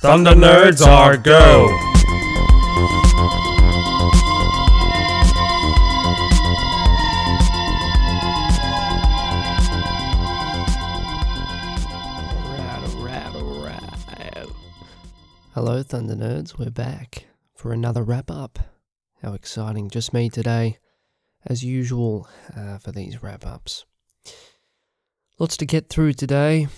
Thunder 0.00 0.30
Nerds 0.30 0.80
are 0.80 1.18
go! 1.18 1.68
Hello, 15.52 15.82
Thunder 15.82 16.14
Nerds. 16.14 16.58
We're 16.58 16.70
back 16.70 17.26
for 17.54 17.74
another 17.74 18.02
wrap 18.02 18.30
up. 18.30 18.58
How 19.22 19.34
exciting. 19.34 19.90
Just 19.90 20.14
me 20.14 20.30
today, 20.30 20.78
as 21.44 21.62
usual, 21.62 22.26
uh, 22.56 22.78
for 22.78 22.90
these 22.90 23.22
wrap 23.22 23.44
ups. 23.44 23.84
Lots 25.38 25.58
to 25.58 25.66
get 25.66 25.90
through 25.90 26.14
today. 26.14 26.68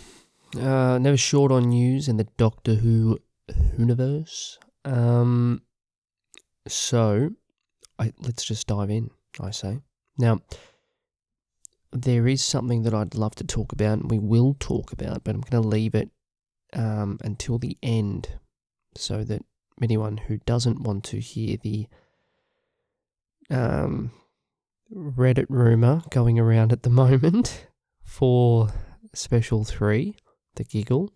Uh, 0.58 0.98
never 0.98 1.16
short 1.16 1.50
on 1.50 1.70
news 1.70 2.08
in 2.08 2.16
the 2.16 2.28
Doctor 2.36 2.74
Who 2.74 3.18
universe. 3.78 4.58
Um, 4.84 5.62
so, 6.68 7.30
I, 7.98 8.12
let's 8.20 8.44
just 8.44 8.66
dive 8.66 8.90
in, 8.90 9.10
I 9.40 9.50
say. 9.50 9.80
Now, 10.18 10.40
there 11.92 12.26
is 12.26 12.42
something 12.42 12.82
that 12.82 12.94
I'd 12.94 13.14
love 13.14 13.34
to 13.36 13.44
talk 13.44 13.72
about, 13.72 13.98
and 13.98 14.10
we 14.10 14.18
will 14.18 14.56
talk 14.58 14.92
about, 14.92 15.24
but 15.24 15.34
I'm 15.34 15.42
going 15.42 15.62
to 15.62 15.68
leave 15.68 15.94
it 15.94 16.10
um, 16.72 17.18
until 17.22 17.58
the 17.58 17.76
end 17.82 18.28
so 18.96 19.24
that 19.24 19.44
anyone 19.82 20.16
who 20.16 20.38
doesn't 20.38 20.82
want 20.82 21.04
to 21.04 21.18
hear 21.18 21.56
the 21.62 21.86
um, 23.50 24.10
Reddit 24.94 25.46
rumor 25.48 26.02
going 26.10 26.38
around 26.38 26.72
at 26.72 26.82
the 26.82 26.90
moment 27.02 27.66
for 28.04 28.68
Special 29.14 29.64
3, 29.64 30.16
The 30.56 30.64
Giggle, 30.64 31.12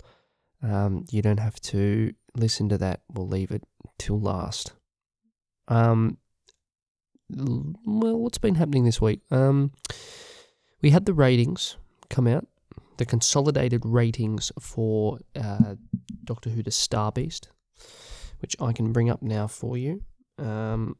um, 0.63 1.05
you 1.11 1.21
don't 1.23 1.41
have 1.41 1.61
to 1.61 2.15
listen 2.35 2.69
to 2.71 2.79
that. 2.79 3.01
We'll 3.13 3.29
leave 3.29 3.51
it 3.51 3.65
till 3.99 4.21
last. 4.21 4.73
Um, 5.69 6.19
well, 7.29 8.19
what's 8.19 8.39
been 8.39 8.55
happening 8.55 8.85
this 8.85 9.01
week? 9.01 9.21
Um, 9.31 9.73
we 10.81 10.91
had 10.91 11.05
the 11.05 11.15
ratings 11.15 11.77
come 12.09 12.27
out, 12.27 12.47
the 12.97 13.05
consolidated 13.05 13.83
ratings 13.85 14.53
for 14.61 15.19
uh, 15.35 15.75
Doctor 16.25 16.51
Who: 16.51 16.63
The 16.63 16.71
Star 16.71 17.13
Beast, 17.13 17.51
which 18.41 18.57
I 18.61 18.73
can 18.73 18.93
bring 18.93 19.11
up 19.11 19.23
now 19.23 19.47
for 19.47 19.77
you. 19.77 20.03
Um, 20.39 20.97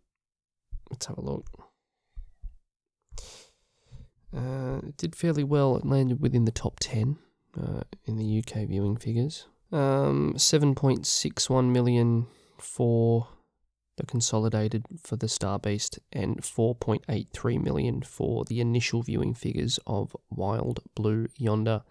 let's 0.91 1.07
have 1.07 1.19
a 1.19 1.23
look. 1.23 1.47
Uh, 4.37 4.81
it 4.87 4.97
did 4.97 5.17
fairly 5.17 5.45
well. 5.45 5.77
It 5.77 5.87
landed 5.87 6.21
within 6.21 6.45
the 6.45 6.53
top 6.53 6.79
ten 6.81 7.19
uh, 7.61 7.83
in 8.05 8.17
the 8.17 8.39
UK 8.39 8.67
viewing 8.69 8.97
figures. 8.97 9.47
Um, 9.73 10.35
seven 10.37 10.75
point 10.75 11.07
six 11.07 11.51
one 11.51 11.73
million 11.73 12.27
for 12.59 13.29
the 13.97 14.07
consolidated 14.07 14.85
for 15.03 15.17
the 15.17 15.29
Star 15.29 15.59
Beast 15.59 15.99
and 16.13 16.43
4.83 16.43 17.63
million 17.63 18.03
for 18.03 18.45
the 18.45 18.61
initial 18.61 19.03
viewing 19.03 19.35
figures 19.35 19.79
of 19.87 20.15
Wild 20.31 20.81
Blue 20.95 21.29
Yonder. 21.39 21.83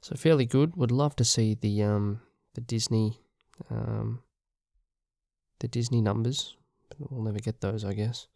So 0.00 0.16
fairly 0.16 0.46
good. 0.46 0.76
Would 0.76 0.90
love 0.90 1.14
to 1.16 1.24
see 1.24 1.54
the 1.54 1.82
um 1.82 2.20
the 2.54 2.62
Disney 2.62 3.20
um 3.70 4.22
the 5.60 5.68
Disney 5.68 6.00
numbers, 6.00 6.56
but 6.88 7.12
we'll 7.12 7.22
never 7.22 7.38
get 7.38 7.60
those, 7.60 7.84
I 7.84 7.92
guess. 7.92 8.26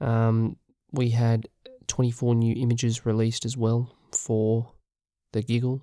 Um, 0.00 0.56
we 0.92 1.10
had 1.10 1.48
24 1.88 2.36
new 2.36 2.54
images 2.56 3.04
released 3.04 3.44
as 3.44 3.56
well 3.56 3.92
for 4.12 4.70
the 5.34 5.42
Giggle, 5.42 5.82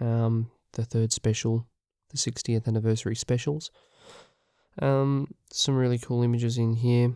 um, 0.00 0.50
the 0.74 0.84
third 0.84 1.12
special, 1.12 1.66
the 2.10 2.18
60th 2.18 2.68
anniversary 2.68 3.16
specials. 3.16 3.70
Um, 4.80 5.28
some 5.50 5.74
really 5.74 5.98
cool 5.98 6.22
images 6.22 6.58
in 6.58 6.74
here. 6.74 7.14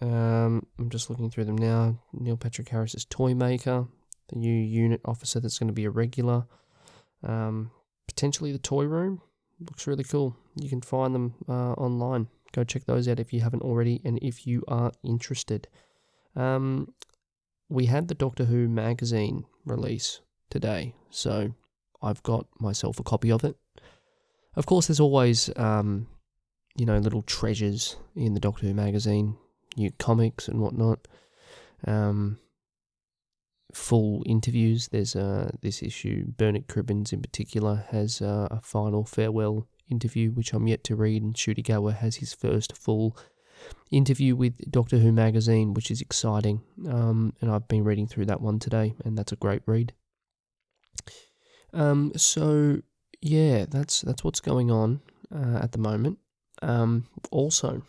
Um, 0.00 0.66
I'm 0.78 0.90
just 0.90 1.08
looking 1.08 1.30
through 1.30 1.44
them 1.44 1.56
now. 1.56 1.98
Neil 2.12 2.36
Patrick 2.36 2.68
Harris's 2.68 3.04
Toy 3.04 3.34
Maker, 3.34 3.86
the 4.28 4.38
new 4.38 4.52
unit 4.52 5.00
officer 5.04 5.40
that's 5.40 5.58
going 5.58 5.68
to 5.68 5.74
be 5.74 5.84
a 5.84 5.90
regular. 5.90 6.44
Um, 7.22 7.70
potentially 8.08 8.52
the 8.52 8.58
Toy 8.58 8.84
Room 8.84 9.22
looks 9.60 9.86
really 9.86 10.04
cool. 10.04 10.36
You 10.56 10.68
can 10.68 10.82
find 10.82 11.14
them 11.14 11.34
uh, 11.48 11.72
online. 11.72 12.28
Go 12.52 12.64
check 12.64 12.84
those 12.84 13.08
out 13.08 13.20
if 13.20 13.32
you 13.32 13.40
haven't 13.40 13.62
already, 13.62 14.00
and 14.04 14.18
if 14.22 14.46
you 14.46 14.64
are 14.68 14.92
interested. 15.04 15.68
Um, 16.36 16.92
we 17.68 17.86
had 17.86 18.08
the 18.08 18.14
Doctor 18.14 18.44
Who 18.44 18.68
magazine 18.68 19.44
release 19.64 20.20
today, 20.54 20.94
so 21.10 21.52
I've 22.00 22.22
got 22.22 22.46
myself 22.60 23.00
a 23.00 23.02
copy 23.02 23.32
of 23.32 23.42
it. 23.42 23.56
Of 24.54 24.66
course, 24.66 24.86
there's 24.86 25.00
always 25.00 25.50
um, 25.56 26.06
you 26.76 26.86
know, 26.86 26.98
little 26.98 27.22
treasures 27.22 27.96
in 28.14 28.34
the 28.34 28.40
Doctor 28.40 28.66
Who 28.66 28.74
magazine, 28.74 29.36
new 29.76 29.90
comics 29.98 30.46
and 30.46 30.60
whatnot. 30.60 31.08
Um, 31.86 32.38
full 33.72 34.22
interviews. 34.26 34.88
There's 34.88 35.16
uh, 35.16 35.50
this 35.60 35.82
issue. 35.82 36.26
Bernard 36.36 36.68
Cribbins, 36.68 37.12
in 37.12 37.20
particular, 37.20 37.84
has 37.90 38.22
uh, 38.22 38.46
a 38.50 38.60
final 38.60 39.04
farewell 39.04 39.66
interview, 39.90 40.30
which 40.30 40.52
I'm 40.52 40.68
yet 40.68 40.84
to 40.84 40.96
read. 40.96 41.22
And 41.22 41.34
Gatwa 41.34 41.96
has 41.96 42.16
his 42.16 42.32
first 42.32 42.76
full 42.76 43.16
interview 43.90 44.36
with 44.36 44.70
Doctor 44.70 44.98
Who 44.98 45.12
magazine, 45.12 45.74
which 45.74 45.90
is 45.90 46.00
exciting. 46.00 46.62
Um, 46.88 47.34
and 47.40 47.50
I've 47.50 47.68
been 47.68 47.84
reading 47.84 48.06
through 48.06 48.26
that 48.26 48.40
one 48.40 48.58
today, 48.58 48.94
and 49.04 49.18
that's 49.18 49.32
a 49.32 49.36
great 49.36 49.62
read. 49.66 49.92
Um, 51.72 52.12
so 52.16 52.82
yeah, 53.20 53.66
that's 53.68 54.02
that's 54.02 54.22
what's 54.22 54.40
going 54.40 54.70
on 54.70 55.00
uh, 55.34 55.58
at 55.62 55.72
the 55.72 55.78
moment. 55.78 56.18
Um, 56.62 57.06
also, 57.30 57.82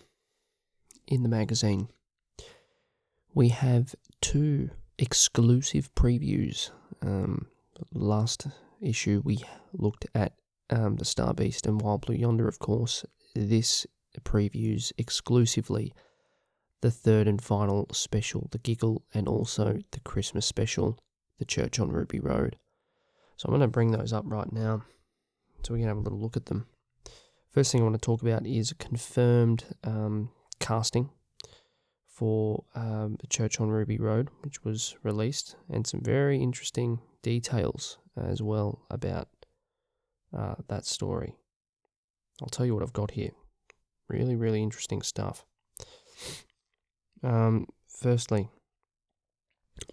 in 1.07 1.23
the 1.23 1.29
magazine, 1.29 1.89
we 3.33 3.49
have 3.49 3.95
two 4.21 4.69
exclusive 4.97 5.93
previews. 5.95 6.71
Um, 7.01 7.47
last 7.93 8.47
issue, 8.81 9.22
we 9.23 9.39
looked 9.73 10.05
at 10.16 10.33
um, 10.69 10.95
the 10.95 11.05
Star 11.05 11.33
Beast 11.33 11.67
and 11.67 11.81
Wild 11.81 12.05
Blue 12.05 12.16
Yonder, 12.16 12.47
of 12.47 12.59
course. 12.59 13.05
This 13.35 13.85
previews 14.23 14.91
exclusively 14.97 15.93
the 16.81 16.91
third 16.91 17.27
and 17.27 17.41
final 17.41 17.87
special, 17.91 18.47
The 18.51 18.59
Giggle, 18.59 19.03
and 19.13 19.27
also 19.27 19.79
the 19.91 19.99
Christmas 20.01 20.45
special, 20.45 20.97
The 21.39 21.45
Church 21.45 21.79
on 21.79 21.89
Ruby 21.89 22.19
Road. 22.19 22.57
So 23.38 23.47
I'm 23.47 23.51
going 23.51 23.62
to 23.62 23.68
bring 23.68 23.91
those 23.91 24.13
up 24.13 24.23
right 24.28 24.51
now 24.51 24.84
so 25.63 25.73
we 25.73 25.79
can 25.79 25.88
have 25.88 25.97
a 25.97 26.01
little 26.01 26.19
look 26.19 26.38
at 26.38 26.46
them. 26.46 26.68
First 27.51 27.72
thing 27.72 27.81
I 27.81 27.84
want 27.85 27.96
to 27.96 28.06
talk 28.06 28.22
about 28.22 28.46
is 28.46 28.73
confirmed 28.79 29.63
um, 29.84 30.29
casting 30.59 31.09
for 32.07 32.63
um, 32.75 33.18
the 33.19 33.28
Church 33.28 33.59
on 33.59 33.69
Ruby 33.69 33.97
Road, 33.97 34.29
which 34.41 34.63
was 34.63 34.96
released, 35.03 35.56
and 35.69 35.85
some 35.85 36.01
very 36.01 36.41
interesting 36.41 37.00
details 37.22 37.97
as 38.16 38.41
well 38.41 38.85
about 38.90 39.28
uh, 40.38 40.56
that 40.67 40.85
story. 40.85 41.35
I'll 42.41 42.50
tell 42.50 42.66
you 42.66 42.73
what 42.73 42.84
I've 42.84 42.94
got 42.94 43.12
here. 43.12 43.31
Really, 44.07 44.35
really 44.35 44.62
interesting 44.62 45.02
stuff. 45.02 45.46
Um, 47.23 47.67
firstly, 47.88 48.50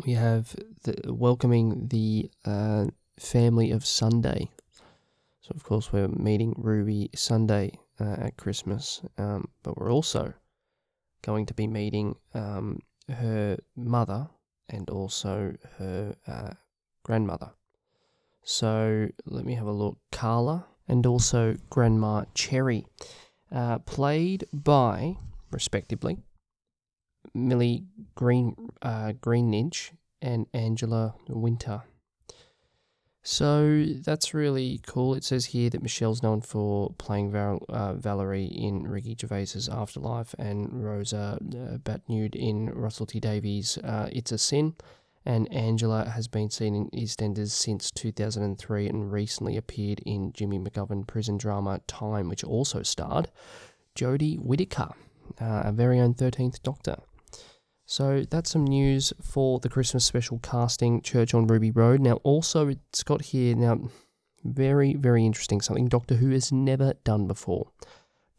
we 0.04 0.12
have 0.12 0.54
the, 0.84 1.12
welcoming 1.12 1.88
the 1.88 2.30
uh, 2.44 2.86
family 3.18 3.70
of 3.70 3.84
Sunday 3.84 4.48
so, 5.42 5.52
of 5.56 5.64
course, 5.64 5.92
we're 5.92 6.06
meeting 6.06 6.54
Ruby 6.56 7.10
Sunday 7.16 7.72
uh, 8.00 8.16
at 8.20 8.36
Christmas, 8.36 9.02
um, 9.18 9.48
but 9.64 9.76
we're 9.76 9.92
also 9.92 10.34
going 11.22 11.46
to 11.46 11.54
be 11.54 11.66
meeting 11.66 12.14
um, 12.32 12.78
her 13.08 13.58
mother 13.74 14.28
and 14.68 14.88
also 14.88 15.54
her 15.78 16.14
uh, 16.28 16.50
grandmother. 17.02 17.50
So, 18.44 19.08
let 19.26 19.44
me 19.44 19.54
have 19.54 19.66
a 19.66 19.72
look. 19.72 19.98
Carla 20.12 20.66
and 20.86 21.04
also 21.06 21.56
Grandma 21.70 22.24
Cherry, 22.34 22.86
uh, 23.50 23.80
played 23.80 24.44
by, 24.52 25.16
respectively, 25.50 26.18
Millie 27.34 27.84
Green 28.14 28.70
uh, 28.80 29.12
Greenidge 29.20 29.90
and 30.20 30.46
Angela 30.54 31.16
Wynter. 31.28 31.82
So 33.22 33.84
that's 34.04 34.34
really 34.34 34.80
cool. 34.84 35.14
It 35.14 35.22
says 35.22 35.46
here 35.46 35.70
that 35.70 35.82
Michelle's 35.82 36.24
known 36.24 36.40
for 36.40 36.92
playing 36.98 37.30
Val- 37.30 37.64
uh, 37.68 37.94
Valerie 37.94 38.46
in 38.46 38.82
Ricky 38.82 39.16
Gervais's 39.18 39.68
Afterlife 39.68 40.34
and 40.40 40.84
Rosa 40.84 41.38
uh, 41.40 41.78
Batnude 41.78 42.34
in 42.34 42.70
Russell 42.70 43.06
T 43.06 43.20
Davies' 43.20 43.78
uh, 43.78 44.08
It's 44.12 44.32
a 44.32 44.38
Sin. 44.38 44.74
And 45.24 45.52
Angela 45.52 46.08
has 46.08 46.26
been 46.26 46.50
seen 46.50 46.74
in 46.74 46.90
EastEnders 46.90 47.50
since 47.50 47.92
2003 47.92 48.88
and 48.88 49.12
recently 49.12 49.56
appeared 49.56 50.00
in 50.04 50.32
Jimmy 50.32 50.58
McGovern 50.58 51.06
prison 51.06 51.38
drama 51.38 51.80
Time, 51.86 52.28
which 52.28 52.42
also 52.42 52.82
starred 52.82 53.30
Jodie 53.94 54.40
Whittaker, 54.40 54.90
uh, 55.40 55.44
our 55.44 55.72
very 55.72 56.00
own 56.00 56.14
13th 56.14 56.60
Doctor. 56.64 56.96
So 57.84 58.24
that's 58.30 58.50
some 58.50 58.64
news 58.64 59.12
for 59.20 59.58
the 59.58 59.68
Christmas 59.68 60.04
special 60.04 60.38
casting 60.38 61.02
Church 61.02 61.34
on 61.34 61.46
Ruby 61.46 61.70
Road. 61.70 62.00
Now, 62.00 62.14
also, 62.22 62.68
it's 62.68 63.02
got 63.02 63.22
here 63.22 63.54
now 63.54 63.90
Very, 64.44 64.94
very 64.94 65.24
interesting. 65.24 65.60
Something 65.60 65.88
Doctor 65.88 66.16
Who 66.16 66.30
has 66.30 66.50
never 66.50 66.94
done 67.04 67.26
before. 67.26 67.68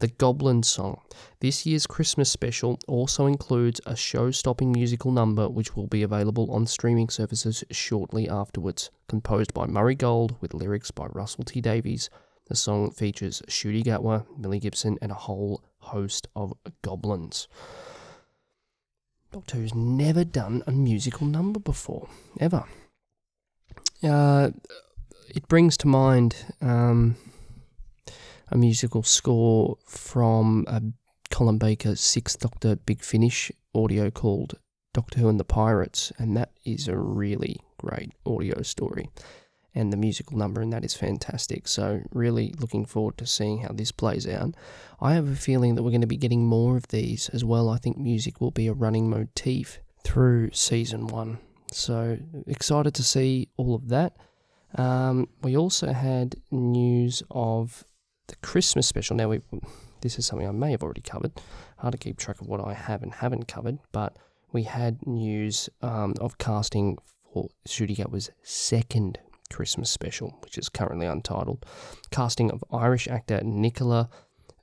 The 0.00 0.08
Goblin 0.08 0.62
Song. 0.62 1.00
This 1.40 1.64
year's 1.64 1.86
Christmas 1.86 2.30
special 2.30 2.78
also 2.86 3.26
includes 3.26 3.80
a 3.86 3.96
show 3.96 4.30
stopping 4.30 4.72
musical 4.72 5.12
number 5.12 5.48
which 5.48 5.76
will 5.76 5.86
be 5.86 6.02
available 6.02 6.50
on 6.50 6.66
streaming 6.66 7.08
services 7.08 7.64
shortly 7.70 8.28
afterwards. 8.28 8.90
Composed 9.08 9.54
by 9.54 9.66
Murray 9.66 9.94
Gold 9.94 10.36
with 10.40 10.52
lyrics 10.52 10.90
by 10.90 11.06
Russell 11.06 11.44
T 11.44 11.60
Davies, 11.60 12.10
the 12.48 12.56
song 12.56 12.90
features 12.90 13.40
Ncuti 13.48 13.82
Gatwa, 13.82 14.26
Millie 14.36 14.60
Gibson, 14.60 14.98
and 15.00 15.10
a 15.10 15.14
whole 15.14 15.64
host 15.78 16.28
of 16.36 16.52
goblins. 16.82 17.48
Doctor 19.34 19.56
Who's 19.56 19.74
never 19.74 20.22
done 20.22 20.62
a 20.64 20.70
musical 20.70 21.26
number 21.26 21.58
before, 21.58 22.08
ever. 22.38 22.62
Uh, 24.00 24.50
it 25.28 25.48
brings 25.48 25.76
to 25.78 25.88
mind 25.88 26.36
um, 26.60 27.16
a 28.52 28.56
musical 28.56 29.02
score 29.02 29.76
from 29.88 30.64
a 30.68 30.80
Colin 31.32 31.58
Baker 31.58 31.96
Sixth 31.96 32.38
Doctor 32.38 32.76
Big 32.76 33.02
Finish 33.02 33.50
audio 33.74 34.08
called 34.08 34.54
Doctor 34.92 35.18
Who 35.18 35.28
and 35.28 35.40
the 35.40 35.44
Pirates, 35.44 36.12
and 36.16 36.36
that 36.36 36.52
is 36.64 36.86
a 36.86 36.96
really 36.96 37.56
great 37.76 38.12
audio 38.24 38.62
story. 38.62 39.10
And 39.74 39.92
the 39.92 39.96
musical 39.96 40.38
number 40.38 40.60
and 40.60 40.72
that 40.72 40.84
is 40.84 40.94
fantastic. 40.94 41.66
So, 41.66 42.02
really 42.12 42.54
looking 42.60 42.84
forward 42.84 43.18
to 43.18 43.26
seeing 43.26 43.62
how 43.62 43.72
this 43.72 43.90
plays 43.90 44.26
out. 44.26 44.54
I 45.00 45.14
have 45.14 45.28
a 45.28 45.34
feeling 45.34 45.74
that 45.74 45.82
we're 45.82 45.90
going 45.90 46.00
to 46.00 46.06
be 46.06 46.16
getting 46.16 46.46
more 46.46 46.76
of 46.76 46.88
these 46.88 47.28
as 47.30 47.44
well. 47.44 47.68
I 47.68 47.78
think 47.78 47.98
music 47.98 48.40
will 48.40 48.52
be 48.52 48.68
a 48.68 48.72
running 48.72 49.10
motif 49.10 49.80
through 50.04 50.52
season 50.52 51.08
one. 51.08 51.38
So, 51.72 52.18
excited 52.46 52.94
to 52.94 53.02
see 53.02 53.48
all 53.56 53.74
of 53.74 53.88
that. 53.88 54.16
Um, 54.76 55.28
we 55.42 55.56
also 55.56 55.92
had 55.92 56.36
news 56.50 57.22
of 57.30 57.84
the 58.28 58.36
Christmas 58.36 58.86
special. 58.86 59.16
Now, 59.16 59.28
we 59.28 59.40
this 60.00 60.18
is 60.18 60.26
something 60.26 60.46
I 60.46 60.52
may 60.52 60.70
have 60.72 60.82
already 60.82 61.00
covered. 61.00 61.32
Hard 61.78 61.92
to 61.92 61.98
keep 61.98 62.18
track 62.18 62.40
of 62.40 62.46
what 62.46 62.64
I 62.64 62.74
have 62.74 63.02
and 63.02 63.12
haven't 63.12 63.48
covered, 63.48 63.78
but 63.90 64.16
we 64.52 64.64
had 64.64 65.06
news 65.06 65.70
um, 65.82 66.14
of 66.20 66.38
casting 66.38 66.98
for 67.32 67.48
Ncuti 67.66 67.96
Gatwa's 67.96 68.30
second 68.42 69.18
Christmas 69.52 69.90
special, 69.90 70.38
which 70.42 70.58
is 70.58 70.68
currently 70.68 71.06
untitled. 71.06 71.64
Casting 72.10 72.50
of 72.50 72.64
Irish 72.72 73.08
actor 73.08 73.40
Nicola 73.42 74.08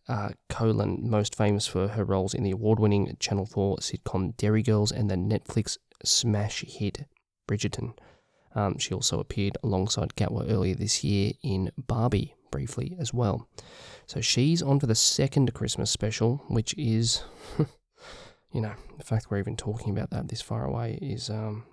uh, 0.08 0.30
Coughlan, 0.50 1.04
most 1.04 1.36
famous 1.36 1.68
for 1.68 1.90
her 1.90 2.04
roles 2.04 2.34
in 2.34 2.44
the 2.44 2.52
award 2.52 2.80
winning 2.80 3.16
Channel 3.20 3.46
4 3.46 3.78
sitcom 3.78 4.36
Derry 4.38 4.64
Girls 4.64 4.92
and 4.92 5.10
the 5.10 5.16
Netflix 5.16 5.78
smash 6.04 6.66
hit 6.68 7.06
Bridgerton. 7.48 7.94
Um, 8.54 8.78
she 8.78 8.94
also 8.94 9.20
appeared 9.20 9.58
alongside 9.64 10.16
Gatwa 10.16 10.52
earlier 10.52 10.76
this 10.76 11.04
year 11.04 11.34
in 11.42 11.72
Barbie 11.78 12.36
briefly 12.52 12.96
as 13.00 13.14
well. 13.14 13.48
So 14.06 14.20
she's 14.20 14.62
on 14.62 14.80
for 14.80 14.88
the 14.88 14.96
second 14.96 15.54
Christmas 15.54 15.90
special, 15.90 16.44
which 16.50 16.74
is, 16.78 17.24
you 18.52 18.60
know, 18.60 18.74
the 18.98 19.06
fact 19.06 19.28
we're 19.30 19.40
even 19.40 19.56
talking 19.56 19.92
about 19.92 20.10
that 20.10 20.28
this 20.28 20.42
far 20.42 20.66
away 20.66 21.00
is 21.02 21.30
um, 21.30 21.64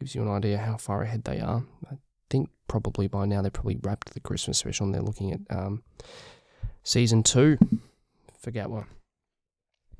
gives 0.00 0.14
you 0.14 0.22
an 0.22 0.28
idea 0.28 0.58
how 0.58 0.76
far 0.76 1.02
ahead 1.02 1.24
they 1.24 1.38
are. 1.38 1.64
I 1.88 1.98
think 2.30 2.50
probably 2.68 3.08
by 3.08 3.24
now 3.26 3.42
they've 3.42 3.52
probably 3.52 3.78
wrapped 3.82 4.14
the 4.14 4.20
Christmas 4.20 4.58
special 4.58 4.86
and 4.86 4.94
they're 4.94 5.02
looking 5.02 5.32
at 5.32 5.40
um, 5.50 5.82
season 6.82 7.22
two 7.22 7.58
for 8.38 8.50
Gatwa. 8.50 8.86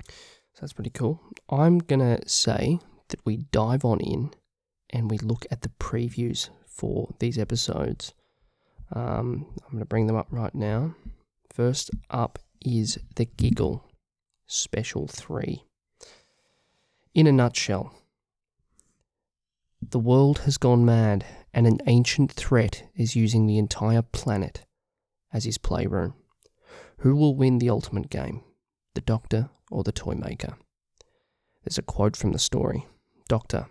So 0.07 0.61
that's 0.61 0.73
pretty 0.73 0.91
cool. 0.91 1.21
I'm 1.49 1.79
gonna 1.79 2.19
say 2.27 2.79
that 3.09 3.25
we 3.25 3.37
dive 3.37 3.83
on 3.83 3.99
in 3.99 4.31
and 4.89 5.09
we 5.09 5.17
look 5.17 5.45
at 5.51 5.61
the 5.61 5.71
previews 5.79 6.49
for 6.65 7.13
these 7.19 7.37
episodes. 7.37 8.13
Um, 8.93 9.45
I'm 9.65 9.71
going 9.71 9.79
to 9.79 9.85
bring 9.85 10.07
them 10.07 10.15
up 10.15 10.27
right 10.31 10.53
now. 10.55 10.95
First 11.53 11.91
up 12.09 12.39
is 12.65 12.97
The 13.15 13.25
Giggle 13.25 13.85
Special 14.47 15.07
3. 15.07 15.63
In 17.13 17.27
a 17.27 17.31
nutshell, 17.31 17.93
the 19.81 19.99
world 19.99 20.39
has 20.39 20.57
gone 20.57 20.85
mad, 20.85 21.25
and 21.53 21.67
an 21.67 21.79
ancient 21.87 22.31
threat 22.31 22.83
is 22.95 23.15
using 23.15 23.45
the 23.45 23.57
entire 23.57 24.01
planet 24.01 24.65
as 25.33 25.45
his 25.45 25.57
playroom. 25.57 26.13
Who 26.99 27.15
will 27.15 27.35
win 27.35 27.59
the 27.59 27.69
ultimate 27.69 28.09
game, 28.09 28.43
the 28.93 29.01
Doctor 29.01 29.49
or 29.71 29.83
the 29.83 29.91
Toymaker? 29.91 30.57
There's 31.63 31.77
a 31.77 31.83
quote 31.83 32.15
from 32.15 32.31
the 32.31 32.39
story 32.39 32.85
Doctor, 33.27 33.67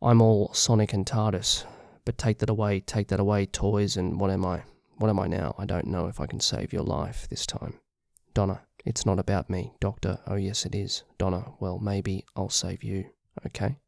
I'm 0.00 0.22
all 0.22 0.52
Sonic 0.54 0.92
and 0.92 1.04
TARDIS, 1.04 1.64
but 2.04 2.16
take 2.16 2.38
that 2.38 2.50
away, 2.50 2.80
take 2.80 3.08
that 3.08 3.20
away, 3.20 3.46
toys, 3.46 3.96
and 3.96 4.20
what 4.20 4.30
am 4.30 4.46
I? 4.46 4.62
What 4.98 5.10
am 5.10 5.18
I 5.20 5.26
now? 5.26 5.54
I 5.58 5.64
don't 5.64 5.88
know 5.88 6.06
if 6.06 6.20
I 6.20 6.26
can 6.26 6.40
save 6.40 6.72
your 6.72 6.82
life 6.82 7.28
this 7.28 7.46
time. 7.46 7.74
Donna, 8.34 8.62
it's 8.84 9.04
not 9.04 9.18
about 9.18 9.50
me. 9.50 9.74
Doctor, 9.80 10.18
oh 10.26 10.36
yes 10.36 10.64
it 10.64 10.74
is. 10.74 11.02
Donna, 11.18 11.52
well 11.60 11.78
maybe 11.78 12.24
I'll 12.36 12.50
save 12.50 12.84
you, 12.84 13.06
okay? 13.46 13.78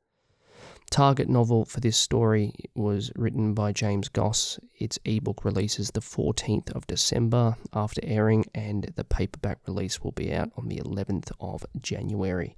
Target 0.90 1.28
novel 1.28 1.64
for 1.64 1.78
this 1.78 1.96
story 1.96 2.52
was 2.74 3.12
written 3.14 3.54
by 3.54 3.70
James 3.70 4.08
Goss. 4.08 4.58
Its 4.76 4.98
ebook 5.04 5.44
releases 5.44 5.92
the 5.92 6.00
14th 6.00 6.72
of 6.72 6.86
December 6.88 7.56
after 7.72 8.00
airing, 8.02 8.46
and 8.56 8.92
the 8.96 9.04
paperback 9.04 9.58
release 9.68 10.02
will 10.02 10.10
be 10.10 10.34
out 10.34 10.50
on 10.56 10.66
the 10.66 10.78
11th 10.78 11.30
of 11.38 11.64
January 11.80 12.56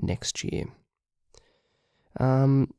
next 0.00 0.44
year. 0.44 0.66
Um, 2.20 2.72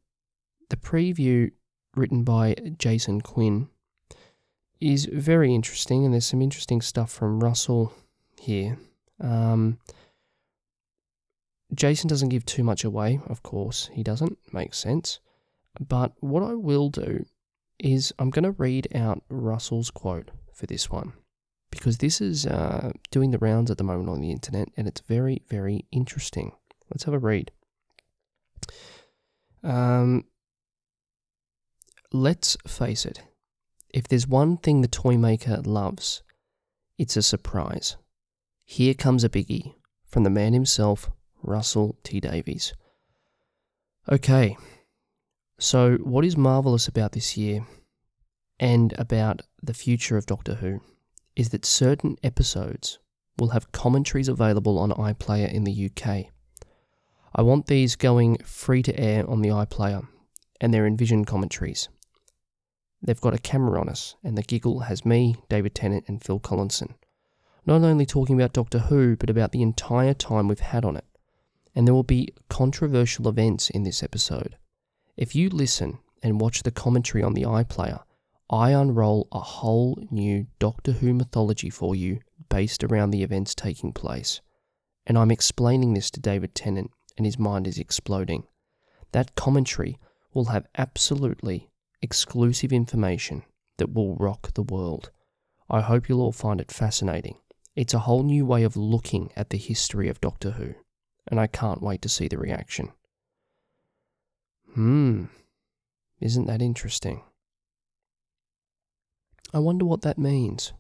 the 0.70 0.78
preview, 0.78 1.52
written 1.98 2.24
by 2.24 2.56
Jason 2.78 3.20
Quinn, 3.20 3.68
is 4.80 5.06
very 5.06 5.54
interesting, 5.54 6.06
and 6.06 6.14
there's 6.14 6.26
some 6.26 6.42
interesting 6.42 6.80
stuff 6.80 7.12
from 7.12 7.42
Russell 7.42 7.92
here. 8.40 8.78
Um, 9.20 9.80
Jason 11.74 12.08
doesn't 12.08 12.30
give 12.30 12.46
too 12.46 12.64
much 12.64 12.84
away, 12.84 13.20
of 13.28 13.44
course, 13.44 13.90
he 13.94 14.04
doesn't, 14.04 14.38
makes 14.52 14.78
sense. 14.78 15.20
But 15.80 16.14
what 16.20 16.44
I 16.44 16.54
will 16.54 16.90
do 16.90 17.26
is 17.80 18.14
I'm 18.20 18.30
going 18.30 18.44
to 18.44 18.52
read 18.52 18.88
out 18.96 19.24
Russell's 19.30 19.90
quote 19.90 20.30
for 20.54 20.66
this 20.68 20.90
one 20.90 21.14
because 21.72 21.98
this 21.98 22.22
is 22.22 22.46
uh, 22.46 22.92
doing 23.10 23.32
the 23.32 23.40
rounds 23.40 23.72
at 23.72 23.78
the 23.78 23.84
moment 23.84 24.10
on 24.10 24.22
the 24.22 24.32
internet 24.32 24.70
and 24.78 24.88
it's 24.88 25.02
very, 25.02 25.42
very 25.50 25.86
interesting. 25.92 26.52
Let's 26.92 27.06
have 27.06 27.14
a 27.14 27.20
read. 27.20 27.52
Um, 29.64 30.26
let's 32.12 32.56
face 32.68 33.06
it, 33.06 33.24
if 33.90 34.08
there's 34.08 34.28
one 34.28 34.58
thing 34.58 34.82
the 34.82 34.88
toy 34.88 35.18
maker 35.18 35.62
loves, 35.64 36.22
it's 36.98 37.18
a 37.18 37.24
surprise. 37.24 37.96
Here 38.66 38.94
comes 38.94 39.24
a 39.24 39.30
biggie 39.30 39.74
from 40.06 40.24
the 40.24 40.30
man 40.30 40.54
himself, 40.54 41.10
Russell 41.44 41.98
T 42.04 42.20
Davies. 42.20 42.74
Okay, 44.12 44.58
so 45.60 45.98
what 45.98 46.26
is 46.26 46.36
marvellous 46.36 46.88
about 46.88 47.12
this 47.12 47.38
year 47.38 47.66
and 48.60 48.94
about 48.98 49.42
the 49.62 49.74
future 49.74 50.18
of 50.18 50.26
Doctor 50.26 50.56
Who 50.56 50.82
is 51.36 51.50
that 51.50 51.66
certain 51.66 52.16
episodes 52.24 53.00
will 53.38 53.50
have 53.50 53.72
commentaries 53.72 54.28
available 54.28 54.78
on 54.78 54.92
iPlayer 54.92 55.52
in 55.52 55.64
the 55.64 55.90
UK. 55.90 56.26
I 57.36 57.42
want 57.42 57.68
these 57.68 57.96
going 57.96 58.38
free 58.44 58.84
to 58.84 59.00
air 59.00 59.28
on 59.30 59.42
the 59.42 59.50
iPlayer, 59.50 60.08
and 60.62 60.74
they're 60.74 60.86
in-vision 60.86 61.26
commentaries. 61.26 61.90
They've 63.02 63.20
got 63.20 63.34
a 63.34 63.40
camera 63.40 63.82
on 63.82 63.90
us, 63.90 64.16
and 64.24 64.38
the 64.38 64.44
giggle 64.44 64.82
has 64.82 65.04
me, 65.04 65.36
David 65.50 65.76
Tennant, 65.76 66.06
and 66.08 66.24
Phil 66.24 66.40
Collinson. 66.40 66.96
Not 67.66 67.82
only 67.82 68.06
talking 68.06 68.36
about 68.36 68.54
Doctor 68.54 68.80
Who, 68.80 69.16
but 69.16 69.30
about 69.30 69.52
the 69.52 69.62
entire 69.62 70.14
time 70.14 70.48
we've 70.48 70.60
had 70.60 70.86
on 70.86 70.96
it. 70.96 71.06
And 71.76 71.88
there 71.88 71.94
will 71.94 72.04
be 72.04 72.30
controversial 72.50 73.28
events 73.28 73.70
in 73.70 73.84
this 73.84 74.04
episode. 74.04 74.58
If 75.18 75.36
you 75.36 75.50
listen 75.50 76.00
and 76.22 76.40
watch 76.40 76.64
the 76.64 76.72
commentary 76.72 77.24
on 77.24 77.34
the 77.34 77.44
iPlayer, 77.44 78.04
I 78.50 78.72
unroll 78.72 79.28
a 79.32 79.40
whole 79.40 79.98
new 80.12 80.48
Doctor 80.60 80.92
Who 80.94 81.14
mythology 81.14 81.70
for 81.70 81.96
you 81.96 82.20
based 82.50 82.84
around 82.84 83.10
the 83.10 83.24
events 83.24 83.56
taking 83.56 83.94
place. 83.94 84.42
And 85.08 85.18
I'm 85.18 85.32
explaining 85.32 85.94
this 85.94 86.12
to 86.12 86.20
David 86.20 86.54
Tennant, 86.54 86.92
and 87.18 87.26
his 87.26 87.40
mind 87.40 87.68
is 87.68 87.78
exploding. 87.80 88.44
That 89.12 89.36
commentary 89.36 89.98
will 90.34 90.46
have 90.46 90.68
absolutely 90.78 91.70
exclusive 92.02 92.72
information 92.72 93.44
that 93.78 93.94
will 93.94 94.16
rock 94.16 94.54
the 94.54 94.64
world. 94.64 95.10
I 95.70 95.82
hope 95.82 96.08
you'll 96.08 96.22
all 96.22 96.32
find 96.32 96.62
it 96.62 96.72
fascinating. 96.72 97.38
It's 97.76 97.94
a 97.94 98.00
whole 98.00 98.24
new 98.24 98.46
way 98.46 98.64
of 98.64 98.78
looking 98.78 99.32
at 99.36 99.50
the 99.50 99.58
history 99.58 100.10
of 100.10 100.22
Doctor 100.22 100.52
Who, 100.52 100.76
and 101.28 101.40
I 101.40 101.48
can't 101.48 101.82
wait 101.82 102.02
to 102.04 102.10
see 102.10 102.28
the 102.28 102.38
reaction. 102.38 102.92
Hmm, 104.74 105.26
isn't 106.20 106.48
that 106.48 106.62
interesting? 106.62 107.22
I 109.54 109.60
wonder 109.60 109.86
what 109.86 110.02
that 110.02 110.18
means. 110.18 110.74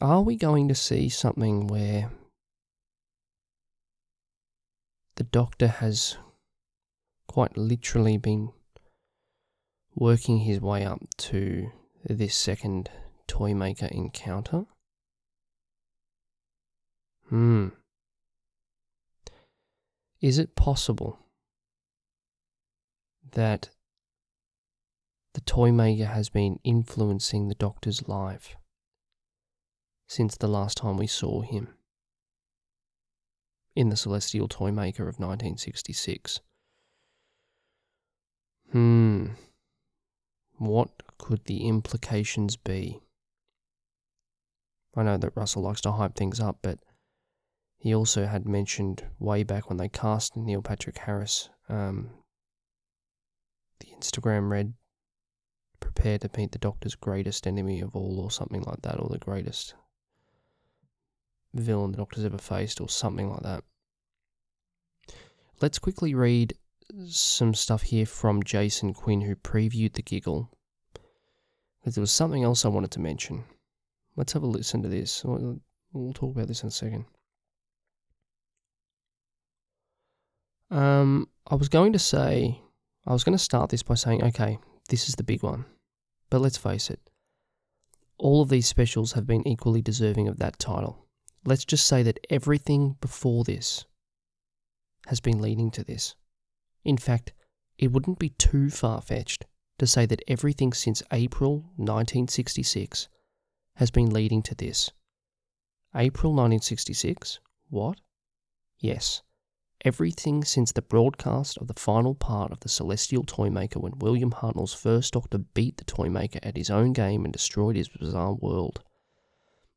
Are 0.00 0.22
we 0.22 0.36
going 0.36 0.68
to 0.68 0.74
see 0.74 1.08
something 1.08 1.66
where 1.66 2.10
the 5.16 5.24
Doctor 5.24 5.68
has 5.68 6.16
quite 7.28 7.56
literally 7.56 8.16
been 8.16 8.52
working 9.94 10.38
his 10.38 10.60
way 10.60 10.84
up 10.84 11.00
to 11.16 11.70
this 12.04 12.34
second 12.34 12.90
toy 13.26 13.54
maker 13.54 13.86
encounter. 13.86 14.66
Hmm. 17.28 17.68
Is 20.20 20.38
it 20.38 20.56
possible 20.56 21.18
that 23.32 23.70
the 25.34 25.40
toy 25.40 25.72
maker 25.72 26.06
has 26.06 26.28
been 26.28 26.60
influencing 26.64 27.48
the 27.48 27.54
doctor's 27.54 28.08
life 28.08 28.56
since 30.06 30.36
the 30.36 30.48
last 30.48 30.78
time 30.78 30.96
we 30.96 31.06
saw 31.06 31.40
him 31.40 31.68
in 33.74 33.88
the 33.88 33.96
Celestial 33.96 34.48
Toy 34.48 34.70
Maker 34.70 35.08
of 35.08 35.18
1966? 35.18 36.40
Hmm. 38.70 39.26
What 40.56 40.90
could 41.18 41.44
the 41.46 41.66
implications 41.66 42.56
be? 42.56 43.00
I 44.96 45.02
know 45.02 45.16
that 45.16 45.36
Russell 45.36 45.62
likes 45.62 45.80
to 45.82 45.92
hype 45.92 46.14
things 46.14 46.38
up, 46.38 46.58
but 46.62 46.78
he 47.84 47.94
also 47.94 48.24
had 48.24 48.46
mentioned 48.46 49.04
way 49.18 49.42
back 49.42 49.68
when 49.68 49.76
they 49.76 49.90
cast 49.90 50.38
Neil 50.38 50.62
Patrick 50.62 50.96
Harris, 50.96 51.50
um, 51.68 52.08
the 53.78 53.88
Instagram 54.00 54.48
read, 54.48 54.72
prepare 55.80 56.16
to 56.16 56.30
meet 56.34 56.52
the 56.52 56.58
Doctor's 56.58 56.94
greatest 56.94 57.46
enemy 57.46 57.82
of 57.82 57.94
all, 57.94 58.20
or 58.20 58.30
something 58.30 58.62
like 58.62 58.80
that, 58.80 58.98
or 58.98 59.10
the 59.10 59.18
greatest 59.18 59.74
villain 61.52 61.90
the 61.90 61.98
Doctor's 61.98 62.24
ever 62.24 62.38
faced, 62.38 62.80
or 62.80 62.88
something 62.88 63.28
like 63.28 63.42
that. 63.42 63.62
Let's 65.60 65.78
quickly 65.78 66.14
read 66.14 66.54
some 67.06 67.52
stuff 67.52 67.82
here 67.82 68.06
from 68.06 68.42
Jason 68.42 68.94
Quinn, 68.94 69.20
who 69.20 69.36
previewed 69.36 69.92
the 69.92 70.00
giggle. 70.00 70.50
Because 71.80 71.96
there 71.96 72.02
was 72.02 72.12
something 72.12 72.44
else 72.44 72.64
I 72.64 72.68
wanted 72.68 72.92
to 72.92 73.00
mention. 73.00 73.44
Let's 74.16 74.32
have 74.32 74.42
a 74.42 74.46
listen 74.46 74.80
to 74.84 74.88
this. 74.88 75.22
We'll, 75.22 75.60
we'll 75.92 76.14
talk 76.14 76.34
about 76.34 76.48
this 76.48 76.62
in 76.62 76.68
a 76.68 76.70
second. 76.70 77.04
Um, 80.74 81.28
I 81.46 81.54
was 81.54 81.68
going 81.68 81.92
to 81.92 82.00
say, 82.00 82.60
I 83.06 83.12
was 83.12 83.22
going 83.22 83.38
to 83.38 83.42
start 83.42 83.70
this 83.70 83.84
by 83.84 83.94
saying, 83.94 84.24
okay, 84.24 84.58
this 84.88 85.08
is 85.08 85.14
the 85.14 85.22
big 85.22 85.44
one. 85.44 85.66
But 86.30 86.40
let's 86.40 86.56
face 86.56 86.90
it, 86.90 86.98
all 88.18 88.42
of 88.42 88.48
these 88.48 88.66
specials 88.66 89.12
have 89.12 89.24
been 89.24 89.46
equally 89.46 89.82
deserving 89.82 90.26
of 90.26 90.38
that 90.38 90.58
title. 90.58 91.06
Let's 91.44 91.64
just 91.64 91.86
say 91.86 92.02
that 92.02 92.18
everything 92.28 92.96
before 93.00 93.44
this 93.44 93.84
has 95.06 95.20
been 95.20 95.40
leading 95.40 95.70
to 95.72 95.84
this. 95.84 96.16
In 96.84 96.96
fact, 96.96 97.32
it 97.78 97.92
wouldn't 97.92 98.18
be 98.18 98.30
too 98.30 98.68
far 98.68 99.00
fetched 99.00 99.46
to 99.78 99.86
say 99.86 100.06
that 100.06 100.22
everything 100.26 100.72
since 100.72 101.04
April 101.12 101.58
1966 101.76 103.08
has 103.76 103.92
been 103.92 104.10
leading 104.10 104.42
to 104.42 104.56
this. 104.56 104.90
April 105.94 106.32
1966? 106.32 107.38
What? 107.70 108.00
Yes. 108.80 109.22
Everything 109.84 110.44
since 110.44 110.72
the 110.72 110.80
broadcast 110.80 111.58
of 111.58 111.66
the 111.66 111.74
final 111.74 112.14
part 112.14 112.50
of 112.50 112.60
the 112.60 112.70
Celestial 112.70 113.22
Toymaker 113.22 113.78
when 113.78 113.98
William 113.98 114.30
Hartnell's 114.30 114.72
first 114.72 115.12
Doctor 115.12 115.36
beat 115.36 115.76
the 115.76 115.84
Toymaker 115.84 116.38
at 116.42 116.56
his 116.56 116.70
own 116.70 116.94
game 116.94 117.24
and 117.24 117.32
destroyed 117.32 117.76
his 117.76 117.88
bizarre 117.88 118.32
world. 118.32 118.82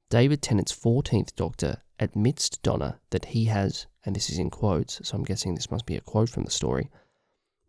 David 0.10 0.42
Tennant's 0.42 0.72
14th 0.74 1.36
Doctor 1.36 1.84
admits 2.00 2.48
to 2.50 2.60
Donna 2.62 3.02
that 3.10 3.26
he 3.26 3.46
has, 3.46 3.88
and 4.06 4.16
this 4.16 4.30
is 4.30 4.40
in 4.40 4.50
quotes, 4.50 5.02
so 5.04 5.18
I'm 5.18 5.26
guessing 5.26 5.56
this 5.56 5.72
must 5.72 5.86
be 5.86 5.98
a 5.98 6.02
quote 6.02 6.30
from 6.30 6.44
the 6.44 6.52
story, 6.52 6.90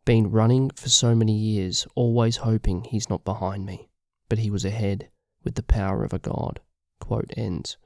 been 0.05 0.31
running 0.31 0.71
for 0.71 0.89
so 0.89 1.17
many 1.17 1.37
years, 1.37 1.89
always 1.97 2.37
hoping 2.37 2.85
he's 2.85 3.11
not 3.11 3.25
behind 3.25 3.67
me, 3.67 3.89
but 4.29 4.39
he 4.39 4.51
was 4.51 4.65
ahead 4.65 5.11
with 5.43 5.57
the 5.57 5.63
power 5.65 6.05
of 6.05 6.13
a 6.13 6.21
god. 6.21 6.61
Quote 7.01 7.33
ends. 7.37 7.79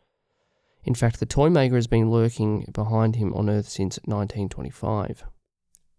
In 0.84 0.94
fact, 0.94 1.20
the 1.20 1.26
Toymaker 1.26 1.76
has 1.76 1.86
been 1.86 2.10
lurking 2.10 2.66
behind 2.72 3.16
him 3.16 3.32
on 3.34 3.48
Earth 3.48 3.68
since 3.68 3.98
1925, 4.04 5.24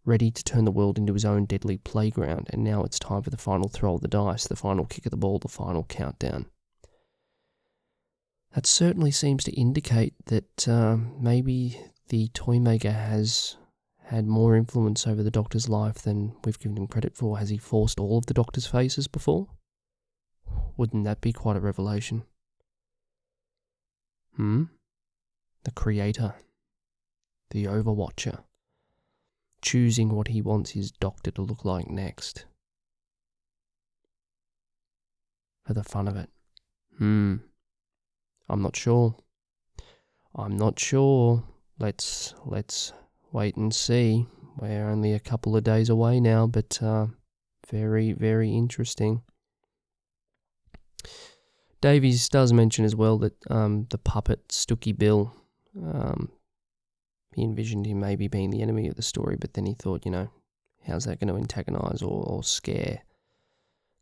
ready 0.03 0.29
to 0.29 0.43
turn 0.43 0.65
the 0.65 0.71
world 0.71 0.97
into 0.97 1.13
his 1.13 1.23
own 1.23 1.45
deadly 1.45 1.77
playground, 1.77 2.49
and 2.51 2.63
now 2.63 2.83
it's 2.83 2.99
time 2.99 3.21
for 3.21 3.29
the 3.29 3.37
final 3.37 3.69
throw 3.69 3.95
of 3.95 4.01
the 4.01 4.09
dice, 4.09 4.45
the 4.45 4.55
final 4.55 4.85
kick 4.85 5.05
of 5.05 5.11
the 5.11 5.17
ball, 5.17 5.39
the 5.39 5.47
final 5.47 5.83
countdown. 5.83 6.47
That 8.53 8.65
certainly 8.65 9.11
seems 9.11 9.43
to 9.45 9.53
indicate 9.53 10.13
that 10.25 10.67
uh, 10.67 10.97
maybe 11.17 11.79
the 12.09 12.27
Toymaker 12.33 12.91
has 12.91 13.55
had 14.07 14.27
more 14.27 14.55
influence 14.55 15.07
over 15.07 15.23
the 15.23 15.31
Doctor's 15.31 15.69
life 15.69 15.99
than 15.99 16.35
we've 16.43 16.59
given 16.59 16.77
him 16.77 16.87
credit 16.87 17.15
for. 17.15 17.39
Has 17.39 17.49
he 17.49 17.57
forced 17.57 17.99
all 17.99 18.17
of 18.17 18.25
the 18.25 18.33
Doctor's 18.33 18.67
faces 18.67 19.07
before? 19.07 19.47
Wouldn't 20.75 21.05
that 21.05 21.21
be 21.21 21.31
quite 21.31 21.55
a 21.55 21.61
revelation? 21.61 22.23
Hmm? 24.35 24.63
The 25.63 25.71
Creator, 25.71 26.35
the 27.51 27.65
Overwatcher, 27.65 28.43
choosing 29.61 30.09
what 30.09 30.29
he 30.29 30.41
wants 30.41 30.71
his 30.71 30.91
Doctor 30.91 31.31
to 31.31 31.41
look 31.41 31.63
like 31.63 31.89
next. 31.89 32.45
For 35.65 35.73
the 35.73 35.83
fun 35.83 36.07
of 36.07 36.17
it. 36.17 36.29
Hmm. 36.97 37.35
I'm 38.49 38.61
not 38.61 38.75
sure. 38.75 39.15
I'm 40.35 40.57
not 40.57 40.79
sure. 40.79 41.43
Let's 41.79 42.33
let's 42.45 42.93
wait 43.31 43.55
and 43.55 43.73
see. 43.73 44.25
We're 44.57 44.89
only 44.89 45.13
a 45.13 45.19
couple 45.19 45.55
of 45.55 45.63
days 45.63 45.89
away 45.89 46.19
now, 46.19 46.47
but 46.47 46.81
uh, 46.81 47.07
very 47.69 48.11
very 48.11 48.53
interesting. 48.53 49.21
Davies 51.83 52.29
does 52.29 52.53
mention 52.53 52.85
as 52.85 52.95
well 52.95 53.17
that 53.17 53.33
um, 53.51 53.87
the 53.89 53.97
puppet 53.97 54.47
Stooky 54.47 54.97
Bill, 54.97 55.35
um, 55.75 56.31
he 57.35 57.43
envisioned 57.43 57.85
him 57.85 57.99
maybe 57.99 58.29
being 58.29 58.51
the 58.51 58.61
enemy 58.61 58.87
of 58.87 58.95
the 58.95 59.01
story, 59.01 59.35
but 59.35 59.53
then 59.53 59.65
he 59.65 59.73
thought, 59.73 60.05
you 60.05 60.11
know, 60.11 60.29
how's 60.87 61.03
that 61.03 61.19
going 61.19 61.27
to 61.27 61.35
antagonise 61.35 62.01
or, 62.01 62.23
or 62.25 62.41
scare 62.41 63.01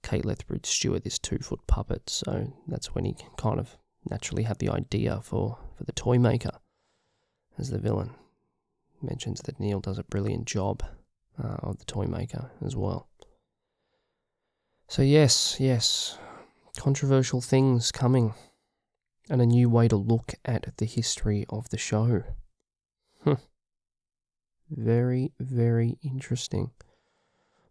Kate 0.04 0.26
Lethbridge 0.26 0.68
Stewart, 0.68 1.04
this 1.04 1.18
two 1.18 1.40
foot 1.40 1.66
puppet? 1.66 2.08
So 2.08 2.54
that's 2.68 2.94
when 2.94 3.06
he 3.06 3.16
kind 3.36 3.60
of 3.60 3.80
naturally 4.08 4.44
had 4.44 4.60
the 4.60 4.70
idea 4.70 5.20
for, 5.24 5.58
for 5.76 5.84
the 5.84 5.92
toy 5.92 6.20
maker 6.20 6.60
as 7.58 7.72
the 7.72 7.80
villain. 7.80 8.12
Mentions 9.02 9.42
that 9.46 9.60
Neil 9.60 9.80
does 9.80 9.98
a 9.98 10.04
brilliant 10.04 10.46
job 10.46 10.84
uh, 11.44 11.58
of 11.64 11.80
the 11.80 11.86
toy 11.86 12.06
maker 12.06 12.52
as 12.64 12.76
well. 12.76 13.10
So, 14.88 15.02
yes, 15.02 15.56
yes, 15.60 16.20
controversial 16.78 17.42
things 17.42 17.92
coming, 17.92 18.34
and 19.30 19.42
a 19.42 19.46
new 19.46 19.70
way 19.70 19.88
to 19.88 19.96
look 19.96 20.34
at 20.46 20.78
the 20.78 20.86
history 20.86 21.46
of 21.50 21.70
the 21.70 21.78
show. 21.78 22.24
Very, 24.70 25.34
very 25.38 25.98
interesting. 26.02 26.72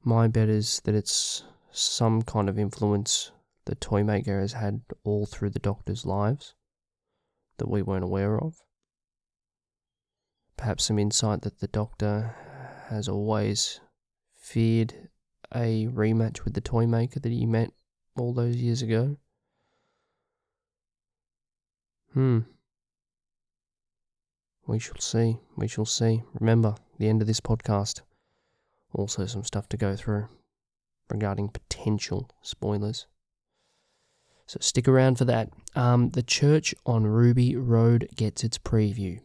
My 0.04 0.28
bet 0.28 0.50
is 0.50 0.80
that 0.84 0.94
it's 0.94 1.44
some 1.70 2.20
kind 2.22 2.48
of 2.48 2.58
influence 2.58 3.32
the 3.64 3.74
Toymaker 3.74 4.40
has 4.40 4.52
had 4.52 4.82
all 5.02 5.24
through 5.24 5.50
the 5.50 5.58
Doctor's 5.58 6.04
lives 6.04 6.54
that 7.56 7.70
we 7.70 7.80
weren't 7.80 8.04
aware 8.04 8.38
of. 8.38 8.56
Perhaps 10.56 10.84
some 10.84 10.98
insight 10.98 11.42
that 11.42 11.60
the 11.60 11.68
Doctor 11.68 12.34
has 12.88 13.08
always 13.08 13.80
feared 14.36 15.08
a 15.54 15.86
rematch 15.86 16.44
with 16.44 16.52
the 16.52 16.60
Toymaker 16.60 17.20
that 17.20 17.32
he 17.32 17.46
met 17.46 17.72
all 18.20 18.32
those 18.32 18.56
years 18.56 18.82
ago. 18.82 19.16
Hmm. 22.12 22.40
We 24.66 24.78
shall 24.78 25.00
see. 25.00 25.38
We 25.56 25.66
shall 25.66 25.86
see. 25.86 26.22
Remember, 26.38 26.74
the 26.98 27.08
end 27.08 27.22
of 27.22 27.26
this 27.26 27.40
podcast. 27.40 28.02
Also, 28.92 29.26
some 29.26 29.44
stuff 29.44 29.68
to 29.70 29.76
go 29.76 29.96
through 29.96 30.28
regarding 31.10 31.48
potential 31.48 32.28
spoilers. 32.42 33.06
So 34.46 34.58
stick 34.60 34.86
around 34.86 35.18
for 35.18 35.24
that. 35.24 35.50
Um, 35.74 36.10
the 36.10 36.22
church 36.22 36.74
on 36.84 37.06
Ruby 37.06 37.56
Road 37.56 38.08
gets 38.16 38.44
its 38.44 38.58
preview. 38.58 39.20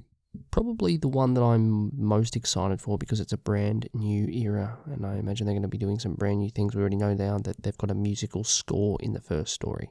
Probably 0.51 0.97
the 0.97 1.07
one 1.07 1.33
that 1.33 1.41
I'm 1.41 1.91
most 1.95 2.35
excited 2.35 2.81
for 2.81 2.97
because 2.97 3.19
it's 3.19 3.33
a 3.33 3.37
brand 3.37 3.89
new 3.93 4.27
era, 4.27 4.77
and 4.85 5.05
I 5.05 5.15
imagine 5.15 5.45
they're 5.45 5.53
going 5.53 5.63
to 5.63 5.67
be 5.67 5.77
doing 5.77 5.99
some 5.99 6.15
brand 6.15 6.39
new 6.39 6.49
things. 6.49 6.75
We 6.75 6.81
already 6.81 6.95
know 6.95 7.13
now 7.13 7.37
that 7.39 7.63
they've 7.63 7.77
got 7.77 7.91
a 7.91 7.95
musical 7.95 8.43
score 8.43 8.97
in 9.01 9.13
the 9.13 9.21
first 9.21 9.53
story. 9.53 9.89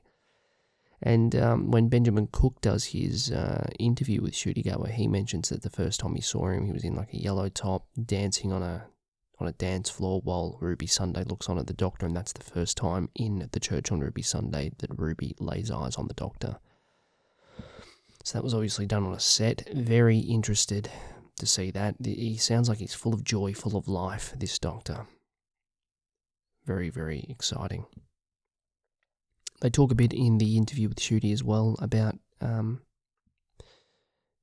And 1.03 1.37
um, 1.37 1.71
when 1.71 1.89
Benjamin 1.89 2.29
Cook 2.33 2.61
does 2.63 2.87
his 2.87 3.31
uh, 3.31 3.69
interview 3.79 4.23
with 4.23 4.33
Ncuti 4.33 4.91
he 4.93 5.07
mentions 5.07 5.51
that 5.51 5.63
the 5.63 5.71
first 5.71 6.01
time 6.01 6.15
he 6.15 6.23
saw 6.23 6.49
him, 6.49 6.65
he 6.65 6.73
was 6.73 6.85
in 6.85 6.95
like 6.95 7.13
a 7.13 7.21
yellow 7.21 7.49
top, 7.51 7.87
dancing 8.03 8.53
on 8.53 8.63
a 8.63 8.87
on 9.41 9.49
a 9.49 9.53
dance 9.53 9.91
floor 9.91 10.21
while 10.23 10.57
Ruby 10.61 10.87
Sunday 10.87 11.25
looks 11.25 11.49
on 11.49 11.59
at 11.59 11.67
the 11.67 11.73
Doctor, 11.73 12.07
and 12.07 12.17
that's 12.17 12.33
the 12.33 12.45
first 12.45 12.77
time 12.77 13.09
in 13.17 13.49
the 13.53 13.61
church 13.61 13.91
on 13.91 14.01
Ruby 14.01 14.23
Sunday 14.23 14.73
that 14.79 14.97
Ruby 14.97 15.35
lays 15.39 15.71
eyes 15.71 15.97
on 15.97 16.09
the 16.09 16.15
Doctor. 16.15 16.59
So 18.25 18.39
that 18.39 18.43
was 18.43 18.55
obviously 18.55 18.87
done 18.87 19.05
on 19.05 19.13
a 19.13 19.21
set. 19.21 19.69
Very 19.73 20.19
interested 20.19 20.91
to 21.39 21.47
see 21.47 21.71
that. 21.73 21.97
He 22.03 22.39
sounds 22.39 22.71
like 22.71 22.79
he's 22.79 22.95
full 22.95 23.13
of 23.13 23.23
joy, 23.23 23.53
full 23.53 23.77
of 23.77 23.87
life, 23.87 24.33
this 24.37 24.59
Doctor. 24.59 25.07
very, 26.65 26.89
very 26.89 27.27
exciting. 27.29 27.85
They 29.61 29.69
talk 29.69 29.93
a 29.93 29.95
bit 29.95 30.15
in 30.15 30.39
the 30.39 30.57
interview 30.57 30.89
with 30.89 30.99
Ncuti 30.99 31.33
as 31.35 31.45
well 31.45 31.77
about 31.81 32.19
um, 32.41 32.81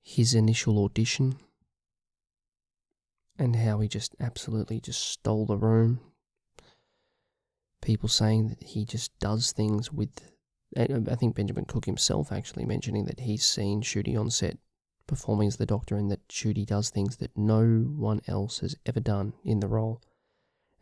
his 0.03 0.35
initial 0.35 0.83
audition 0.83 1.37
and 3.39 3.55
how 3.55 3.79
he 3.79 3.87
just 3.87 4.15
absolutely 4.19 4.79
just 4.79 5.01
stole 5.01 5.47
the 5.47 5.57
room. 5.57 5.99
People 7.81 8.09
saying 8.09 8.49
that 8.49 8.61
he 8.61 8.85
just 8.85 9.17
does 9.17 9.51
things 9.51 9.91
with. 9.91 10.21
Uh, 10.75 10.87
I 11.09 11.15
think 11.15 11.35
Benjamin 11.35 11.65
Cook 11.65 11.85
himself 11.85 12.31
actually 12.31 12.65
mentioning 12.65 13.05
that 13.05 13.21
he's 13.21 13.45
seen 13.45 13.81
Ncuti 13.81 14.17
on 14.17 14.29
set 14.29 14.57
performing 15.07 15.47
as 15.47 15.57
the 15.57 15.65
Doctor 15.65 15.97
and 15.97 16.09
that 16.09 16.25
Ncuti 16.29 16.65
does 16.65 16.89
things 16.89 17.17
that 17.17 17.37
no 17.37 17.63
one 17.97 18.21
else 18.27 18.59
has 18.59 18.75
ever 18.85 19.01
done 19.01 19.33
in 19.43 19.59
the 19.59 19.67
role. 19.67 20.01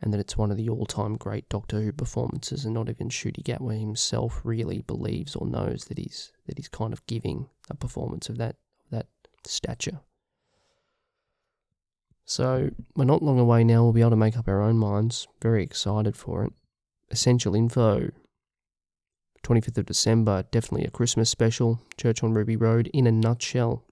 And 0.00 0.12
that 0.14 0.20
it's 0.20 0.36
one 0.36 0.50
of 0.50 0.56
the 0.56 0.68
all 0.68 0.86
time 0.86 1.16
great 1.16 1.48
Doctor 1.50 1.82
Who 1.82 1.92
performances, 1.92 2.64
and 2.64 2.72
not 2.72 2.88
even 2.88 3.08
Ncuti 3.08 3.42
Gatwa 3.42 3.78
himself 3.78 4.40
really 4.44 4.80
believes 4.80 5.36
or 5.36 5.46
knows 5.46 5.84
that 5.86 5.98
he's 5.98 6.32
that 6.46 6.56
he's 6.56 6.68
kind 6.68 6.94
of 6.94 7.06
giving 7.06 7.48
a 7.68 7.74
performance 7.74 8.30
of 8.30 8.38
that 8.38 8.56
that 8.90 9.08
stature. 9.44 10.00
So 12.24 12.70
we're 12.94 13.04
not 13.04 13.22
long 13.22 13.38
away 13.38 13.64
now. 13.64 13.82
We'll 13.82 13.92
be 13.92 14.00
able 14.00 14.10
to 14.10 14.16
make 14.16 14.38
up 14.38 14.48
our 14.48 14.62
own 14.62 14.78
minds. 14.78 15.26
Very 15.42 15.62
excited 15.64 16.16
for 16.16 16.44
it. 16.44 16.52
Essential 17.10 17.54
info. 17.54 18.10
25th 19.42 19.78
of 19.78 19.86
December, 19.86 20.44
definitely 20.50 20.86
a 20.86 20.90
Christmas 20.90 21.30
special. 21.30 21.80
Church 21.96 22.22
on 22.22 22.32
Ruby 22.32 22.56
Road 22.56 22.88
in 22.92 23.06
a 23.06 23.12
nutshell. 23.12 23.84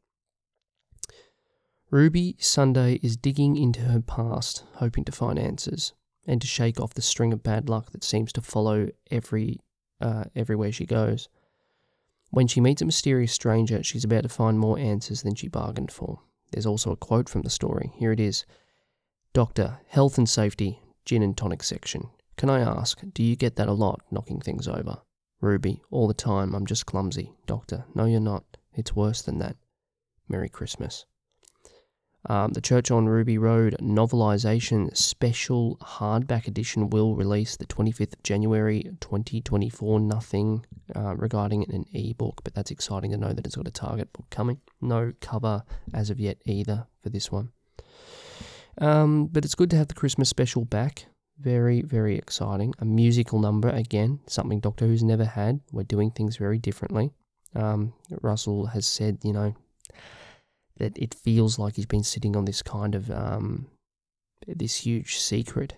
Ruby 1.90 2.36
Sunday 2.38 3.00
is 3.02 3.16
digging 3.16 3.56
into 3.56 3.80
her 3.80 4.00
past, 4.00 4.64
hoping 4.74 5.04
to 5.04 5.12
find 5.12 5.38
answers 5.38 5.94
and 6.26 6.40
to 6.40 6.46
shake 6.46 6.78
off 6.78 6.92
the 6.92 7.02
string 7.02 7.32
of 7.32 7.42
bad 7.42 7.68
luck 7.68 7.92
that 7.92 8.04
seems 8.04 8.32
to 8.34 8.42
follow 8.42 8.88
every 9.10 9.58
uh, 10.00 10.24
everywhere 10.36 10.70
she 10.70 10.84
goes. 10.84 11.28
When 12.30 12.46
she 12.46 12.60
meets 12.60 12.82
a 12.82 12.84
mysterious 12.84 13.32
stranger, 13.32 13.82
she's 13.82 14.04
about 14.04 14.24
to 14.24 14.28
find 14.28 14.58
more 14.58 14.78
answers 14.78 15.22
than 15.22 15.34
she 15.34 15.48
bargained 15.48 15.90
for. 15.90 16.20
There's 16.52 16.66
also 16.66 16.92
a 16.92 16.96
quote 16.96 17.28
from 17.28 17.42
the 17.42 17.50
story. 17.50 17.92
Here 17.96 18.12
it 18.12 18.20
is 18.20 18.44
Doctor, 19.32 19.80
health 19.88 20.18
and 20.18 20.28
safety, 20.28 20.80
gin 21.04 21.22
and 21.22 21.36
tonic 21.36 21.62
section. 21.62 22.10
Can 22.36 22.50
I 22.50 22.60
ask, 22.60 23.00
do 23.14 23.22
you 23.22 23.34
get 23.34 23.56
that 23.56 23.68
a 23.68 23.72
lot, 23.72 24.02
knocking 24.10 24.40
things 24.40 24.68
over? 24.68 24.98
Ruby, 25.40 25.82
all 25.90 26.08
the 26.08 26.14
time, 26.14 26.54
I'm 26.54 26.66
just 26.66 26.86
clumsy. 26.86 27.32
Doctor, 27.46 27.84
no, 27.94 28.04
you're 28.06 28.20
not. 28.20 28.44
It's 28.74 28.96
worse 28.96 29.22
than 29.22 29.38
that. 29.38 29.56
Merry 30.28 30.48
Christmas. 30.48 31.06
Um, 32.26 32.52
the 32.52 32.60
Church 32.60 32.90
on 32.90 33.06
Ruby 33.06 33.38
Road 33.38 33.76
novelisation 33.80 34.94
special 34.96 35.78
hardback 35.80 36.48
edition 36.48 36.90
will 36.90 37.14
release 37.14 37.56
the 37.56 37.66
25th 37.66 38.14
of 38.14 38.22
January 38.22 38.82
2024. 39.00 40.00
Nothing 40.00 40.66
uh, 40.94 41.14
regarding 41.16 41.62
an 41.72 41.84
ebook, 41.94 42.42
but 42.42 42.54
that's 42.54 42.72
exciting 42.72 43.12
to 43.12 43.16
know 43.16 43.32
that 43.32 43.46
it's 43.46 43.56
got 43.56 43.68
a 43.68 43.72
target 43.72 44.12
book 44.12 44.26
coming. 44.30 44.60
No 44.80 45.12
cover 45.20 45.62
as 45.94 46.10
of 46.10 46.18
yet 46.18 46.38
either 46.44 46.86
for 47.02 47.08
this 47.08 47.30
one. 47.30 47.50
Um, 48.78 49.26
but 49.26 49.44
it's 49.44 49.54
good 49.54 49.70
to 49.70 49.76
have 49.76 49.88
the 49.88 49.94
Christmas 49.94 50.28
special 50.28 50.64
back. 50.64 51.06
Very, 51.40 51.82
very 51.82 52.16
exciting. 52.16 52.74
A 52.80 52.84
musical 52.84 53.38
number 53.38 53.68
again, 53.68 54.20
something 54.26 54.60
Doctor 54.60 54.86
Who's 54.86 55.04
never 55.04 55.24
had. 55.24 55.60
We're 55.70 55.84
doing 55.84 56.10
things 56.10 56.36
very 56.36 56.58
differently. 56.58 57.12
Um, 57.54 57.92
Russell 58.22 58.66
has 58.66 58.86
said, 58.86 59.18
you 59.22 59.32
know, 59.32 59.54
that 60.78 60.98
it 60.98 61.14
feels 61.14 61.58
like 61.58 61.76
he's 61.76 61.86
been 61.86 62.04
sitting 62.04 62.36
on 62.36 62.44
this 62.44 62.62
kind 62.62 62.94
of 62.94 63.10
um, 63.10 63.68
this 64.46 64.76
huge 64.76 65.16
secret 65.18 65.74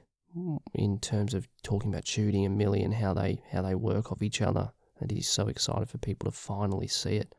in 0.75 0.99
terms 0.99 1.35
of 1.35 1.49
talking 1.62 1.90
about 1.90 2.07
shooting 2.07 2.44
and 2.46 2.57
Millie 2.57 2.83
and 2.83 2.94
how 2.94 3.14
they 3.14 3.42
how 3.51 3.62
they 3.62 3.75
work 3.75 4.12
off 4.12 4.23
each 4.23 4.40
other. 4.40 4.73
And 5.01 5.11
he's 5.11 5.29
so 5.29 5.49
excited 5.49 5.88
for 5.88 5.99
people 5.99 6.31
to 6.31 6.37
finally 6.37 6.87
see 6.87 7.16
it. 7.16 7.35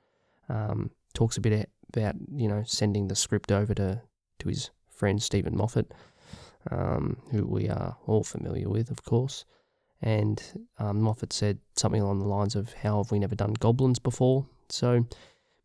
Um, 0.49 0.91
talks 1.13 1.37
a 1.37 1.41
bit 1.41 1.69
about 1.93 2.15
you 2.33 2.47
know 2.47 2.63
sending 2.65 3.07
the 3.07 3.15
script 3.15 3.51
over 3.51 3.73
to 3.75 4.01
to 4.39 4.49
his 4.49 4.71
friend 4.89 5.21
Steven 5.21 5.55
Moffat, 5.55 5.91
um, 6.69 7.17
who 7.31 7.45
we 7.45 7.69
are 7.69 7.97
all 8.05 8.23
familiar 8.23 8.69
with, 8.69 8.91
of 8.91 9.03
course. 9.03 9.45
And 10.01 10.41
um, 10.79 11.01
Moffat 11.01 11.31
said 11.33 11.59
something 11.75 12.01
along 12.01 12.19
the 12.19 12.27
lines 12.27 12.55
of, 12.55 12.73
"How 12.73 12.97
have 12.97 13.11
we 13.11 13.19
never 13.19 13.35
done 13.35 13.53
goblins 13.53 13.99
before?" 13.99 14.47
So 14.69 15.05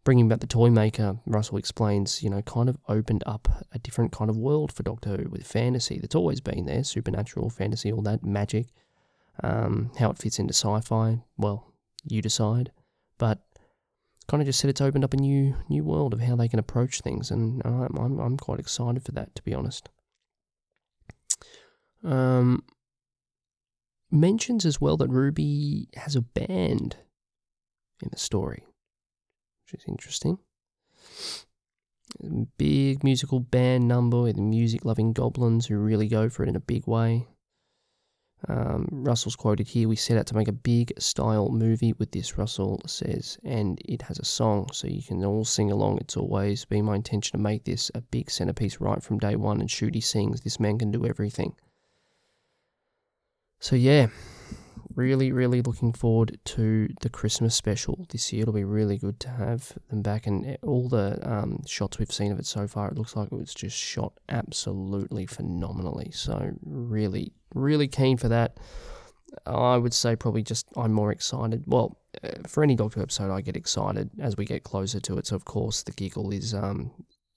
bringing 0.05 0.29
back 0.29 0.41
the 0.41 0.47
toy 0.47 0.71
maker, 0.71 1.19
Russell 1.27 1.59
explains, 1.59 2.23
you 2.23 2.31
know, 2.31 2.43
kind 2.43 2.69
of 2.69 2.79
opened 2.89 3.25
up 3.27 3.49
a 3.73 3.79
different 3.79 4.13
kind 4.13 4.31
of 4.31 4.37
world 4.37 4.73
for 4.73 4.83
Doctor 4.83 5.17
Who 5.17 5.29
with 5.29 5.47
fantasy 5.47 5.99
that's 5.99 6.15
always 6.15 6.41
been 6.41 6.67
there, 6.67 6.85
supernatural, 6.85 7.51
fantasy, 7.51 7.91
all 7.93 8.03
that, 8.03 8.25
magic. 8.25 8.69
Um, 9.43 9.91
how 9.99 10.11
it 10.11 10.19
fits 10.19 10.39
into 10.39 10.55
sci-fi, 10.55 11.23
well, 11.37 11.73
you 12.05 12.23
decide. 12.23 12.73
But 13.19 13.41
kind 14.29 14.41
of 14.41 14.47
just 14.47 14.59
said 14.59 14.71
it's 14.71 14.81
opened 14.81 15.05
up 15.05 15.15
a 15.15 15.19
new 15.19 15.57
new 15.69 15.85
world 15.85 16.13
of 16.13 16.21
how 16.21 16.37
they 16.37 16.49
can 16.49 16.59
approach 16.59 17.01
things, 17.01 17.31
and 17.31 17.63
I'm 17.65 17.97
I'm, 17.97 18.19
I'm 18.19 18.37
quite 18.37 18.61
excited 18.61 19.03
for 19.05 19.13
that, 19.13 19.35
to 19.35 19.43
be 19.43 19.55
honest. 19.55 19.89
Um, 22.07 22.65
mentions 24.11 24.65
as 24.65 24.81
well 24.81 24.97
that 24.97 25.09
Ruby 25.11 25.89
has 25.97 26.17
a 26.17 26.23
band 26.23 26.97
in 28.01 28.09
the 28.11 28.19
story 28.19 28.63
which 29.67 29.81
is 29.81 29.89
interesting. 29.89 30.39
Big 32.57 33.03
musical 33.03 33.41
band 33.41 33.89
number 33.89 34.23
with 34.23 34.37
music 34.37 34.85
loving 34.85 35.13
goblins 35.13 35.67
who 35.67 35.77
really 35.77 36.09
go 36.09 36.29
for 36.29 36.45
it 36.45 36.49
in 36.49 36.57
a 36.57 36.61
big 36.61 36.87
way. 36.87 37.27
Um, 38.49 38.87
Russell's 38.93 39.35
quoted 39.35 39.67
here 39.67 39.89
We 39.89 39.97
set 39.97 40.17
out 40.17 40.27
to 40.27 40.37
make 40.37 40.47
a 40.47 40.53
big 40.53 40.93
style 41.01 41.49
movie 41.49 41.95
with 41.95 42.13
this, 42.13 42.39
Russell 42.39 42.81
says, 42.87 43.39
and 43.43 43.81
it 43.85 44.03
has 44.03 44.19
a 44.19 44.25
song, 44.25 44.69
so 44.73 44.87
you 44.87 45.03
can 45.03 45.25
all 45.25 45.45
sing 45.45 45.73
along. 45.73 45.99
It's 45.99 46.17
always 46.17 46.65
been 46.65 46.85
my 46.85 46.95
intention 46.95 47.37
to 47.37 47.43
make 47.43 47.65
this 47.65 47.91
a 47.95 48.03
big 48.03 48.31
centerpiece 48.31 48.81
right 48.81 49.03
from 49.03 49.19
day 49.19 49.37
one. 49.37 49.61
And 49.61 49.69
Ncuti 49.69 50.03
sings, 50.03 50.43
This 50.43 50.61
man 50.61 50.79
can 50.79 50.93
do 50.93 51.07
everything. 51.07 51.57
So, 53.59 53.77
yeah, 53.77 54.09
really, 54.95 55.33
really 55.33 55.63
looking 55.63 55.93
forward 55.93 56.39
to 56.45 56.89
the 57.01 57.09
Christmas 57.09 57.55
special 57.55 58.07
this 58.11 58.33
year. 58.33 58.43
It'll 58.43 58.55
be 58.55 58.65
really 58.65 58.99
good 58.99 59.21
to 59.21 59.29
have 59.29 59.73
them 59.89 60.03
back, 60.03 60.27
and 60.27 60.47
eh, 60.47 60.57
all 60.63 60.89
the 60.89 61.19
um, 61.29 61.63
shots 61.67 61.99
we've 61.99 62.13
seen 62.13 62.33
of 62.33 62.39
it 62.39 62.47
so 62.47 62.67
far, 62.67 62.89
it 62.89 62.99
looks 62.99 63.15
like 63.15 63.31
it 63.31 63.37
was 63.37 63.55
just 63.55 63.77
shot 63.77 64.15
absolutely 64.29 65.27
phenomenally. 65.27 66.11
So, 66.13 66.53
really, 66.65 67.33
really 67.55 67.89
keen 67.89 68.17
for 68.17 68.29
that. 68.29 68.59
I 69.45 69.77
would 69.77 69.93
say 69.93 70.17
probably 70.17 70.43
just 70.43 70.67
I'm 70.77 70.93
more 70.93 71.13
excited. 71.13 71.65
Well, 71.67 71.99
eh, 72.23 72.35
for 72.47 72.63
any 72.63 72.75
Doctor 72.75 73.03
episode, 73.03 73.33
I 73.33 73.41
get 73.41 73.57
excited 73.57 74.11
as 74.19 74.37
we 74.37 74.45
get 74.45 74.65
closer 74.65 75.01
to 75.01 75.19
it. 75.19 75.27
So, 75.27 75.37
of 75.37 75.45
course, 75.45 75.83
the 75.83 75.93
giggle 75.93 76.31
is 76.33 76.55
um 76.55 76.91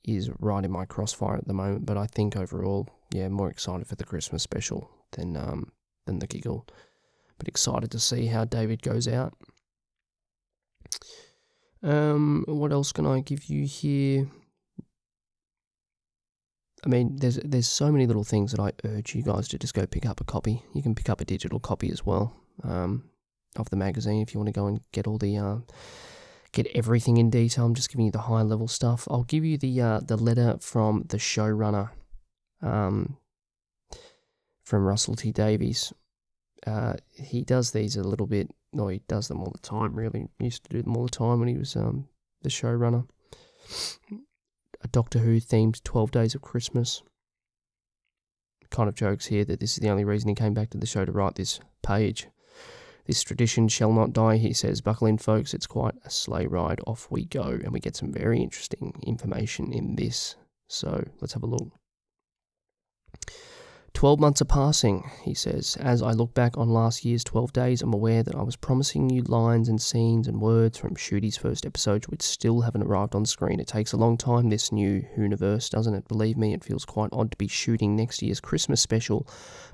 is 0.06 0.30
right 0.40 0.64
in 0.64 0.72
my 0.72 0.86
crossfire 0.86 1.38
at 1.38 1.48
the 1.48 1.54
moment. 1.54 1.86
But 1.86 1.98
I 1.98 2.08
think 2.08 2.38
overall, 2.38 2.88
yeah, 3.14 3.28
more 3.28 3.50
excited 3.50 3.88
for 3.88 3.96
the 3.96 4.06
Christmas 4.06 4.44
special 4.44 4.90
than 5.12 5.36
um 5.36 5.72
than 6.10 6.20
the 6.20 6.28
giggle 6.28 6.66
but 7.40 7.48
excited 7.48 7.90
to 7.92 8.00
see 8.00 8.28
how 8.28 8.46
David 8.46 8.84
goes 8.84 9.08
out. 9.08 9.34
Um, 11.82 12.44
what 12.48 12.72
else 12.72 12.92
can 12.92 13.06
I 13.06 13.22
give 13.22 13.46
you 13.46 13.66
here? 13.66 14.28
I 16.86 16.90
mean, 16.90 17.16
there's 17.16 17.38
there's 17.38 17.68
so 17.68 17.92
many 17.92 18.06
little 18.06 18.24
things 18.24 18.52
that 18.52 18.60
I 18.60 18.72
urge 18.88 19.16
you 19.16 19.24
guys 19.24 19.48
to 19.50 19.58
just 19.58 19.74
go 19.74 19.86
pick 19.86 20.06
up 20.06 20.22
a 20.22 20.26
copy. 20.26 20.62
You 20.74 20.84
can 20.84 20.96
pick 20.96 21.10
up 21.10 21.22
a 21.22 21.26
digital 21.26 21.60
copy 21.60 21.90
as 21.92 22.06
well 22.06 22.36
um, 22.64 23.10
of 23.56 23.70
the 23.70 23.76
magazine 23.76 24.22
if 24.22 24.34
you 24.34 24.40
want 24.40 24.54
to 24.54 24.60
go 24.60 24.68
and 24.68 24.82
get 24.92 25.08
all 25.08 25.18
the 25.18 25.38
uh, 25.38 25.58
get 26.52 26.68
everything 26.76 27.18
in 27.18 27.30
detail. 27.30 27.66
I'm 27.66 27.76
just 27.76 27.90
giving 27.90 28.06
you 28.06 28.12
the 28.12 28.20
high 28.20 28.42
level 28.42 28.68
stuff. 28.68 29.08
I'll 29.10 29.24
give 29.24 29.46
you 29.46 29.58
the 29.58 29.82
uh, 29.82 30.00
the 30.02 30.18
letter 30.18 30.58
from 30.62 31.06
the 31.10 31.18
showrunner, 31.18 31.92
um, 32.62 33.18
from 34.64 34.86
Russell 34.86 35.16
T 35.16 35.32
Davies, 35.32 35.94
uh, 36.70 36.94
he 37.12 37.44
does 37.44 37.72
these 37.72 37.96
a 37.96 38.04
little 38.04 38.28
bit. 38.28 38.52
No, 38.72 38.88
he 38.88 39.02
does 39.08 39.28
them 39.28 39.42
all 39.42 39.52
the 39.52 39.68
time. 39.68 39.96
Really, 39.96 40.28
he 40.38 40.46
used 40.46 40.64
to 40.66 40.70
do 40.70 40.82
them 40.82 40.96
all 40.96 41.04
the 41.04 41.10
time 41.10 41.40
when 41.40 41.50
he 41.50 41.58
was 41.58 41.76
um, 41.76 42.08
the 42.44 42.50
showrunner. 42.50 43.08
A 44.82 44.88
Doctor 44.88 45.20
Who 45.20 45.40
themed 45.40 45.84
Twelve 45.84 46.12
Days 46.12 46.36
of 46.36 46.42
Christmas. 46.42 47.02
Kind 48.70 48.88
of 48.88 48.96
jokes 48.96 49.26
here 49.26 49.44
that 49.46 49.60
this 49.60 49.74
is 49.74 49.80
the 49.80 49.90
only 49.90 50.06
reason 50.06 50.30
he 50.30 50.36
came 50.36 50.54
back 50.54 50.70
to 50.70 50.78
the 50.78 50.86
show 50.86 51.04
to 51.04 51.12
write 51.12 51.36
this 51.36 51.60
page. 51.82 52.28
This 53.06 53.24
tradition 53.24 53.68
shall 53.68 53.92
not 53.92 54.14
die, 54.14 54.38
he 54.38 54.54
says. 54.54 54.82
Buckle 54.82 55.08
in, 55.08 55.18
folks. 55.18 55.56
It's 55.56 55.66
quite 55.66 55.96
a 56.06 56.12
sleigh 56.12 56.46
ride. 56.46 56.80
Off 56.86 57.08
we 57.10 57.26
go, 57.26 57.42
and 57.42 57.72
we 57.72 57.80
get 57.80 57.96
some 57.96 58.14
very 58.14 58.40
interesting 58.40 58.94
information 59.02 59.74
in 59.74 59.96
this. 59.96 60.36
So 60.68 61.04
let's 61.20 61.34
have 61.34 61.42
a 61.42 61.48
look. 61.48 61.79
12 63.94 64.20
months 64.20 64.42
are 64.42 64.46
passing, 64.46 65.10
he 65.24 65.34
says. 65.34 65.78
As 65.80 66.02
I 66.02 66.12
look 66.12 66.34
back 66.34 66.58
on 66.58 66.70
last 66.70 67.04
year's 67.04 67.24
12 67.24 67.54
days, 67.54 67.82
I'm 67.82 67.94
aware 67.94 68.24
that 68.24 68.36
I 68.36 68.44
was 68.44 68.56
promising 68.56 69.10
you 69.10 69.24
lines 69.24 69.70
and 69.70 69.82
scenes 69.82 70.28
and 70.28 70.42
words 70.42 70.78
from 70.78 70.96
Ncuti's 70.96 71.38
first 71.38 71.66
episode, 71.66 72.06
which 72.08 72.22
still 72.22 72.62
haven't 72.62 72.84
arrived 72.84 73.16
on 73.16 73.26
screen. 73.26 73.60
It 73.60 73.68
takes 73.68 73.92
a 73.92 73.98
long 73.98 74.18
time, 74.18 74.50
this 74.50 74.72
new 74.72 75.06
universe, 75.18 75.70
doesn't 75.70 75.94
it? 75.94 76.08
Believe 76.08 76.38
me, 76.38 76.54
it 76.54 76.64
feels 76.64 76.86
quite 76.86 77.10
odd 77.12 77.32
to 77.32 77.38
be 77.38 77.48
shooting 77.48 77.96
next 77.96 78.22
year's 78.22 78.40
Christmas 78.40 78.82
special 78.82 79.28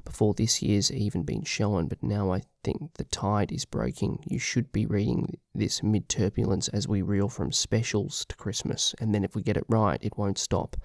before 0.06 0.34
this 0.34 0.62
year's 0.62 0.92
even 0.92 1.24
been 1.24 1.44
shown, 1.44 1.88
but 1.88 2.02
now 2.02 2.32
I 2.32 2.44
think 2.64 2.94
the 2.96 3.04
tide 3.06 3.52
is 3.52 3.66
breaking. 3.66 4.24
You 4.26 4.40
should 4.40 4.72
be 4.72 4.86
reading 4.86 5.38
this 5.54 5.84
mid 5.84 6.10
turbulence 6.10 6.68
as 6.70 6.88
we 6.88 7.02
reel 7.02 7.30
from 7.30 7.52
specials 7.52 8.26
to 8.26 8.36
Christmas, 8.36 8.96
and 9.00 9.14
then 9.14 9.24
if 9.24 9.36
we 9.36 9.42
get 9.42 9.58
it 9.58 9.66
right, 9.68 10.00
it 10.02 10.18
won't 10.18 10.38
stop. 10.38 10.76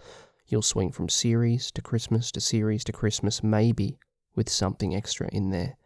You'll 0.50 0.62
swing 0.62 0.90
from 0.90 1.08
series 1.08 1.70
to 1.70 1.80
Christmas 1.80 2.32
to 2.32 2.40
series 2.40 2.82
to 2.82 2.92
Christmas, 2.92 3.40
maybe 3.40 4.00
with 4.34 4.48
something 4.48 4.96
extra 4.96 5.28
in 5.30 5.50
there. 5.50 5.76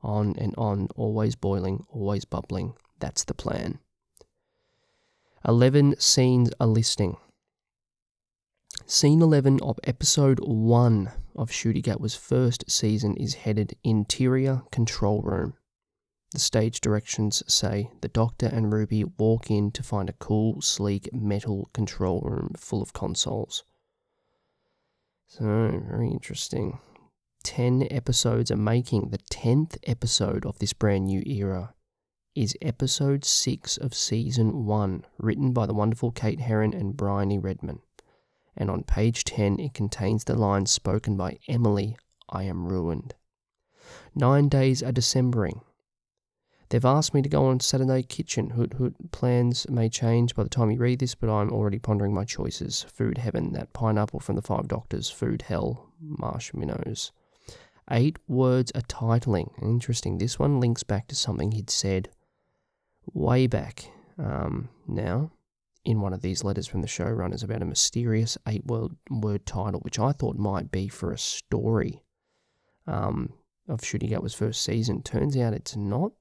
On 0.00 0.36
and 0.38 0.54
on, 0.56 0.86
always 0.94 1.34
boiling, 1.34 1.84
always 1.88 2.24
bubbling. 2.24 2.74
That's 3.00 3.24
the 3.24 3.34
plan. 3.34 3.80
11 5.44 5.96
scenes 5.98 6.52
are 6.60 6.68
listing. 6.68 7.16
Scene 8.86 9.20
11 9.20 9.60
of 9.60 9.80
episode 9.82 10.38
1 10.38 11.10
of 11.34 11.50
Ncuti 11.50 11.82
Gatwa's 11.82 12.14
first 12.14 12.70
season 12.70 13.16
is 13.16 13.34
headed 13.34 13.76
Interior 13.82 14.62
Control 14.70 15.20
Room. 15.22 15.54
The 16.30 16.38
stage 16.38 16.80
directions 16.80 17.42
say 17.52 17.90
the 18.02 18.08
Doctor 18.08 18.46
and 18.46 18.72
Ruby 18.72 19.02
walk 19.02 19.50
in 19.50 19.72
to 19.72 19.82
find 19.82 20.08
a 20.08 20.14
cool, 20.14 20.60
sleek 20.60 21.12
metal 21.12 21.70
control 21.72 22.20
room 22.20 22.52
full 22.56 22.82
of 22.82 22.92
consoles. 22.92 23.64
So, 25.38 25.44
very 25.88 26.10
interesting. 26.10 26.78
10 27.44 27.88
episodes 27.90 28.50
are 28.50 28.56
making. 28.56 29.08
The 29.08 29.18
10th 29.30 29.78
episode 29.84 30.44
of 30.44 30.58
this 30.58 30.74
brand 30.74 31.06
new 31.06 31.22
era 31.24 31.72
is 32.34 32.54
episode 32.60 33.24
6 33.24 33.78
of 33.78 33.94
season 33.94 34.66
1, 34.66 35.06
written 35.16 35.54
by 35.54 35.64
the 35.64 35.72
wonderful 35.72 36.10
Kate 36.10 36.40
Herron 36.40 36.74
and 36.74 36.98
Briony 36.98 37.38
Redman. 37.38 37.80
And 38.58 38.70
on 38.70 38.82
page 38.82 39.24
10, 39.24 39.58
it 39.58 39.72
contains 39.72 40.24
the 40.24 40.34
lines 40.34 40.70
spoken 40.70 41.16
by 41.16 41.38
Emily 41.48 41.96
I 42.28 42.42
am 42.42 42.66
ruined. 42.66 43.14
Nine 44.14 44.50
days 44.50 44.82
are 44.82 44.92
Decembering. 44.92 45.62
They've 46.72 46.82
asked 46.86 47.12
me 47.12 47.20
to 47.20 47.28
go 47.28 47.44
on 47.44 47.60
Saturday 47.60 48.02
Kitchen. 48.02 48.48
Hoot 48.48 48.72
Hoot 48.72 49.12
plans 49.12 49.68
may 49.68 49.90
change 49.90 50.34
by 50.34 50.42
the 50.42 50.48
time 50.48 50.70
you 50.70 50.78
read 50.78 51.00
this, 51.00 51.14
but 51.14 51.28
I'm 51.28 51.52
already 51.52 51.78
pondering 51.78 52.14
my 52.14 52.24
choices. 52.24 52.86
Food 52.88 53.18
Heaven, 53.18 53.52
that 53.52 53.74
pineapple 53.74 54.20
from 54.20 54.36
the 54.36 54.40
Five 54.40 54.68
Doctors. 54.68 55.10
Food 55.10 55.42
Hell, 55.42 55.90
Marsh 56.00 56.54
Minnows. 56.54 57.12
Eight 57.90 58.16
words 58.26 58.72
are 58.74 58.80
titling. 58.80 59.50
Interesting. 59.60 60.16
This 60.16 60.38
one 60.38 60.60
links 60.60 60.82
back 60.82 61.08
to 61.08 61.14
something 61.14 61.52
he'd 61.52 61.68
said 61.68 62.08
way 63.12 63.46
back 63.46 63.90
um, 64.18 64.70
now 64.88 65.30
in 65.84 66.00
one 66.00 66.14
of 66.14 66.22
these 66.22 66.42
letters 66.42 66.66
from 66.66 66.80
the 66.80 66.88
showrunners 66.88 67.44
about 67.44 67.60
a 67.60 67.66
mysterious 67.66 68.38
eight 68.48 68.64
word, 68.64 68.92
word 69.10 69.44
title, 69.44 69.80
which 69.80 69.98
I 69.98 70.12
thought 70.12 70.38
might 70.38 70.72
be 70.72 70.88
for 70.88 71.12
a 71.12 71.18
story 71.18 72.02
um, 72.86 73.34
of 73.68 73.82
Ncuti 73.82 74.08
Gatwa's 74.10 74.32
first 74.32 74.62
season. 74.62 75.02
Turns 75.02 75.36
out 75.36 75.52
it's 75.52 75.76
not 75.76 76.12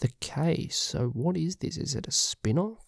the 0.00 0.10
case. 0.20 0.76
So, 0.76 1.08
what 1.08 1.36
is 1.36 1.56
this? 1.56 1.76
Is 1.76 1.94
it 1.94 2.08
a 2.08 2.12
spin 2.12 2.58
off? 2.58 2.86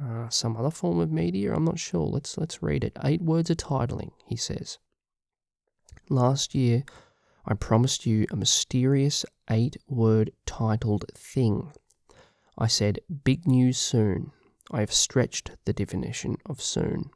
Uh, 0.00 0.28
some 0.30 0.56
other 0.56 0.70
form 0.70 0.98
of 1.00 1.10
media? 1.10 1.54
I'm 1.54 1.64
not 1.64 1.78
sure. 1.78 2.06
Let's, 2.06 2.38
let's 2.38 2.62
read 2.62 2.84
it. 2.84 2.96
Eight 3.04 3.20
words 3.20 3.50
of 3.50 3.58
titling, 3.58 4.12
he 4.26 4.36
says. 4.36 4.78
Last 6.08 6.54
year, 6.54 6.84
I 7.44 7.54
promised 7.54 8.06
you 8.06 8.26
a 8.30 8.36
mysterious 8.36 9.24
eight 9.50 9.76
word 9.88 10.30
titled 10.46 11.04
thing. 11.14 11.72
I 12.56 12.66
said, 12.66 13.00
Big 13.24 13.46
news 13.46 13.78
soon. 13.78 14.32
I 14.70 14.80
have 14.80 14.92
stretched 14.92 15.50
the 15.64 15.72
definition 15.72 16.36
of 16.46 16.60
soon. 16.60 17.10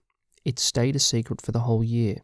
It 0.44 0.58
stayed 0.58 0.96
a 0.96 1.00
secret 1.00 1.40
for 1.40 1.52
the 1.52 1.60
whole 1.60 1.84
year. 1.84 2.16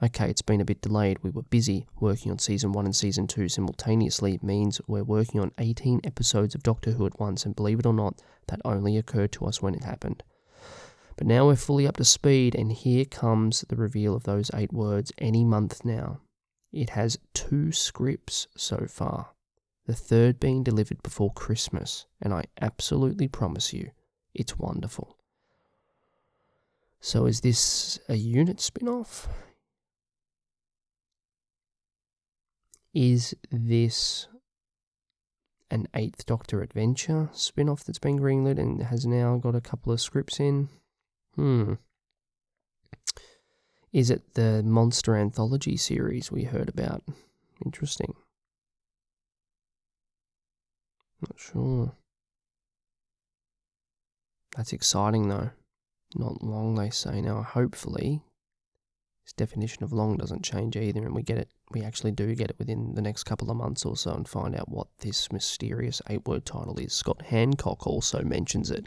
Okay, 0.00 0.30
it's 0.30 0.42
been 0.42 0.60
a 0.60 0.64
bit 0.64 0.80
delayed. 0.80 1.18
We 1.24 1.30
were 1.30 1.42
busy 1.42 1.88
working 1.98 2.30
on 2.30 2.38
season 2.38 2.70
one 2.70 2.84
and 2.84 2.94
season 2.94 3.26
two 3.26 3.48
simultaneously. 3.48 4.34
It 4.34 4.44
means 4.44 4.80
we're 4.86 5.02
working 5.02 5.40
on 5.40 5.50
18 5.58 6.02
episodes 6.04 6.54
of 6.54 6.62
Doctor 6.62 6.92
Who 6.92 7.04
at 7.04 7.18
once, 7.18 7.44
and 7.44 7.56
believe 7.56 7.80
it 7.80 7.86
or 7.86 7.92
not, 7.92 8.22
that 8.46 8.60
only 8.64 8.96
occurred 8.96 9.32
to 9.32 9.46
us 9.46 9.60
when 9.60 9.74
it 9.74 9.82
happened. 9.82 10.22
But 11.16 11.26
now 11.26 11.46
we're 11.46 11.56
fully 11.56 11.84
up 11.84 11.96
to 11.96 12.04
speed, 12.04 12.54
and 12.54 12.70
here 12.70 13.04
comes 13.06 13.64
the 13.68 13.74
reveal 13.74 14.14
of 14.14 14.22
those 14.22 14.52
eight 14.54 14.72
words 14.72 15.10
any 15.18 15.42
month 15.42 15.84
now. 15.84 16.20
It 16.72 16.90
has 16.90 17.18
two 17.34 17.72
scripts 17.72 18.46
so 18.56 18.86
far, 18.88 19.30
the 19.86 19.94
third 19.94 20.38
being 20.38 20.62
delivered 20.62 21.02
before 21.02 21.32
Christmas, 21.32 22.06
and 22.22 22.32
I 22.32 22.44
absolutely 22.60 23.26
promise 23.26 23.72
you, 23.72 23.90
it's 24.32 24.56
wonderful. 24.56 25.16
So, 27.00 27.26
is 27.26 27.40
this 27.40 27.98
a 28.08 28.14
unit 28.14 28.60
spin 28.60 28.86
off? 28.86 29.26
Is 32.94 33.34
this 33.50 34.26
an 35.70 35.86
Eighth 35.94 36.24
Doctor 36.26 36.62
adventure 36.62 37.28
spin 37.32 37.68
off 37.68 37.84
that's 37.84 37.98
been 37.98 38.18
greenlit 38.18 38.58
and 38.58 38.82
has 38.82 39.04
now 39.04 39.36
got 39.36 39.54
a 39.54 39.60
couple 39.60 39.92
of 39.92 40.00
scripts 40.00 40.40
in? 40.40 40.68
Hmm. 41.34 41.74
Is 43.92 44.10
it 44.10 44.34
the 44.34 44.62
monster 44.62 45.16
anthology 45.16 45.76
series 45.76 46.30
we 46.30 46.44
heard 46.44 46.68
about? 46.68 47.02
Interesting. 47.64 48.14
Not 51.20 51.38
sure. 51.38 51.92
That's 54.56 54.72
exciting 54.72 55.28
though. 55.28 55.50
Not 56.14 56.42
long, 56.42 56.74
they 56.74 56.90
say. 56.90 57.20
Now, 57.20 57.42
hopefully, 57.42 58.22
definition 59.36 59.84
of 59.84 59.92
long 59.92 60.16
doesn't 60.16 60.44
change 60.44 60.76
either, 60.76 61.04
and 61.04 61.14
we 61.14 61.22
get 61.22 61.38
it. 61.38 61.50
We 61.70 61.82
actually 61.82 62.12
do 62.12 62.34
get 62.34 62.50
it 62.50 62.58
within 62.58 62.94
the 62.94 63.02
next 63.02 63.24
couple 63.24 63.50
of 63.50 63.56
months 63.56 63.84
or 63.84 63.96
so, 63.96 64.12
and 64.12 64.28
find 64.28 64.54
out 64.54 64.68
what 64.68 64.88
this 65.00 65.30
mysterious 65.32 66.00
eight-word 66.08 66.44
title 66.46 66.78
is. 66.78 66.92
Scott 66.92 67.22
Handcock 67.28 67.86
also 67.86 68.22
mentions 68.22 68.70
it 68.70 68.86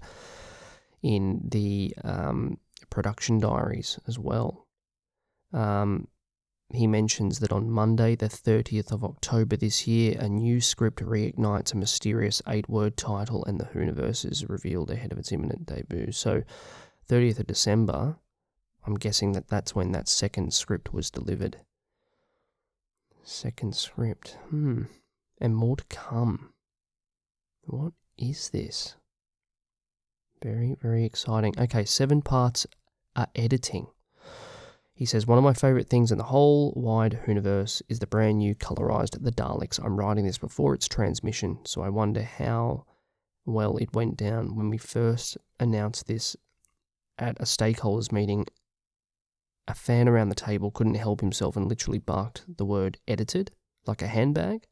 in 1.03 1.41
the 1.43 1.93
um, 2.03 2.57
production 2.89 3.39
diaries 3.39 3.99
as 4.07 4.17
well. 4.17 4.67
Um, 5.53 6.07
he 6.73 6.87
mentions 6.87 7.39
that 7.39 7.51
on 7.51 7.69
Monday, 7.69 8.15
the 8.15 8.27
30th 8.27 8.91
of 8.91 9.03
October 9.03 9.57
this 9.57 9.87
year, 9.87 10.15
a 10.19 10.29
new 10.29 10.61
script 10.61 11.03
reignites 11.03 11.73
a 11.73 11.77
mysterious 11.77 12.41
eight 12.47 12.69
word 12.69 12.95
title 12.95 13.43
and 13.45 13.59
the 13.59 13.65
Whoniverse 13.65 14.29
is 14.29 14.47
revealed 14.47 14.89
ahead 14.89 15.11
of 15.11 15.19
its 15.19 15.31
imminent 15.31 15.65
debut. 15.65 16.11
So, 16.11 16.43
30th 17.09 17.39
of 17.39 17.47
December, 17.47 18.15
I'm 18.85 18.95
guessing 18.95 19.33
that 19.33 19.47
that's 19.47 19.75
when 19.75 19.91
that 19.91 20.07
second 20.07 20.53
script 20.53 20.93
was 20.93 21.11
delivered. 21.11 21.57
Second 23.23 23.75
script. 23.75 24.37
Hmm. 24.49 24.83
And 25.39 25.55
more 25.55 25.77
to 25.77 25.83
come. 25.85 26.53
What 27.65 27.93
is 28.17 28.49
this? 28.49 28.95
Very, 30.41 30.75
very 30.81 31.05
exciting. 31.05 31.53
Okay, 31.59 31.85
seven 31.85 32.21
parts 32.21 32.65
are 33.15 33.27
editing. 33.35 33.87
He 34.93 35.05
says, 35.05 35.25
One 35.25 35.37
of 35.37 35.43
my 35.43 35.53
favourite 35.53 35.87
things 35.87 36.11
in 36.11 36.17
the 36.17 36.25
whole 36.25 36.73
wide 36.75 37.19
universe 37.27 37.81
is 37.89 37.99
the 37.99 38.07
brand 38.07 38.39
new 38.39 38.55
colorized 38.55 39.23
The 39.23 39.31
Daleks. 39.31 39.83
I'm 39.83 39.97
writing 39.97 40.25
this 40.25 40.37
before 40.37 40.73
its 40.73 40.87
transmission, 40.87 41.59
so 41.65 41.81
I 41.81 41.89
wonder 41.89 42.21
how 42.23 42.85
well 43.45 43.77
it 43.77 43.93
went 43.95 44.17
down 44.17 44.55
when 44.55 44.69
we 44.69 44.77
first 44.77 45.37
announced 45.59 46.07
this 46.07 46.35
at 47.17 47.39
a 47.39 47.45
stakeholders 47.45 48.11
meeting 48.11 48.45
a 49.71 49.75
fan 49.75 50.07
around 50.07 50.29
the 50.29 50.35
table 50.35 50.69
couldn't 50.69 50.95
help 50.95 51.21
himself 51.21 51.55
and 51.55 51.67
literally 51.67 51.97
barked 51.97 52.43
the 52.57 52.65
word 52.65 52.97
edited 53.07 53.51
like 53.87 54.01
a 54.01 54.07
handbag. 54.07 54.67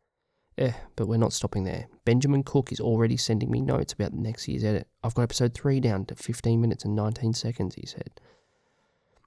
Eh, 0.58 0.74
but 0.98 1.08
we're 1.08 1.18
not 1.18 1.32
stopping 1.32 1.64
there. 1.64 1.88
Benjamin 2.04 2.44
Cook 2.44 2.72
is 2.74 2.82
already 2.82 3.16
sending 3.16 3.50
me 3.50 3.62
notes 3.62 3.94
about 3.94 4.14
next 4.14 4.48
year's 4.50 4.66
edit. 4.66 4.88
I've 5.02 5.16
got 5.16 5.22
episode 5.24 5.54
3 5.54 5.80
down 5.80 6.06
to 6.08 6.16
15 6.16 6.60
minutes 6.60 6.84
and 6.84 6.96
19 6.96 7.34
seconds, 7.34 7.76
he 7.76 7.86
said. 7.86 8.20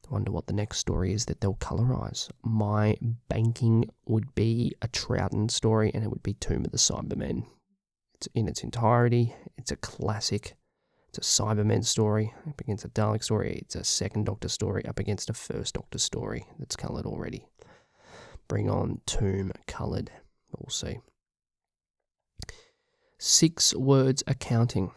I 0.07 0.13
wonder 0.13 0.31
what 0.31 0.47
the 0.47 0.53
next 0.53 0.79
story 0.79 1.15
is 1.15 1.25
that 1.25 1.41
they'll 1.41 1.55
colorize. 1.55 2.29
My 2.45 2.99
banking 3.31 3.87
would 4.07 4.35
be 4.35 4.75
a 4.83 4.89
Troughton 4.89 5.51
story 5.51 5.91
and 5.95 6.05
it 6.05 6.11
would 6.11 6.23
be 6.23 6.35
Tomb 6.35 6.67
of 6.67 6.71
the 6.71 6.77
Cybermen. 6.77 7.47
It's 8.17 8.29
in 8.35 8.47
its 8.47 8.63
entirety. 8.63 9.35
It's 9.57 9.71
a 9.71 9.77
classic. 9.77 10.55
It's 11.15 11.39
a 11.39 11.43
Cybermen 11.43 11.85
story 11.85 12.33
up 12.49 12.59
against 12.59 12.87
a 12.87 12.89
Dalek 12.89 13.23
story. 13.23 13.59
It's 13.61 13.75
a 13.75 13.85
second 13.85 14.25
Doctor 14.25 14.49
story 14.49 14.87
up 14.87 14.99
against 14.99 15.29
a 15.29 15.35
first 15.35 15.75
Doctor 15.75 15.99
story 15.99 16.47
that's 16.59 16.75
coloured 16.75 17.05
already. 17.05 17.47
Bring 18.49 18.71
on 18.71 19.03
Tomb 19.05 19.53
coloured. 19.67 20.11
We'll 20.57 20.71
see. 20.71 21.01
Six 23.19 23.75
words 23.75 24.25
accounting. 24.27 24.91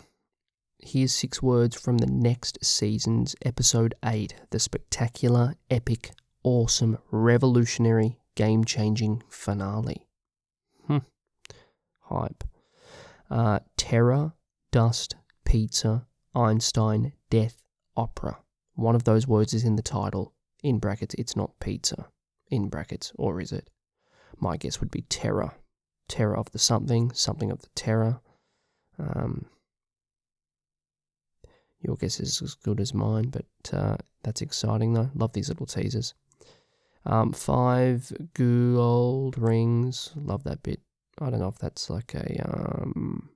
Here's 0.80 1.12
six 1.12 1.42
words 1.42 1.76
from 1.78 1.98
the 1.98 2.08
next 2.08 2.64
season's 2.64 3.36
episode 3.44 3.94
8 4.04 4.36
The 4.52 4.60
Spectacular 4.60 5.56
Epic 5.70 6.12
awesome, 6.44 6.98
revolutionary, 7.12 8.20
game 8.36 8.64
changing 8.64 9.22
finale. 9.28 10.08
Hmm. 10.88 11.00
Hype. 12.04 12.46
Uh, 13.30 13.60
terror, 13.76 14.32
dust, 14.72 15.16
pizza, 15.46 16.06
Einstein, 16.36 17.14
death, 17.30 17.64
opera. 17.96 18.40
One 18.74 18.96
of 18.96 19.06
those 19.06 19.28
words 19.28 19.54
is 19.54 19.64
in 19.64 19.78
the 19.78 19.82
title. 19.82 20.34
In 20.64 20.80
brackets, 20.80 21.16
it's 21.16 21.36
not 21.36 21.60
pizza. 21.60 22.08
In 22.50 22.68
brackets, 22.68 23.14
or 23.16 23.40
is 23.40 23.52
it? 23.52 23.70
My 24.40 24.58
guess 24.58 24.80
would 24.80 24.92
be 24.92 25.04
terror. 25.04 25.54
Terror 26.08 26.38
of 26.38 26.52
the 26.52 26.60
something, 26.60 27.12
something 27.14 27.52
of 27.52 27.62
the 27.62 27.70
terror. 27.76 28.20
Um, 29.00 29.46
your 31.82 31.96
guess 31.96 32.20
is 32.20 32.42
as 32.42 32.56
good 32.56 32.80
as 32.80 32.94
mine, 32.94 33.30
but 33.30 33.46
uh, 33.74 33.98
that's 34.24 34.42
exciting 34.42 34.94
though. 34.94 35.10
Love 35.16 35.34
these 35.34 35.50
little 35.50 35.66
teasers. 35.66 36.14
Um, 37.06 37.32
five 37.32 38.12
gold 38.34 39.38
rings. 39.38 40.12
Love 40.16 40.44
that 40.44 40.64
bit. 40.64 40.82
I 41.20 41.30
don't 41.30 41.40
know 41.40 41.48
if 41.48 41.60
that's 41.60 41.90
like 41.90 42.14
a 42.16 42.42
um, 42.50 43.30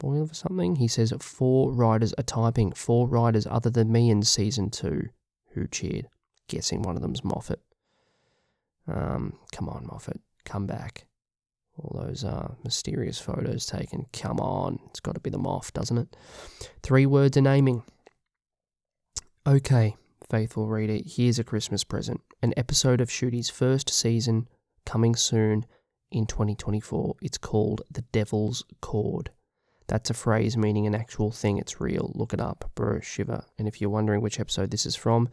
spoil 0.00 0.26
for 0.26 0.34
something. 0.34 0.76
He 0.76 0.88
says 0.88 1.12
four 1.20 1.72
riders 1.72 2.14
are 2.14 2.22
typing. 2.22 2.72
Four 2.72 3.06
riders 3.06 3.46
other 3.46 3.68
than 3.68 3.92
me 3.92 4.10
in 4.10 4.22
season 4.22 4.70
two 4.70 5.08
who 5.52 5.66
cheered. 5.66 6.08
Guessing 6.48 6.82
one 6.82 6.96
of 6.96 7.02
them's 7.02 7.22
Moffat. 7.22 7.60
Um, 8.88 9.34
come 9.52 9.68
on, 9.68 9.86
Moffat, 9.86 10.20
come 10.44 10.66
back. 10.66 11.04
All 11.76 12.00
those 12.02 12.24
uh, 12.24 12.54
mysterious 12.64 13.20
photos 13.20 13.66
taken. 13.66 14.06
Come 14.12 14.40
on, 14.40 14.78
it's 14.88 15.00
got 15.00 15.14
to 15.14 15.20
be 15.20 15.30
the 15.30 15.38
Moff, 15.38 15.72
doesn't 15.72 15.98
it? 15.98 16.16
Three 16.82 17.06
words 17.06 17.36
of 17.36 17.44
naming. 17.44 17.82
Okay, 19.46 19.96
faithful 20.28 20.66
reader, 20.66 20.98
here's 21.06 21.38
a 21.38 21.44
Christmas 21.44 21.84
present. 21.84 22.20
An 22.42 22.52
episode 22.56 23.00
of 23.00 23.10
Ncuti's 23.10 23.50
first 23.50 23.90
season 23.90 24.48
coming 24.84 25.14
soon 25.14 25.66
in 26.10 26.26
2024. 26.26 27.16
It's 27.22 27.38
called 27.38 27.82
The 27.90 28.02
Devil's 28.02 28.64
Chord. 28.80 29.30
That's 29.90 30.08
a 30.08 30.14
phrase 30.14 30.56
meaning 30.56 30.86
an 30.86 30.94
actual 30.94 31.32
thing. 31.32 31.58
It's 31.58 31.80
real. 31.80 32.12
Look 32.14 32.32
it 32.32 32.40
up. 32.40 32.70
Bro, 32.76 33.00
shiver. 33.00 33.44
And 33.58 33.66
if 33.66 33.80
you're 33.80 33.90
wondering 33.90 34.20
which 34.20 34.38
episode 34.38 34.70
this 34.70 34.86
is 34.86 34.94
from, 34.94 35.28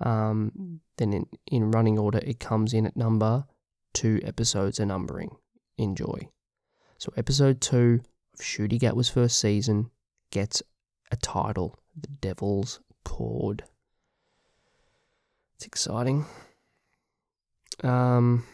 um, 0.00 0.80
then 0.96 1.12
in, 1.12 1.26
in 1.46 1.70
running 1.70 1.98
order, 1.98 2.18
it 2.22 2.40
comes 2.40 2.72
in 2.72 2.86
at 2.86 2.96
number 2.96 3.44
two 3.92 4.18
episodes 4.24 4.80
of 4.80 4.88
numbering. 4.88 5.36
Enjoy. 5.76 6.30
So, 6.96 7.12
episode 7.18 7.60
two 7.60 8.00
of 8.32 8.40
Ncuti 8.40 8.80
Gatwa's 8.80 9.10
first 9.10 9.38
season 9.38 9.90
gets 10.30 10.62
a 11.12 11.16
title 11.16 11.78
The 11.94 12.08
Devil's 12.08 12.80
Chord. 13.04 13.64
It's 15.56 15.66
exciting. 15.66 16.24
Um, 17.84 18.46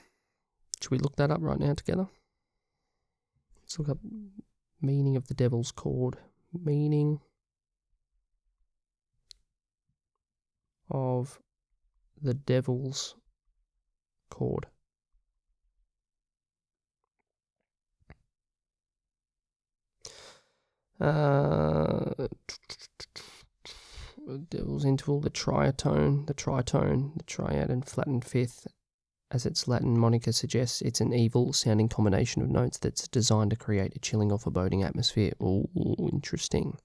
should 0.82 0.90
we 0.90 0.98
look 0.98 1.14
that 1.16 1.30
up 1.30 1.38
right 1.40 1.60
now 1.60 1.74
together? 1.74 2.08
Let's 3.62 3.78
look 3.78 3.90
up 3.90 3.98
meaning 4.86 5.16
of 5.16 5.26
the 5.26 5.34
devil's 5.34 5.72
chord. 5.72 6.16
Meaning 6.52 7.18
of 10.88 11.40
the 12.22 12.34
devil's 12.34 13.16
chord. 14.30 14.68
Uh, 20.98 22.14
devil's 24.48 24.84
interval, 24.84 25.20
the 25.20 25.30
triatone, 25.30 26.26
the 26.26 26.34
tritone, 26.34 27.16
the 27.16 27.24
triad 27.24 27.70
and 27.70 27.86
flattened 27.86 28.24
fifth, 28.24 28.66
as 29.30 29.44
its 29.44 29.66
Latin 29.66 29.98
moniker 29.98 30.32
suggests, 30.32 30.80
it's 30.82 31.00
an 31.00 31.12
evil 31.12 31.52
sounding 31.52 31.88
combination 31.88 32.42
of 32.42 32.50
notes 32.50 32.78
that's 32.78 33.08
designed 33.08 33.50
to 33.50 33.56
create 33.56 33.94
a 33.96 33.98
chilling 33.98 34.30
or 34.30 34.38
foreboding 34.38 34.84
atmosphere. 34.84 35.32
Oh, 35.40 35.66
interesting. 35.98 36.78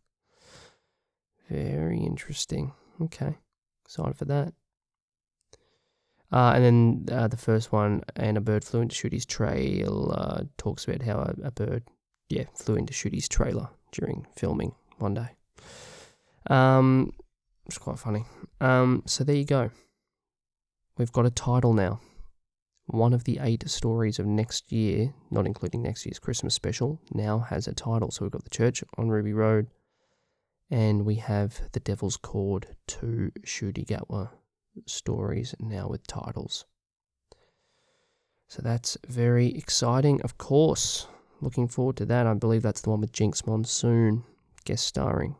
Very 1.49 1.99
interesting. 1.99 2.73
Okay, 2.99 3.37
excited 3.85 4.15
for 4.15 4.25
that. 4.25 4.53
Uh, 6.31 6.53
and 6.55 6.63
then 6.63 7.17
uh, 7.17 7.27
the 7.27 7.37
first 7.37 7.71
one, 7.71 8.01
and 8.15 8.37
a 8.37 8.41
bird 8.41 8.63
flew 8.63 8.81
into 8.81 8.95
Ncuti's 8.95 9.25
trail, 9.25 10.13
uh, 10.15 10.43
talks 10.57 10.85
about 10.85 11.01
how 11.01 11.19
a, 11.19 11.47
a, 11.47 11.51
bird, 11.51 11.83
yeah, 12.29 12.45
flew 12.55 12.75
into 12.75 12.93
Ncuti's 12.93 13.27
trailer 13.27 13.67
during 13.91 14.25
filming 14.35 14.73
one 14.97 15.13
day. 15.13 15.27
Um, 16.49 17.11
it's 17.65 17.77
quite 17.77 17.99
funny. 17.99 18.25
Um, 18.61 19.03
so 19.05 19.25
there 19.25 19.35
you 19.35 19.45
go. 19.45 19.71
We've 20.97 21.11
got 21.11 21.25
a 21.25 21.31
title 21.31 21.73
now 21.73 21.99
one 22.91 23.13
of 23.13 23.23
the 23.23 23.39
eight 23.41 23.67
stories 23.69 24.19
of 24.19 24.25
next 24.25 24.71
year, 24.71 25.13
not 25.29 25.45
including 25.45 25.81
next 25.81 26.05
year's 26.05 26.19
Christmas 26.19 26.53
special, 26.53 26.99
now 27.13 27.39
has 27.39 27.67
a 27.67 27.73
title. 27.73 28.11
So 28.11 28.25
we've 28.25 28.31
got 28.31 28.43
The 28.43 28.49
Church 28.49 28.83
on 28.97 29.09
Ruby 29.09 29.33
Road, 29.33 29.67
and 30.69 31.05
we 31.05 31.15
have 31.15 31.61
The 31.71 31.79
Devil's 31.79 32.17
Chord, 32.17 32.67
two 32.87 33.31
Ncuti 33.39 33.85
Gatwa 33.85 34.31
stories 34.85 35.55
now 35.59 35.87
with 35.87 36.05
titles. 36.05 36.65
So 38.47 38.61
that's 38.61 38.97
very 39.07 39.47
exciting, 39.55 40.21
of 40.21 40.37
course. 40.37 41.07
Looking 41.39 41.69
forward 41.69 41.95
to 41.97 42.05
that. 42.07 42.27
I 42.27 42.33
believe 42.33 42.61
that's 42.61 42.81
the 42.81 42.89
one 42.89 42.99
with 42.99 43.13
Jinkx 43.13 43.47
Monsoon 43.47 44.23
guest 44.65 44.85
starring. 44.85 45.35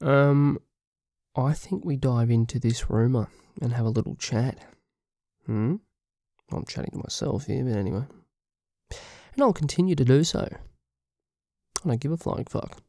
Um, 0.00 0.58
I 1.34 1.52
think 1.52 1.84
we 1.84 1.96
dive 1.96 2.30
into 2.30 2.60
this 2.60 2.88
rumor 2.88 3.28
and 3.60 3.72
have 3.72 3.86
a 3.86 3.90
little 3.90 4.16
chat. 4.16 4.58
Hmm? 5.46 5.76
I'm 6.52 6.64
chatting 6.64 6.92
to 6.92 6.98
myself 6.98 7.46
here, 7.46 7.64
but 7.64 7.76
anyway. 7.76 8.04
And 9.34 9.42
I'll 9.42 9.52
continue 9.52 9.94
to 9.94 10.04
do 10.04 10.24
so. 10.24 10.48
I 11.84 11.88
don't 11.88 12.00
give 12.00 12.12
a 12.12 12.16
flying 12.16 12.44
fuck. 12.44 12.82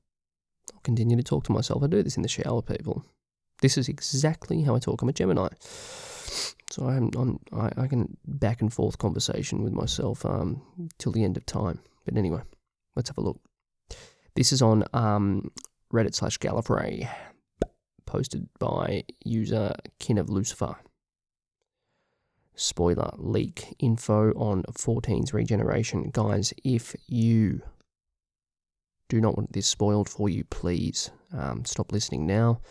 I'll 0.73 0.81
continue 0.83 1.17
to 1.17 1.23
talk 1.23 1.43
to 1.45 1.51
myself. 1.51 1.83
I 1.83 1.87
do 1.87 2.03
this 2.03 2.17
in 2.17 2.23
the 2.23 2.29
shower, 2.29 2.61
people. 2.61 3.03
This 3.61 3.77
is 3.77 3.87
exactly 3.87 4.61
how 4.61 4.75
I 4.75 4.79
talk. 4.79 5.01
I'm 5.01 5.09
a 5.09 5.13
Gemini. 5.13 5.49
So 6.69 6.87
I'm, 6.87 7.09
I'm 7.17 7.39
I, 7.53 7.83
I 7.83 7.87
can 7.87 8.17
back 8.27 8.61
and 8.61 8.73
forth 8.73 8.97
conversation 8.97 9.63
with 9.63 9.73
myself 9.73 10.25
um, 10.25 10.61
till 10.97 11.11
the 11.11 11.23
end 11.23 11.37
of 11.37 11.45
time. 11.45 11.79
But 12.05 12.17
anyway, 12.17 12.41
let's 12.95 13.09
have 13.09 13.17
a 13.17 13.21
look. 13.21 13.39
This 14.35 14.51
is 14.51 14.61
on 14.61 14.83
um, 14.93 15.51
Reddit 15.93 16.15
slash 16.15 16.37
Gallifrey 16.39 17.07
posted 18.05 18.47
by 18.59 19.03
user 19.23 19.73
Kin 19.99 20.17
of 20.17 20.29
Lucifer. 20.29 20.75
Spoiler 22.55 23.11
leak 23.17 23.75
info 23.79 24.31
on 24.33 24.63
14's 24.63 25.33
regeneration. 25.33 26.09
Guys, 26.13 26.53
if 26.63 26.95
you 27.07 27.61
do 29.09 29.19
not 29.19 29.35
want 29.35 29.53
this 29.53 29.67
spoiled 29.67 30.09
for 30.09 30.29
you, 30.29 30.43
please 30.45 31.11
um, 31.33 31.65
stop 31.65 31.91
listening 31.91 32.25
now. 32.25 32.61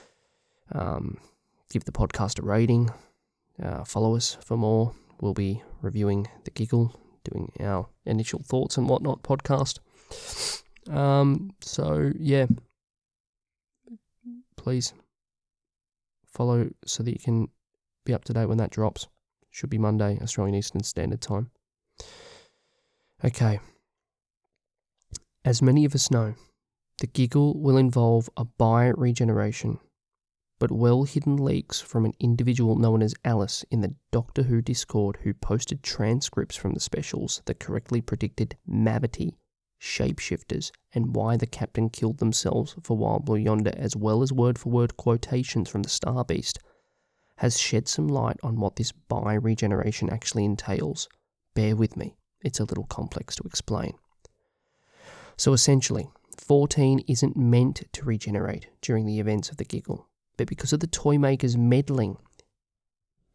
Um, 0.72 1.18
give 1.70 1.84
the 1.84 1.92
podcast 1.92 2.38
a 2.38 2.42
rating. 2.42 2.90
Uh, 3.62 3.84
follow 3.84 4.16
us 4.16 4.38
for 4.40 4.56
more. 4.56 4.92
We'll 5.20 5.34
be 5.34 5.62
reviewing 5.82 6.28
The 6.44 6.50
Giggle, 6.50 6.98
doing 7.24 7.52
our 7.60 7.88
initial 8.04 8.40
thoughts 8.42 8.76
and 8.76 8.88
whatnot 8.88 9.22
podcast. 9.22 9.80
Um, 10.90 11.50
so, 11.60 12.12
yeah, 12.18 12.46
please 14.56 14.92
follow 16.34 16.70
so 16.84 17.02
that 17.02 17.12
you 17.12 17.18
can 17.18 17.48
be 18.04 18.12
up 18.12 18.24
to 18.24 18.32
date 18.32 18.46
when 18.46 18.58
that 18.58 18.70
drops. 18.70 19.06
Should 19.50 19.70
be 19.70 19.78
Monday, 19.78 20.18
Australian 20.20 20.56
Eastern 20.56 20.82
Standard 20.82 21.20
Time. 21.20 21.50
Okay. 23.24 23.60
As 25.44 25.62
many 25.62 25.84
of 25.84 25.94
us 25.94 26.10
know, 26.10 26.34
the 26.98 27.06
giggle 27.06 27.60
will 27.60 27.76
involve 27.76 28.28
a 28.36 28.44
bi 28.44 28.86
regeneration, 28.88 29.78
but 30.58 30.72
well 30.72 31.04
hidden 31.04 31.36
leaks 31.36 31.80
from 31.80 32.04
an 32.04 32.14
individual 32.18 32.76
known 32.76 33.02
as 33.02 33.14
Alice 33.24 33.64
in 33.70 33.80
the 33.80 33.94
Doctor 34.10 34.42
Who 34.42 34.60
Discord 34.60 35.18
who 35.22 35.34
posted 35.34 35.82
transcripts 35.82 36.56
from 36.56 36.72
the 36.72 36.80
specials 36.80 37.42
that 37.46 37.60
correctly 37.60 38.00
predicted 38.00 38.56
Mavity 38.68 39.34
shapeshifters, 39.84 40.70
and 40.94 41.14
why 41.14 41.36
the 41.36 41.46
captain 41.46 41.90
killed 41.90 42.18
themselves 42.18 42.74
for 42.82 42.96
Wild 42.96 43.24
Blue 43.24 43.36
Yonder, 43.36 43.74
as 43.76 43.94
well 43.94 44.22
as 44.22 44.32
word 44.32 44.58
for 44.58 44.70
word 44.70 44.96
quotations 44.96 45.68
from 45.68 45.82
the 45.82 45.88
Star 45.88 46.24
Beast, 46.24 46.58
has 47.36 47.60
shed 47.60 47.86
some 47.86 48.08
light 48.08 48.38
on 48.42 48.58
what 48.58 48.76
this 48.76 48.92
bi 48.92 49.34
regeneration 49.34 50.08
actually 50.08 50.44
entails. 50.44 51.08
Bear 51.54 51.76
with 51.76 51.96
me, 51.96 52.16
it's 52.40 52.60
a 52.60 52.64
little 52.64 52.86
complex 52.86 53.36
to 53.36 53.42
explain. 53.44 53.94
So 55.36 55.52
essentially, 55.52 56.08
14 56.38 57.00
isn't 57.06 57.36
meant 57.36 57.82
to 57.92 58.04
regenerate 58.04 58.68
during 58.80 59.04
the 59.06 59.20
events 59.20 59.50
of 59.50 59.58
the 59.58 59.64
giggle, 59.64 60.08
but 60.36 60.48
because 60.48 60.72
of 60.72 60.80
the 60.80 60.86
Toymaker's 60.86 61.56
meddling 61.56 62.16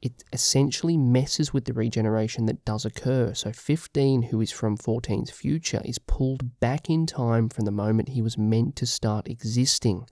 it 0.01 0.23
essentially 0.31 0.97
messes 0.97 1.53
with 1.53 1.65
the 1.65 1.73
regeneration 1.73 2.45
that 2.45 2.63
does 2.63 2.85
occur. 2.85 3.33
So 3.33 3.51
15, 3.51 4.23
who 4.23 4.39
is 4.39 4.51
from 4.51 4.77
14's 4.77 5.31
future, 5.31 5.81
is 5.83 5.99
pulled 5.99 6.59
back 6.59 6.89
in 6.89 7.05
time 7.05 7.49
from 7.49 7.65
the 7.65 7.71
moment 7.71 8.09
he 8.09 8.21
was 8.21 8.37
meant 8.37 8.75
to 8.77 8.85
start 8.85 9.27
existing. 9.27 10.05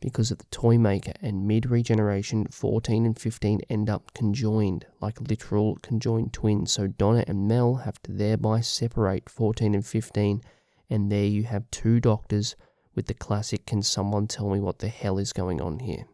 because 0.00 0.30
of 0.30 0.38
the 0.38 0.44
toy 0.50 0.78
maker 0.78 1.12
and 1.20 1.46
mid 1.46 1.68
regeneration 1.68 2.46
14 2.46 3.04
and 3.04 3.18
15 3.18 3.60
end 3.68 3.90
up 3.90 4.12
conjoined 4.14 4.86
like 5.00 5.20
literal 5.20 5.76
conjoined 5.82 6.32
twins 6.32 6.70
so 6.72 6.86
donna 6.86 7.24
and 7.26 7.48
mel 7.48 7.76
have 7.76 8.00
to 8.02 8.12
thereby 8.12 8.60
separate 8.60 9.28
14 9.28 9.74
and 9.74 9.86
15 9.86 10.40
and 10.88 11.10
there 11.10 11.24
you 11.24 11.44
have 11.44 11.70
two 11.70 11.98
doctors 12.00 12.54
with 12.94 13.06
the 13.06 13.14
classic 13.14 13.66
can 13.66 13.82
someone 13.82 14.26
tell 14.26 14.48
me 14.50 14.60
what 14.60 14.78
the 14.78 14.88
hell 14.88 15.18
is 15.18 15.32
going 15.32 15.60
on 15.60 15.80
here 15.80 16.04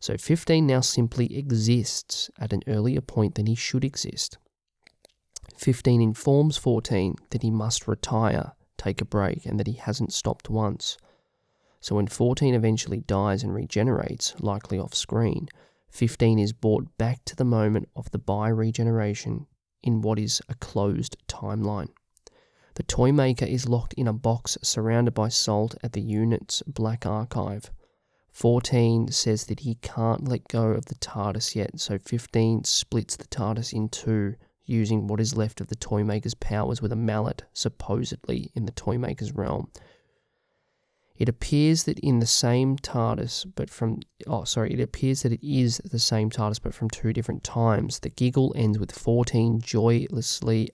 so 0.00 0.16
15 0.16 0.66
now 0.66 0.80
simply 0.80 1.36
exists 1.36 2.30
at 2.38 2.52
an 2.52 2.62
earlier 2.66 3.00
point 3.00 3.34
than 3.34 3.46
he 3.46 3.54
should 3.54 3.84
exist 3.84 4.38
15 5.56 6.00
informs 6.00 6.56
14 6.56 7.16
that 7.30 7.42
he 7.42 7.50
must 7.50 7.88
retire 7.88 8.52
take 8.76 9.00
a 9.00 9.04
break 9.04 9.44
and 9.44 9.58
that 9.58 9.66
he 9.66 9.74
hasn't 9.74 10.12
stopped 10.12 10.48
once 10.48 10.96
so 11.80 11.94
when 11.94 12.08
14 12.08 12.54
eventually 12.54 13.00
dies 13.00 13.42
and 13.42 13.54
regenerates, 13.54 14.34
likely 14.40 14.78
off 14.78 14.94
screen, 14.94 15.48
15 15.90 16.38
is 16.38 16.52
brought 16.52 16.98
back 16.98 17.24
to 17.24 17.36
the 17.36 17.44
moment 17.44 17.88
of 17.94 18.10
the 18.10 18.18
bi 18.18 18.48
regeneration 18.48 19.46
in 19.82 20.00
what 20.00 20.18
is 20.18 20.42
a 20.48 20.54
closed 20.56 21.16
timeline. 21.28 21.88
The 22.74 22.82
toy 22.82 23.12
maker 23.12 23.44
is 23.44 23.68
locked 23.68 23.94
in 23.94 24.08
a 24.08 24.12
box 24.12 24.58
surrounded 24.62 25.14
by 25.14 25.28
salt 25.28 25.76
at 25.82 25.92
the 25.92 26.00
unit's 26.00 26.62
black 26.66 27.06
archive. 27.06 27.70
14 28.30 29.10
says 29.10 29.46
that 29.46 29.60
he 29.60 29.76
can't 29.76 30.28
let 30.28 30.46
go 30.48 30.68
of 30.68 30.86
the 30.86 30.94
TARDIS 30.96 31.54
yet, 31.54 31.80
so 31.80 31.98
15 31.98 32.64
splits 32.64 33.16
the 33.16 33.26
TARDIS 33.26 33.72
in 33.72 33.88
two 33.88 34.34
using 34.64 35.06
what 35.06 35.18
is 35.18 35.36
left 35.36 35.60
of 35.60 35.68
the 35.68 35.74
toy 35.74 36.04
maker's 36.04 36.34
powers 36.34 36.80
with 36.82 36.92
a 36.92 36.96
mallet, 36.96 37.44
supposedly 37.52 38.52
in 38.54 38.66
the 38.66 38.72
toy 38.72 38.98
maker's 38.98 39.32
realm. 39.32 39.68
It 41.16 41.28
appears 41.28 41.82
that 41.84 41.98
in 41.98 42.20
the 42.20 42.26
same 42.26 42.76
TARDIS, 42.76 43.46
but 43.56 43.70
from 43.70 44.00
oh 44.28 44.44
sorry, 44.44 44.72
it 44.72 44.80
appears 44.80 45.22
that 45.22 45.32
it 45.32 45.44
is 45.44 45.78
the 45.78 45.98
same 45.98 46.30
TARDIS, 46.30 46.62
but 46.62 46.74
from 46.74 46.88
two 46.88 47.12
different 47.12 47.42
times. 47.42 47.98
The 47.98 48.10
giggle 48.10 48.52
ends 48.54 48.78
with 48.78 48.92
fourteen 48.92 49.60
joylessly, 49.60 50.70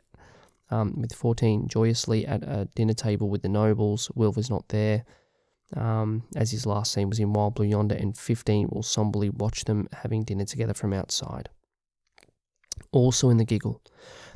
um, 0.71 1.01
with 1.01 1.15
fourteen 1.15 1.67
joyously 1.67 2.27
at 2.27 2.43
a 2.43 2.69
dinner 2.75 2.93
table 2.93 3.31
with 3.31 3.41
the 3.41 3.49
nobles. 3.49 4.11
Wilf 4.15 4.37
is 4.37 4.51
not 4.51 4.69
there, 4.69 5.07
um, 5.77 6.25
as 6.37 6.51
his 6.51 6.67
last 6.67 6.93
scene 6.93 7.09
was 7.09 7.19
in 7.19 7.33
Wild 7.33 7.55
Blue 7.55 7.67
Yonder, 7.67 7.95
and 7.95 8.17
fifteen 8.17 8.69
will 8.71 8.83
somberly 8.83 9.31
watch 9.31 9.65
them 9.65 9.89
having 9.93 10.23
dinner 10.23 10.45
together 10.45 10.75
from 10.75 10.93
outside. 10.93 11.49
Also 12.93 13.31
in 13.31 13.37
the 13.37 13.45
giggle, 13.45 13.81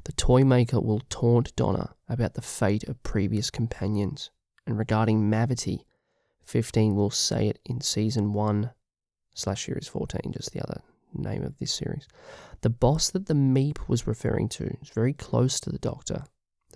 the 0.04 0.12
toy 0.12 0.44
maker 0.44 0.80
will 0.80 1.00
taunt 1.10 1.54
Donna 1.56 1.94
about 2.08 2.34
the 2.34 2.42
fate 2.42 2.84
of 2.84 3.02
previous 3.02 3.50
companions, 3.50 4.30
and 4.66 4.78
regarding 4.78 5.30
Mavity 5.30 5.84
15 6.48 6.96
will 6.96 7.10
say 7.10 7.46
it 7.46 7.58
in 7.66 7.80
season 7.82 8.32
1 8.32 8.70
slash 9.34 9.66
series 9.66 9.86
14, 9.86 10.32
just 10.32 10.52
the 10.52 10.62
other 10.62 10.80
name 11.12 11.42
of 11.42 11.58
this 11.58 11.72
series. 11.72 12.08
The 12.62 12.70
boss 12.70 13.10
that 13.10 13.26
the 13.26 13.34
Meep 13.34 13.76
was 13.86 14.06
referring 14.06 14.48
to 14.50 14.64
is 14.80 14.88
very 14.88 15.12
close 15.12 15.60
to 15.60 15.70
the 15.70 15.78
Doctor. 15.78 16.24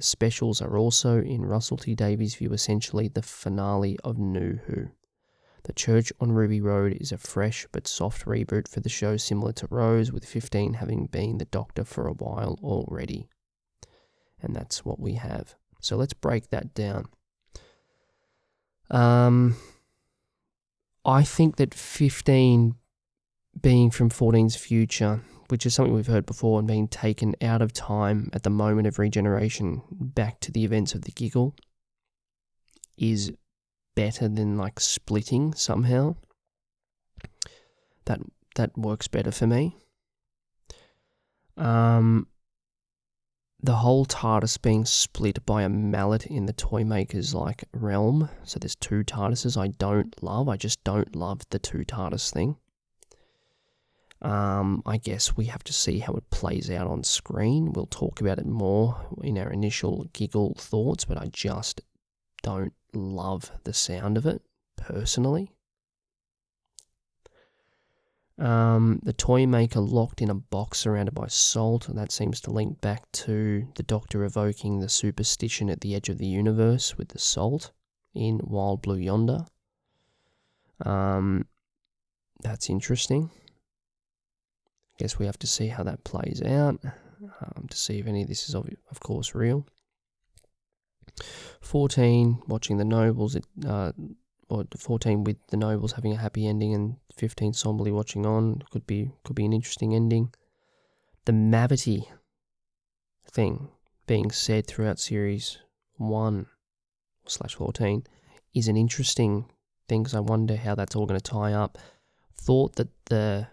The 0.03 0.09
specials 0.09 0.61
are 0.61 0.77
also, 0.77 1.23
in 1.23 1.45
Russell 1.45 1.77
T 1.77 1.95
Davies' 1.95 2.35
view, 2.35 2.53
essentially 2.53 3.07
the 3.07 3.23
finale 3.23 3.97
of 4.03 4.19
New 4.19 4.59
Who. 4.67 4.89
The 5.63 5.73
Church 5.73 6.13
on 6.19 6.33
Ruby 6.33 6.61
Road 6.61 6.99
is 7.01 7.13
a 7.13 7.17
fresh 7.17 7.69
but 7.71 7.87
soft 7.87 8.25
reboot 8.27 8.67
for 8.67 8.81
the 8.81 8.89
show, 8.89 9.17
similar 9.17 9.53
to 9.53 9.69
Rose, 9.71 10.11
with 10.11 10.25
15 10.25 10.75
having 10.75 11.07
been 11.07 11.39
the 11.39 11.45
Doctor 11.45 11.85
for 11.85 12.09
a 12.09 12.15
while 12.15 12.59
already. 12.65 13.29
And 14.41 14.57
that's 14.57 14.85
what 14.85 14.99
we 14.99 15.15
have. 15.15 15.55
So 15.79 15.95
let's 15.95 16.15
break 16.15 16.51
that 16.51 16.75
down. 16.75 17.05
Um, 18.91 19.55
I 21.05 21.23
think 21.23 21.59
that 21.59 21.75
15 21.75 22.75
being 23.61 23.91
from 23.93 24.11
14's 24.11 24.57
future, 24.57 25.23
which 25.53 25.67
is 25.67 25.75
something 25.75 25.93
we've 25.93 26.07
heard 26.07 26.25
before, 26.25 26.59
and 26.59 26.67
being 26.67 26.89
taken 26.89 27.37
out 27.43 27.61
of 27.61 27.75
time 27.75 28.31
at 28.33 28.43
the 28.43 28.49
moment 28.49 28.87
of 28.87 28.99
regeneration 28.99 29.83
back 29.91 30.41
to 30.41 30.51
the 30.51 30.65
events 30.65 30.95
of 30.95 31.03
the 31.03 31.11
giggle, 31.11 31.55
is 32.97 33.31
better 33.95 34.29
than 34.29 34.57
like 34.57 34.81
splitting 34.81 35.53
somehow. 35.53 36.17
That 38.07 38.21
that 38.55 38.79
works 38.79 39.09
better 39.09 39.31
for 39.31 39.47
me. 39.47 39.77
Um, 41.59 42.29
the 43.63 43.75
whole 43.75 44.07
TARDIS 44.07 44.57
being 44.63 44.87
split 44.87 45.45
by 45.45 45.65
a 45.65 45.69
mallet 45.69 46.25
in 46.25 46.47
the 46.47 46.55
toy 46.55 46.83
maker's 46.83 47.35
like 47.35 47.65
realm. 47.75 48.31
So 48.45 48.59
there's 48.59 48.77
two 48.77 49.05
TARDISes 49.05 49.61
I 49.61 49.69
don't 49.69 50.15
love. 50.23 50.49
I 50.49 50.57
just 50.57 50.83
don't 50.83 51.15
love 51.15 51.43
the 51.51 51.59
two 51.59 51.85
TARDIS 51.85 52.33
thing. 52.33 52.57
Um, 54.23 54.83
I 54.87 54.99
guess 54.99 55.37
we 55.37 55.47
have 55.47 55.65
to 55.65 55.73
see 55.73 55.99
how 55.99 56.13
it 56.15 56.31
plays 56.31 56.71
out 56.71 56.87
on 56.87 57.03
screen. 57.03 57.73
We'll 57.73 57.87
talk 57.87 58.21
about 58.21 58.39
it 58.39 58.47
more 58.47 59.05
in 59.23 59.37
our 59.37 59.51
initial 59.51 60.07
giggle 60.13 60.55
thoughts, 60.57 61.05
but 61.05 61.19
I 61.19 61.27
just 61.27 61.81
don't 62.43 62.73
love 62.93 63.51
the 63.65 63.73
sound 63.73 64.17
of 64.17 64.27
it 64.27 64.41
personally. 64.77 65.51
Um, 68.39 69.01
the 69.03 69.13
toy 69.13 69.47
maker 69.47 69.81
locked 69.81 70.23
in 70.23 70.31
a 70.31 70.35
box 70.35 70.79
surrounded 70.79 71.15
by 71.15 71.27
salt. 71.27 71.89
That 71.93 72.13
seems 72.13 72.41
to 72.43 72.51
link 72.51 72.81
back 72.81 73.11
to 73.13 73.67
the 73.75 73.83
Doctor 73.83 74.25
evoking 74.25 74.79
the 74.79 74.89
superstition 74.89 75.69
at 75.69 75.81
the 75.81 75.95
edge 75.95 76.09
of 76.09 76.19
the 76.19 76.27
universe 76.27 76.97
with 76.97 77.09
the 77.09 77.19
salt 77.19 77.73
in 78.15 78.41
Wild 78.43 78.83
Blue 78.83 78.97
Yonder. 78.97 79.47
Um, 80.85 81.47
that's 82.41 82.71
interesting. 82.71 83.31
Guess 84.99 85.19
we 85.19 85.27
have 85.27 85.39
to 85.39 85.47
see 85.47 85.69
how 85.69 85.83
that 85.83 86.05
plays 86.05 86.43
out 86.43 86.79
um, 86.85 87.67
to 87.69 87.77
see 87.77 87.99
if 87.99 88.07
any 88.07 88.23
of 88.23 88.29
this 88.29 88.49
is, 88.49 88.55
of, 88.55 88.69
of 88.91 89.01
course, 89.01 89.35
real. 89.35 89.67
14, 91.61 92.43
watching 92.47 92.77
the 92.77 92.85
nobles. 92.85 93.35
It, 93.37 93.47
uh, 93.67 93.93
or 94.53 94.65
14 94.77 95.25
with 95.25 95.39
the 95.49 95.57
nobles 95.57 95.93
having 95.93 96.13
a 96.13 96.19
happy 96.19 96.47
ending 96.47 96.75
and 96.75 96.97
15 97.17 97.55
somberly 97.55 97.91
watching 97.91 98.27
on 98.27 98.63
could 98.71 98.87
be 98.87 99.11
could 99.25 99.35
be 99.35 99.47
an 99.47 99.53
interesting 99.53 99.95
ending. 99.95 100.33
The 101.25 101.33
Mavity 101.33 102.05
thing 103.31 103.69
being 104.07 104.31
said 104.31 104.67
throughout 104.67 104.99
series 104.99 105.59
1 105.97 106.47
slash 107.27 107.55
14 107.55 108.05
is 108.55 108.69
an 108.69 108.77
interesting 108.77 109.47
thing 109.89 110.03
because 110.03 110.15
I 110.15 110.21
wonder 110.21 110.57
how 110.57 110.75
that's 110.75 110.95
all 110.95 111.07
going 111.07 111.21
to 111.21 111.31
tie 111.31 111.55
up. 111.55 111.79
Thought 112.37 112.77
that 112.77 112.89
the 113.07 113.49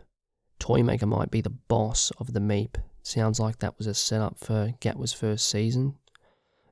toy 0.59 0.83
maker 0.83 1.05
might 1.05 1.31
be 1.31 1.41
the 1.41 1.49
boss 1.49 2.11
of 2.19 2.33
the 2.33 2.39
Meep. 2.39 2.75
Sounds 3.01 3.39
like 3.39 3.59
that 3.59 3.77
was 3.77 3.87
a 3.87 3.93
setup 3.93 4.37
for 4.39 4.73
Gatwa's 4.81 5.13
first 5.13 5.49
season 5.49 5.95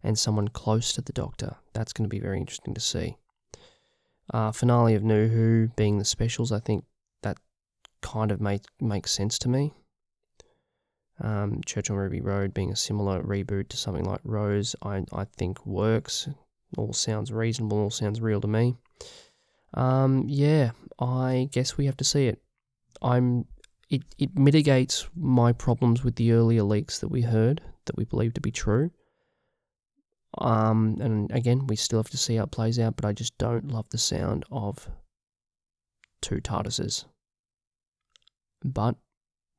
and 0.03 0.17
someone 0.17 0.47
close 0.49 0.93
to 0.93 1.01
the 1.01 1.13
Doctor. 1.13 1.55
That's 1.73 1.93
going 1.93 2.05
to 2.07 2.13
be 2.13 2.19
very 2.19 2.39
interesting 2.39 2.73
to 2.73 2.81
see. 2.81 3.17
Uh, 4.33 4.51
finale 4.51 4.93
of 4.93 5.03
New 5.03 5.27
Who 5.27 5.69
being 5.75 5.97
the 5.97 6.05
specials, 6.05 6.51
I 6.51 6.59
think 6.59 6.85
that 7.23 7.37
kind 8.01 8.31
of 8.31 8.41
make, 8.41 8.61
makes 8.79 9.11
sense 9.11 9.39
to 9.39 9.49
me. 9.49 9.73
Um, 11.19 11.61
Church 11.65 11.89
on 11.89 11.97
Ruby 11.97 12.21
Road 12.21 12.53
being 12.53 12.71
a 12.71 12.75
similar 12.75 13.23
reboot 13.23 13.69
to 13.69 13.77
something 13.77 14.03
like 14.03 14.19
Rose, 14.23 14.75
I, 14.83 15.03
I 15.11 15.25
think 15.37 15.65
works. 15.65 16.29
All 16.77 16.93
sounds 16.93 17.31
reasonable, 17.31 17.79
all 17.79 17.89
sounds 17.89 18.21
real 18.21 18.41
to 18.41 18.47
me. 18.47 18.75
Um, 19.73 20.25
yeah, 20.27 20.71
I 20.99 21.49
guess 21.51 21.77
we 21.77 21.85
have 21.85 21.97
to 21.97 22.03
see 22.03 22.27
it. 22.27 22.41
I'm 23.01 23.45
it, 23.89 24.03
it 24.17 24.37
mitigates 24.37 25.07
my 25.15 25.53
problems 25.53 26.03
with 26.03 26.15
the 26.15 26.31
earlier 26.31 26.63
leaks 26.63 26.99
that 26.99 27.07
we 27.09 27.21
heard 27.21 27.61
that 27.85 27.97
we 27.97 28.05
believe 28.05 28.33
to 28.33 28.41
be 28.41 28.51
true. 28.51 28.91
Um, 30.39 30.97
and 30.99 31.31
again, 31.31 31.67
we 31.67 31.75
still 31.75 31.99
have 31.99 32.09
to 32.11 32.17
see 32.17 32.35
how 32.35 32.43
it 32.43 32.51
plays 32.51 32.79
out, 32.79 32.95
but 32.95 33.05
I 33.05 33.13
just 33.13 33.37
don't 33.37 33.71
love 33.71 33.89
the 33.89 33.97
sound 33.97 34.45
of 34.51 34.89
two 36.21 36.37
TARDISes. 36.37 37.05
But 38.63 38.95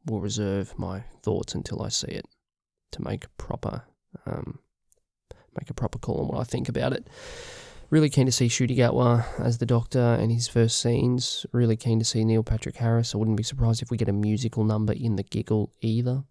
we'll 0.04 0.20
reserve 0.20 0.78
my 0.78 1.04
thoughts 1.22 1.54
until 1.54 1.82
I 1.82 1.88
see 1.88 2.08
it 2.08 2.26
to 2.92 3.02
make 3.02 3.26
proper 3.38 3.82
um, 4.26 4.58
make 5.58 5.70
a 5.70 5.74
proper 5.74 5.98
call 5.98 6.20
on 6.20 6.28
what 6.28 6.40
I 6.40 6.44
think 6.44 6.68
about 6.68 6.92
it. 6.92 7.08
Really 7.90 8.10
keen 8.10 8.26
to 8.26 8.32
see 8.32 8.48
Ncuti 8.48 8.76
Gatwa 8.76 9.24
as 9.38 9.56
the 9.56 9.64
Doctor 9.64 9.98
and 9.98 10.30
his 10.30 10.46
first 10.46 10.78
scenes. 10.78 11.46
Really 11.52 11.76
keen 11.76 11.98
to 11.98 12.04
see 12.04 12.22
Neil 12.22 12.42
Patrick 12.42 12.76
Harris. 12.76 13.14
I 13.14 13.18
wouldn't 13.18 13.38
be 13.38 13.42
surprised 13.42 13.80
if 13.80 13.90
we 13.90 13.96
get 13.96 14.10
a 14.10 14.12
musical 14.12 14.62
number 14.62 14.92
in 14.92 15.16
the 15.16 15.22
giggle 15.22 15.72
either. 15.80 16.22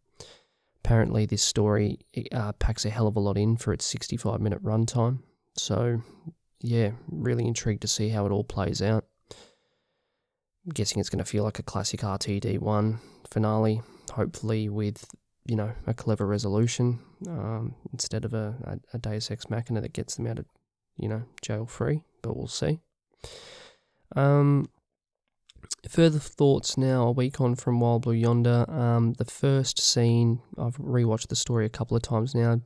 Apparently, 0.86 1.26
this 1.26 1.42
story 1.42 1.98
uh, 2.32 2.54
packs 2.54 2.86
a 2.86 2.92
hell 2.92 3.08
of 3.08 3.16
a 3.16 3.20
lot 3.20 3.38
in 3.38 3.58
for 3.58 3.74
its 3.74 3.86
65 3.86 4.40
minute 4.40 4.64
runtime. 4.64 5.20
So, 5.56 6.04
yeah, 6.62 6.92
really 7.10 7.48
intrigued 7.48 7.82
to 7.82 7.88
see 7.88 8.10
how 8.10 8.28
it 8.28 8.32
all 8.32 8.44
plays 8.44 8.80
out. 8.80 9.06
I'm 9.32 10.74
guessing 10.74 11.00
it's 11.00 11.10
going 11.10 11.24
to 11.24 11.30
feel 11.30 11.44
like 11.44 11.58
a 11.58 11.64
classic 11.64 12.02
RTD1 12.02 13.00
finale, 13.32 13.82
hopefully 14.12 14.70
with, 14.70 15.04
you 15.46 15.56
know, 15.56 15.72
a 15.88 15.94
clever 15.96 16.28
resolution 16.28 17.00
um, 17.28 17.74
instead 17.92 18.26
of 18.26 18.36
a, 18.36 18.56
a, 18.64 18.96
a 18.96 19.00
Deus 19.00 19.32
Ex 19.32 19.50
Machina 19.50 19.82
that 19.82 19.94
gets 19.94 20.16
them 20.16 20.28
out 20.28 20.38
of, 20.38 20.46
you 20.98 21.08
know, 21.08 21.24
jail 21.42 21.66
free, 21.66 22.04
but 22.22 22.36
we'll 22.36 22.48
see. 22.48 22.80
Um, 24.16 24.70
Further 25.90 26.20
thoughts 26.20 26.78
now, 26.78 27.08
a 27.08 27.12
week 27.12 27.40
on 27.40 27.56
from 27.56 27.80
Wild 27.80 28.02
Blue 28.02 28.14
Yonder. 28.14 28.70
Um, 28.70 29.14
the 29.14 29.26
first 29.26 29.80
scene, 29.80 30.42
I've 30.58 30.78
rewatched 30.78 31.28
the 31.28 31.36
story 31.36 31.66
a 31.66 31.70
couple 31.70 31.96
of 31.96 32.04
times 32.04 32.36
now. 32.36 32.62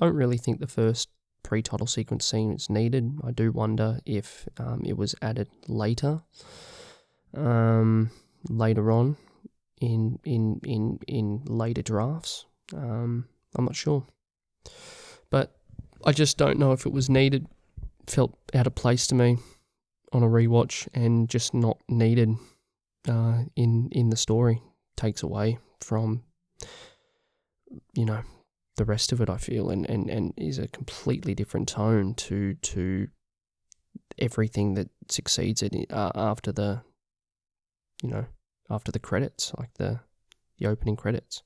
Don't 0.00 0.14
really 0.14 0.38
think 0.38 0.58
the 0.58 0.66
first 0.66 1.08
pre 1.42 1.62
title 1.62 1.86
sequence 1.86 2.24
scene 2.24 2.52
is 2.52 2.68
needed. 2.68 3.18
I 3.22 3.30
do 3.30 3.52
wonder 3.52 4.00
if 4.04 4.48
um, 4.58 4.82
it 4.84 4.96
was 4.96 5.14
added 5.22 5.48
later, 5.68 6.22
um, 7.36 8.10
later 8.48 8.90
on 8.90 9.16
in 9.80 10.18
in 10.24 10.60
in 10.64 10.98
in 11.06 11.42
later 11.44 11.82
drafts. 11.82 12.46
Um, 12.74 13.28
I'm 13.56 13.66
not 13.66 13.76
sure, 13.76 14.04
but 15.30 15.54
I 16.04 16.12
just 16.12 16.38
don't 16.38 16.58
know 16.58 16.72
if 16.72 16.86
it 16.86 16.92
was 16.92 17.08
needed. 17.08 17.46
Felt 18.06 18.38
out 18.54 18.66
of 18.66 18.74
place 18.74 19.06
to 19.08 19.14
me 19.14 19.38
on 20.12 20.22
a 20.22 20.28
rewatch, 20.28 20.88
and 20.94 21.28
just 21.28 21.54
not 21.54 21.78
needed 21.88 22.30
uh, 23.08 23.42
in 23.56 23.88
in 23.92 24.10
the 24.10 24.16
story. 24.16 24.62
Takes 24.96 25.22
away 25.22 25.58
from 25.80 26.22
you 27.94 28.04
know 28.04 28.22
the 28.76 28.84
rest 28.84 29.12
of 29.12 29.20
it. 29.20 29.28
I 29.28 29.36
feel, 29.36 29.70
and 29.70 29.88
and 29.88 30.10
and 30.10 30.34
is 30.36 30.58
a 30.58 30.68
completely 30.68 31.34
different 31.34 31.68
tone 31.68 32.14
to 32.14 32.54
to 32.54 33.08
everything 34.18 34.74
that 34.74 34.90
succeeds 35.08 35.62
it 35.62 35.74
uh, 35.90 36.12
after 36.14 36.52
the 36.52 36.82
you 38.02 38.10
know 38.10 38.26
after 38.70 38.92
the 38.92 38.98
credits, 38.98 39.52
like 39.58 39.74
the 39.74 40.00
the 40.58 40.66
opening 40.66 40.96
credits. 40.96 41.42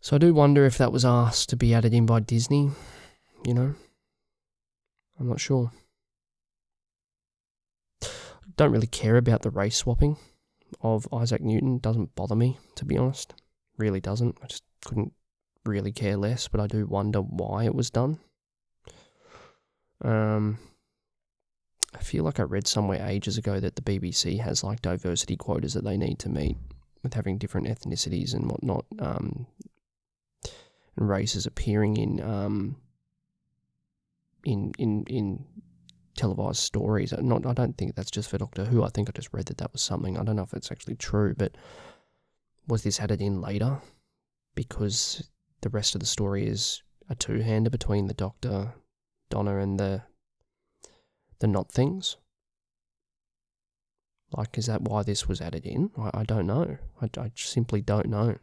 So 0.00 0.16
I 0.16 0.18
do 0.18 0.32
wonder 0.32 0.64
if 0.64 0.78
that 0.78 0.92
was 0.92 1.04
asked 1.04 1.48
to 1.50 1.56
be 1.56 1.74
added 1.74 1.92
in 1.92 2.06
by 2.06 2.20
Disney, 2.20 2.70
you 3.44 3.54
know. 3.54 3.74
I'm 5.18 5.28
not 5.28 5.40
sure. 5.40 5.72
Don't 8.56 8.72
really 8.72 8.86
care 8.86 9.16
about 9.16 9.42
the 9.42 9.50
race 9.50 9.76
swapping 9.76 10.16
of 10.80 11.06
Isaac 11.12 11.40
Newton. 11.40 11.78
Doesn't 11.78 12.14
bother 12.14 12.34
me, 12.34 12.58
to 12.76 12.84
be 12.84 12.96
honest. 12.96 13.34
Really 13.76 14.00
doesn't. 14.00 14.36
I 14.42 14.46
just 14.46 14.64
couldn't 14.84 15.12
really 15.64 15.92
care 15.92 16.16
less, 16.16 16.48
but 16.48 16.60
I 16.60 16.66
do 16.66 16.86
wonder 16.86 17.20
why 17.20 17.64
it 17.64 17.74
was 17.74 17.90
done. 17.90 18.18
Um, 20.02 20.58
I 21.94 22.02
feel 22.02 22.24
like 22.24 22.38
I 22.38 22.44
read 22.44 22.66
somewhere 22.66 23.04
ages 23.06 23.38
ago 23.38 23.60
that 23.60 23.76
the 23.76 23.82
BBC 23.82 24.40
has 24.40 24.62
like 24.62 24.82
diversity 24.82 25.36
quotas 25.36 25.74
that 25.74 25.84
they 25.84 25.96
need 25.96 26.18
to 26.20 26.28
meet 26.28 26.56
with 27.02 27.14
having 27.14 27.38
different 27.38 27.66
ethnicities 27.66 28.34
and 28.34 28.50
whatnot, 28.50 28.84
um, 28.98 29.46
and 30.96 31.08
races 31.08 31.46
appearing 31.46 31.96
in 31.96 32.20
um, 32.20 32.76
in 34.48 34.72
in 34.78 35.04
in 35.08 35.44
televised 36.16 36.60
stories. 36.60 37.12
Not, 37.16 37.46
I 37.46 37.52
don't 37.52 37.76
think 37.76 37.94
that's 37.94 38.10
just 38.10 38.28
for 38.28 38.38
Doctor 38.38 38.64
Who. 38.64 38.82
I 38.82 38.88
think 38.88 39.08
I 39.08 39.12
just 39.12 39.32
read 39.32 39.46
that 39.46 39.58
that 39.58 39.72
was 39.72 39.82
something. 39.82 40.18
I 40.18 40.24
don't 40.24 40.36
know 40.36 40.42
if 40.42 40.54
it's 40.54 40.72
actually 40.72 40.96
true, 40.96 41.34
but 41.36 41.56
was 42.66 42.82
this 42.82 43.00
added 43.00 43.20
in 43.20 43.40
later 43.40 43.80
because 44.54 45.30
the 45.60 45.68
rest 45.68 45.94
of 45.94 46.00
the 46.00 46.06
story 46.06 46.46
is 46.46 46.82
a 47.08 47.14
two-hander 47.14 47.70
between 47.70 48.06
the 48.06 48.14
Doctor, 48.14 48.74
Donna, 49.30 49.58
and 49.58 49.78
the 49.78 50.02
the 51.38 51.46
not 51.46 51.70
things? 51.70 52.16
Like, 54.36 54.58
is 54.58 54.66
that 54.66 54.82
why 54.82 55.02
this 55.04 55.28
was 55.28 55.40
added 55.40 55.64
in? 55.64 55.90
I, 55.96 56.10
I 56.20 56.24
don't 56.24 56.46
know. 56.46 56.78
I, 57.00 57.08
I 57.18 57.30
simply 57.34 57.80
don't 57.80 58.08
know. 58.08 58.38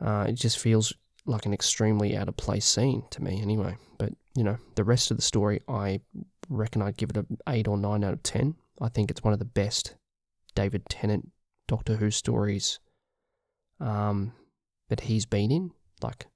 Uh, 0.00 0.26
it 0.28 0.32
just 0.32 0.58
feels 0.58 0.92
like 1.26 1.46
an 1.46 1.54
extremely 1.54 2.16
out 2.16 2.28
of 2.28 2.36
place 2.36 2.66
scene 2.66 3.04
to 3.10 3.22
me, 3.22 3.40
anyway. 3.40 3.76
But 3.98 4.12
you 4.34 4.44
know, 4.44 4.58
the 4.74 4.84
rest 4.84 5.10
of 5.10 5.16
the 5.16 5.22
story, 5.22 5.60
I 5.68 6.00
reckon 6.48 6.82
I'd 6.82 6.96
give 6.96 7.10
it 7.10 7.16
an 7.16 7.38
eight 7.48 7.68
or 7.68 7.76
nine 7.76 8.04
out 8.04 8.12
of 8.12 8.22
ten. 8.22 8.56
I 8.80 8.88
think 8.88 9.10
it's 9.10 9.22
one 9.22 9.32
of 9.32 9.38
the 9.38 9.44
best 9.44 9.94
David 10.54 10.88
Tennant 10.88 11.30
Doctor 11.68 11.96
Who 11.96 12.10
stories 12.10 12.80
um, 13.80 14.32
that 14.88 15.00
he's 15.00 15.26
been 15.26 15.50
in, 15.50 15.70
like 16.02 16.26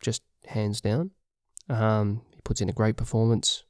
just 0.00 0.22
hands 0.46 0.80
down. 0.80 1.10
Um, 1.68 2.22
he 2.34 2.40
puts 2.42 2.60
in 2.60 2.68
a 2.68 2.72
great 2.72 2.96
performance. 2.96 3.64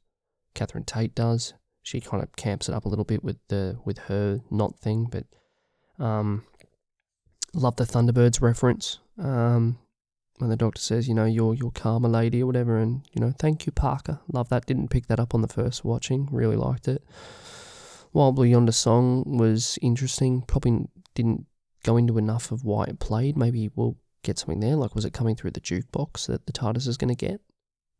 Catherine 0.53 0.83
Tate 0.83 1.15
does. 1.15 1.53
She 1.83 2.01
kind 2.01 2.23
of 2.23 2.35
camps 2.35 2.67
it 2.67 2.75
up 2.75 2.85
a 2.85 2.89
little 2.89 3.05
bit 3.05 3.23
with 3.23 3.37
the 3.47 3.77
with 3.85 3.99
her 3.99 4.41
not 4.49 4.79
thing, 4.79 5.07
but 5.11 5.25
um, 6.03 6.43
love 7.53 7.75
the 7.75 7.85
Thunderbirds 7.85 8.41
reference. 8.41 8.99
Um, 9.17 9.77
when 10.37 10.49
the 10.49 10.57
doctor 10.57 10.81
says, 10.81 11.07
you 11.07 11.13
know, 11.13 11.25
you're 11.25 11.53
your 11.53 11.71
karma 11.71 12.07
lady 12.07 12.43
or 12.43 12.45
whatever, 12.45 12.77
and 12.77 13.01
you 13.13 13.21
know, 13.21 13.33
thank 13.37 13.65
you, 13.65 13.71
Parker. 13.71 14.19
Love 14.31 14.49
that. 14.49 14.65
Didn't 14.65 14.89
pick 14.89 15.07
that 15.07 15.19
up 15.19 15.33
on 15.33 15.41
the 15.41 15.47
first 15.47 15.85
watching. 15.85 16.27
Really 16.31 16.57
liked 16.57 16.87
it. 16.87 17.03
Wild 18.11 18.35
Blue 18.35 18.45
Yonder 18.45 18.71
song 18.71 19.37
was 19.37 19.77
interesting. 19.81 20.41
Probably 20.41 20.87
didn't 21.13 21.45
go 21.83 21.97
into 21.97 22.17
enough 22.17 22.51
of 22.51 22.63
why 22.63 22.85
it 22.85 22.99
played. 22.99 23.37
Maybe 23.37 23.69
we'll 23.75 23.97
get 24.23 24.39
something 24.39 24.59
there. 24.59 24.75
Like, 24.75 24.95
was 24.95 25.05
it 25.05 25.13
coming 25.13 25.35
through 25.35 25.51
the 25.51 25.61
jukebox 25.61 26.27
that 26.27 26.45
the 26.45 26.53
TARDIS 26.53 26.87
is 26.87 26.97
going 26.97 27.15
to 27.15 27.25
get? 27.25 27.41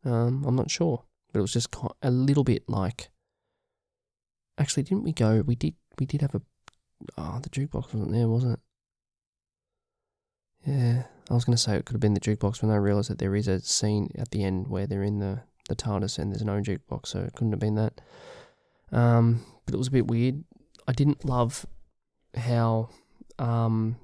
Um, 0.03 0.43
I'm 0.45 0.55
not 0.55 0.71
sure, 0.71 1.03
but 1.31 1.39
it 1.39 1.41
was 1.41 1.53
just 1.53 1.75
a 2.01 2.11
little 2.11 2.43
bit 2.43 2.63
like. 2.67 3.09
Actually, 4.57 4.83
didn't 4.83 5.03
we 5.03 5.11
go? 5.11 5.41
We 5.41 5.55
did. 5.55 5.75
We 5.99 6.05
did 6.05 6.21
have 6.21 6.35
a. 6.35 6.41
Oh, 7.17 7.39
the 7.41 7.49
jukebox 7.49 7.93
wasn't 7.93 8.11
there, 8.11 8.27
was 8.27 8.43
it? 8.43 8.59
Yeah, 10.65 11.03
I 11.29 11.33
was 11.33 11.43
going 11.43 11.55
to 11.55 11.61
say 11.61 11.75
it 11.75 11.85
could 11.85 11.95
have 11.95 12.01
been 12.01 12.13
the 12.13 12.19
jukebox, 12.19 12.61
but 12.61 12.69
I 12.69 12.75
realised 12.75 13.09
that 13.09 13.17
there 13.17 13.35
is 13.35 13.47
a 13.47 13.59
scene 13.59 14.09
at 14.17 14.31
the 14.31 14.43
end 14.43 14.67
where 14.67 14.85
they're 14.85 15.03
in 15.03 15.19
the, 15.19 15.41
the 15.67 15.75
TARDIS 15.75 16.19
and 16.19 16.31
there's 16.31 16.43
no 16.43 16.61
jukebox, 16.61 17.07
so 17.07 17.19
it 17.21 17.33
couldn't 17.33 17.53
have 17.53 17.59
been 17.59 17.75
that. 17.75 18.01
Um, 18.91 19.43
but 19.65 19.73
it 19.73 19.77
was 19.77 19.87
a 19.87 19.91
bit 19.91 20.07
weird. 20.07 20.43
I 20.87 20.93
didn't 20.93 21.25
love 21.25 21.65
how 22.35 22.89
um, 23.39 23.97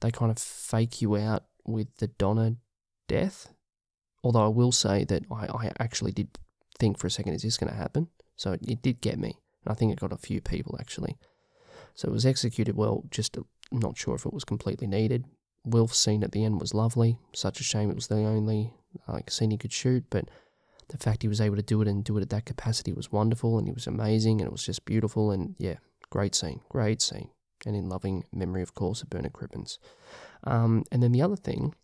they 0.00 0.10
kind 0.10 0.30
of 0.30 0.38
fake 0.38 1.02
you 1.02 1.16
out 1.16 1.44
with 1.66 1.94
the 1.98 2.06
Donna 2.06 2.56
death. 3.08 3.52
Although 4.24 4.44
I 4.44 4.48
will 4.48 4.72
say 4.72 5.04
that 5.04 5.24
I, 5.30 5.46
I 5.46 5.72
actually 5.78 6.12
did 6.12 6.38
think 6.78 6.98
for 6.98 7.06
a 7.06 7.10
second, 7.10 7.34
is 7.34 7.42
this 7.42 7.58
going 7.58 7.70
to 7.70 7.78
happen? 7.78 8.08
So 8.36 8.52
it, 8.52 8.60
it 8.66 8.82
did 8.82 9.00
get 9.00 9.18
me. 9.18 9.38
And 9.64 9.72
I 9.72 9.74
think 9.74 9.92
it 9.92 10.00
got 10.00 10.12
a 10.12 10.16
few 10.16 10.40
people 10.40 10.76
actually. 10.80 11.18
So 11.94 12.08
it 12.08 12.12
was 12.12 12.24
executed 12.26 12.76
well, 12.76 13.04
just 13.10 13.36
not 13.70 13.98
sure 13.98 14.14
if 14.14 14.24
it 14.24 14.32
was 14.32 14.44
completely 14.44 14.86
needed. 14.86 15.24
Wilf's 15.68 15.98
scene 15.98 16.22
at 16.22 16.32
the 16.32 16.44
end 16.44 16.60
was 16.60 16.74
lovely. 16.74 17.18
Such 17.34 17.60
a 17.60 17.64
shame 17.64 17.90
it 17.90 17.96
was 17.96 18.08
the 18.08 18.16
only 18.16 18.72
like 19.06 19.30
scene 19.30 19.50
he 19.50 19.58
could 19.58 19.72
shoot, 19.72 20.04
but 20.10 20.28
the 20.88 20.98
fact 20.98 21.22
he 21.22 21.28
was 21.28 21.40
able 21.40 21.56
to 21.56 21.62
do 21.62 21.80
it 21.82 21.88
and 21.88 22.02
do 22.04 22.16
it 22.16 22.22
at 22.22 22.30
that 22.30 22.46
capacity 22.46 22.92
was 22.92 23.12
wonderful, 23.12 23.58
and 23.58 23.66
he 23.66 23.72
was 23.72 23.86
amazing, 23.86 24.40
and 24.40 24.48
it 24.48 24.52
was 24.52 24.64
just 24.64 24.84
beautiful, 24.84 25.30
and 25.30 25.54
yeah, 25.58 25.76
great 26.10 26.34
scene, 26.34 26.60
great 26.68 27.02
scene, 27.02 27.30
and 27.66 27.76
in 27.76 27.88
loving 27.88 28.24
memory, 28.32 28.62
of 28.62 28.74
course, 28.74 29.02
of 29.02 29.10
Bernard 29.10 29.32
Cribbins. 29.32 29.78
Um, 30.44 30.84
and 30.90 31.02
then 31.02 31.12
the 31.12 31.22
other 31.22 31.36
thing, 31.36 31.74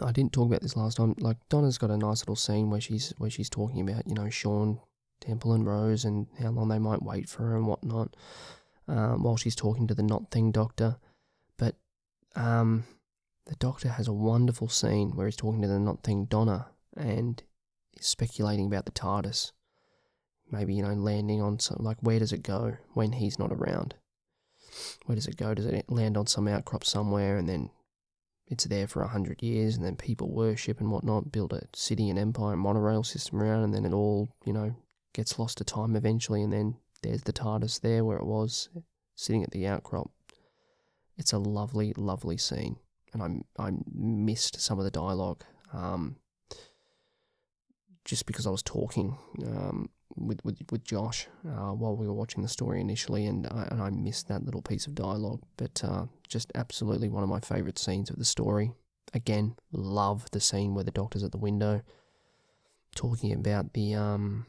I 0.00 0.12
didn't 0.12 0.32
talk 0.32 0.48
about 0.48 0.62
this 0.62 0.76
last 0.76 0.96
time. 0.96 1.14
Like 1.18 1.36
Donna's 1.48 1.78
got 1.78 1.90
a 1.90 1.96
nice 1.96 2.22
little 2.22 2.36
scene 2.36 2.70
where 2.70 2.80
she's 2.80 3.14
where 3.18 3.30
she's 3.30 3.50
talking 3.50 3.88
about 3.88 4.08
you 4.08 4.14
know 4.14 4.30
Shaun 4.30 4.80
Temple 5.20 5.52
and 5.52 5.66
Rose 5.66 6.04
and 6.04 6.26
how 6.40 6.50
long 6.50 6.68
they 6.68 6.78
might 6.78 7.02
wait 7.02 7.28
for 7.28 7.44
her 7.44 7.56
and 7.56 7.66
whatnot, 7.66 8.16
um, 8.88 9.22
while 9.22 9.36
she's 9.36 9.56
talking 9.56 9.86
to 9.86 9.94
the 9.94 10.02
not 10.02 10.30
thing 10.30 10.50
doctor. 10.50 10.96
Um, 12.36 12.84
the 13.46 13.56
Doctor 13.56 13.88
has 13.88 14.06
a 14.06 14.12
wonderful 14.12 14.68
scene 14.68 15.16
where 15.16 15.26
he's 15.26 15.36
talking 15.36 15.62
to 15.62 15.68
the 15.68 15.78
not 15.78 16.02
thing 16.02 16.26
Donna 16.26 16.68
and 16.96 17.42
he's 17.90 18.06
speculating 18.06 18.66
about 18.66 18.84
the 18.86 18.92
TARDIS. 18.92 19.52
Maybe, 20.50 20.74
you 20.74 20.82
know, 20.82 20.94
landing 20.94 21.40
on 21.42 21.58
some, 21.58 21.78
like, 21.80 21.98
where 22.00 22.18
does 22.18 22.32
it 22.32 22.42
go 22.42 22.76
when 22.94 23.12
he's 23.12 23.38
not 23.38 23.52
around? 23.52 23.94
Where 25.06 25.16
does 25.16 25.26
it 25.26 25.36
go? 25.36 25.54
Does 25.54 25.66
it 25.66 25.90
land 25.90 26.16
on 26.16 26.26
some 26.26 26.48
outcrop 26.48 26.84
somewhere 26.84 27.36
and 27.36 27.48
then 27.48 27.70
it's 28.46 28.64
there 28.64 28.86
for 28.86 29.02
a 29.02 29.08
hundred 29.08 29.42
years 29.42 29.76
and 29.76 29.84
then 29.84 29.96
people 29.96 30.32
worship 30.32 30.80
and 30.80 30.90
whatnot, 30.90 31.32
build 31.32 31.52
a 31.52 31.66
city 31.74 32.10
and 32.10 32.18
empire 32.18 32.52
and 32.52 32.62
monorail 32.62 33.04
system 33.04 33.40
around 33.40 33.62
and 33.62 33.74
then 33.74 33.84
it 33.84 33.92
all, 33.92 34.34
you 34.44 34.52
know, 34.52 34.74
gets 35.12 35.38
lost 35.38 35.58
to 35.58 35.64
time 35.64 35.96
eventually 35.96 36.42
and 36.42 36.52
then 36.52 36.76
there's 37.02 37.22
the 37.22 37.32
TARDIS 37.32 37.80
there 37.80 38.04
where 38.04 38.18
it 38.18 38.26
was, 38.26 38.68
sitting 39.14 39.42
at 39.42 39.50
the 39.50 39.66
outcrop 39.66 40.10
it's 41.20 41.34
a 41.34 41.38
lovely, 41.38 41.92
lovely 41.96 42.38
scene, 42.38 42.76
and 43.12 43.44
I 43.58 43.66
I 43.68 43.72
missed 43.94 44.60
some 44.60 44.78
of 44.78 44.84
the 44.84 44.90
dialogue, 44.90 45.44
um, 45.72 46.16
just 48.06 48.24
because 48.26 48.46
I 48.46 48.50
was 48.50 48.62
talking 48.62 49.18
um, 49.44 49.90
with, 50.16 50.42
with 50.44 50.58
with 50.72 50.82
Josh 50.82 51.28
uh, 51.46 51.72
while 51.72 51.94
we 51.94 52.06
were 52.06 52.14
watching 52.14 52.42
the 52.42 52.48
story 52.48 52.80
initially, 52.80 53.26
and 53.26 53.46
I, 53.46 53.68
and 53.70 53.82
I 53.82 53.90
missed 53.90 54.28
that 54.28 54.44
little 54.44 54.62
piece 54.62 54.86
of 54.86 54.94
dialogue. 54.94 55.42
But 55.58 55.84
uh, 55.84 56.06
just 56.26 56.50
absolutely 56.54 57.10
one 57.10 57.22
of 57.22 57.28
my 57.28 57.40
favourite 57.40 57.78
scenes 57.78 58.08
of 58.08 58.16
the 58.16 58.24
story. 58.24 58.72
Again, 59.12 59.56
love 59.72 60.30
the 60.30 60.40
scene 60.40 60.74
where 60.74 60.84
the 60.84 60.90
doctor's 60.90 61.22
at 61.22 61.32
the 61.32 61.38
window, 61.38 61.82
talking 62.94 63.32
about 63.32 63.74
the 63.74 63.94
um 63.94 64.46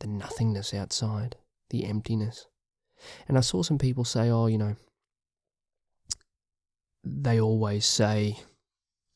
the 0.00 0.08
nothingness 0.08 0.74
outside, 0.74 1.36
the 1.70 1.86
emptiness. 1.86 2.48
And 3.28 3.38
I 3.38 3.40
saw 3.40 3.62
some 3.62 3.78
people 3.78 4.04
say, 4.04 4.28
"Oh, 4.28 4.46
you 4.46 4.58
know." 4.58 4.76
They 7.06 7.40
always 7.40 7.86
say 7.86 8.38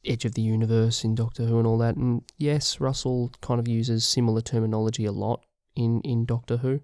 edge 0.05 0.25
of 0.25 0.35
the 0.35 0.43
universe 0.43 1.05
in 1.05 1.15
Doctor 1.15 1.45
Who 1.45 1.59
and 1.59 1.67
all 1.67 1.79
that. 1.79 1.97
And 1.97 2.23
yes, 2.39 2.81
Russell 2.81 3.33
kind 3.41 3.61
of 3.61 3.69
uses 3.69 4.07
similar 4.07 4.41
terminology 4.41 5.05
a 5.05 5.13
lot 5.13 5.45
in, 5.77 6.01
in 6.03 6.25
Doctor 6.25 6.59
Who. 6.59 6.81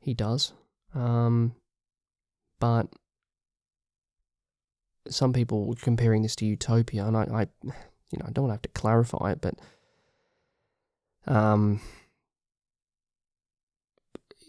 he 0.00 0.14
does. 0.14 0.52
Um, 0.94 1.54
but 2.58 2.88
some 5.08 5.32
people 5.32 5.66
were 5.66 5.74
comparing 5.74 6.22
this 6.22 6.36
to 6.36 6.46
Utopia, 6.46 7.06
and 7.06 7.16
I, 7.16 7.22
I, 7.22 7.46
you 7.64 8.18
know, 8.18 8.26
I 8.26 8.30
don't 8.30 8.50
have 8.50 8.62
to 8.62 8.68
clarify 8.70 9.32
it, 9.32 9.40
but 9.40 9.54
um, 11.26 11.80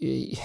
in 0.00 0.36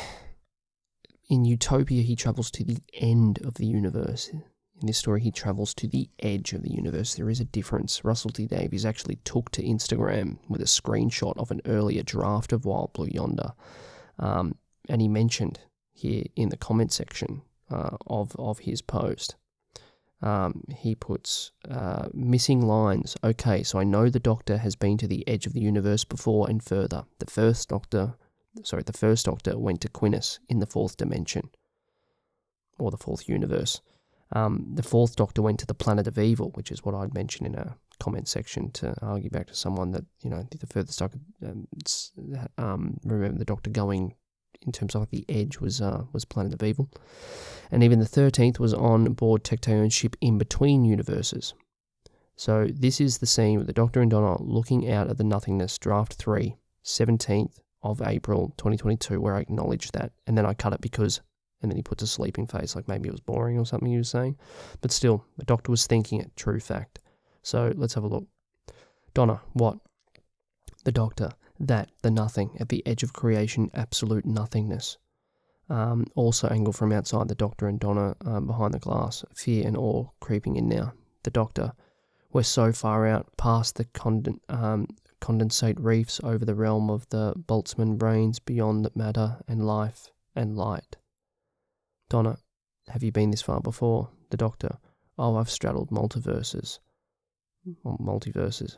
Utopia, 1.30 2.04
he 2.04 2.16
travels 2.16 2.50
to 2.52 2.64
the 2.64 2.78
end 2.94 3.40
of 3.44 3.56
the 3.56 3.66
universe. 3.66 4.32
In 4.80 4.86
this 4.86 5.00
story, 5.00 5.22
he 5.22 5.32
travels 5.32 5.74
to 5.76 5.88
the 5.88 6.08
edge 6.20 6.54
of 6.54 6.62
the 6.62 6.72
universe. 6.72 7.16
There 7.16 7.32
is 7.32 7.40
a 7.40 7.46
difference. 7.46 8.06
Russell 8.06 8.30
T 8.30 8.46
Davies 8.46 8.86
actually 8.86 9.16
took 9.24 9.50
to 9.52 9.64
Instagram 9.64 10.38
with 10.48 10.62
a 10.62 10.66
screenshot 10.66 11.36
of 11.38 11.50
an 11.50 11.62
earlier 11.66 12.04
draft 12.04 12.54
of 12.54 12.66
Wild 12.66 12.94
Blue 12.94 13.08
Yonder, 13.08 13.54
um, 14.20 14.56
and 14.88 15.02
he 15.02 15.08
mentioned 15.08 15.60
here 15.94 16.26
in 16.36 16.50
the 16.50 16.58
comment 16.58 16.92
section 16.92 17.42
uh, 17.72 17.98
of 18.06 18.36
of 18.38 18.60
his 18.60 18.84
post. 18.84 19.36
Um, 20.22 20.64
he 20.76 20.94
puts 20.94 21.52
uh, 21.70 22.10
missing 22.14 22.62
lines. 22.62 23.16
Okay, 23.24 23.64
so 23.64 23.80
I 23.80 23.84
know 23.84 24.10
the 24.10 24.20
Doctor 24.20 24.58
has 24.58 24.76
been 24.76 24.98
to 24.98 25.08
the 25.08 25.28
edge 25.28 25.48
of 25.48 25.54
the 25.54 25.60
universe 25.60 26.04
before 26.04 26.50
and 26.50 26.64
further. 26.64 27.06
The 27.20 27.32
first 27.32 27.70
Doctor, 27.70 28.16
sorry, 28.64 28.84
the 28.84 28.94
first 28.94 29.26
Doctor 29.26 29.58
went 29.58 29.82
to 29.82 29.90
Quinnis 29.90 30.40
in 30.50 30.60
the 30.60 30.68
fourth 30.68 30.98
dimension, 30.98 31.50
or 32.78 32.92
the 32.92 32.98
fourth 32.98 33.28
universe. 33.28 33.82
Um, 34.34 34.68
the 34.74 34.84
fourth 34.84 35.16
Doctor 35.16 35.42
went 35.42 35.60
to 35.60 35.66
the 35.66 35.74
planet 35.74 36.08
of 36.08 36.20
evil, 36.20 36.52
which 36.56 36.72
is 36.72 36.84
what 36.84 36.96
I'd 36.96 37.14
mentioned 37.14 37.48
in 37.48 37.56
a 37.56 37.78
comment 38.00 38.28
section 38.28 38.72
to 38.72 38.94
argue 39.02 39.30
back 39.30 39.48
to 39.48 39.56
someone 39.56 39.92
that 39.92 40.06
you 40.22 40.30
know 40.30 40.46
the 40.52 40.68
furthest 40.68 41.02
I 41.02 41.08
could 41.08 41.26
um, 41.46 41.68
um, 42.58 43.00
remember 43.04 43.40
the 43.40 43.46
Doctor 43.46 43.70
going 43.70 44.16
in 44.62 44.72
terms 44.72 44.96
of 44.96 45.10
the 45.10 45.26
edge 45.30 45.60
was 45.60 45.82
uh, 45.82 46.04
was 46.12 46.26
Planet 46.26 46.54
of 46.54 46.64
Evil, 46.64 46.90
and 47.72 47.84
even 47.84 48.00
the 48.00 48.06
thirteenth 48.06 48.60
was 48.60 48.74
on 48.74 49.14
board 49.14 49.44
Tecteun's 49.44 49.94
ship 49.94 50.16
in 50.22 50.38
between 50.38 50.86
universes. 50.86 51.54
So 52.36 52.68
this 52.72 53.02
is 53.02 53.18
the 53.18 53.26
scene 53.26 53.58
with 53.58 53.66
the 53.66 53.74
Doctor 53.74 54.00
and 54.00 54.12
Donna 54.12 54.42
looking 54.42 54.92
out 54.92 55.10
at 55.10 55.18
the 55.18 55.24
nothingness. 55.24 55.78
Draft 55.80 56.14
three, 56.14 56.56
17th 56.86 57.60
of 57.82 58.02
April 58.02 58.54
2022, 58.58 59.20
where 59.20 59.36
I 59.36 59.40
acknowledged 59.40 59.94
that, 59.94 60.12
and 60.28 60.38
then 60.38 60.46
I 60.46 60.54
cut 60.54 60.74
it 60.74 60.82
because, 60.82 61.22
and 61.62 61.72
then 61.72 61.78
he 61.78 61.84
puts 61.84 62.04
a 62.04 62.08
sleeping 62.08 62.48
face, 62.48 62.76
like 62.76 62.88
maybe 62.88 63.10
it 63.10 63.14
was 63.14 63.22
boring 63.22 63.58
or 63.58 63.66
something 63.66 63.90
he 63.90 63.98
was 63.98 64.10
saying, 64.10 64.38
but 64.82 64.92
still, 64.92 65.26
the 65.38 65.46
Doctor 65.46 65.72
was 65.72 65.88
thinking 65.88 66.22
it. 66.22 66.36
True 66.36 66.60
fact. 66.60 67.00
So 67.42 67.74
let's 67.76 67.94
have 67.94 68.04
a 68.04 68.08
look. 68.08 68.28
Donna, 69.14 69.42
what? 69.54 69.80
The 70.84 70.92
Doctor 70.92 71.32
that, 71.60 71.90
the 72.02 72.12
nothing, 72.12 72.56
at 72.60 72.70
the 72.70 72.86
edge 72.86 73.04
of 73.04 73.14
creation, 73.14 73.72
absolute 73.74 74.26
nothingness. 74.26 74.98
Um, 75.70 76.06
also, 76.16 76.48
angle 76.48 76.74
from 76.74 76.92
outside 76.92 77.28
the 77.28 77.36
Doctor 77.36 77.68
and 77.68 77.80
Donna 77.80 78.16
um, 78.26 78.48
behind 78.48 78.74
the 78.74 78.80
glass, 78.80 79.26
fear 79.34 79.68
and 79.68 79.76
awe 79.76 80.08
creeping 80.20 80.56
in 80.56 80.70
now. 80.70 80.94
The 81.24 81.32
Doctor, 81.32 81.74
we're 82.32 82.44
so 82.44 82.72
far 82.72 83.08
out 83.08 83.36
past 83.38 83.76
the 83.76 83.86
conden- 83.86 84.40
um, 84.50 84.88
condensate 85.20 85.78
reefs 85.80 86.22
over 86.24 86.46
the 86.46 86.56
realm 86.56 86.90
of 86.90 87.10
the 87.10 87.34
Boltzmann 87.36 87.98
brains 87.98 88.40
beyond 88.40 88.90
matter 88.96 89.38
and 89.48 89.66
life 89.66 90.10
and 90.36 90.56
light. 90.56 90.96
Donna, 92.10 92.38
have 92.90 93.04
you 93.04 93.12
been 93.12 93.32
this 93.32 93.42
far 93.42 93.62
before? 93.62 94.10
The 94.30 94.38
Doctor, 94.38 94.78
oh, 95.18 95.36
I've 95.38 95.50
straddled 95.50 95.90
multiverses. 95.90 96.80
Multiverses 97.86 98.78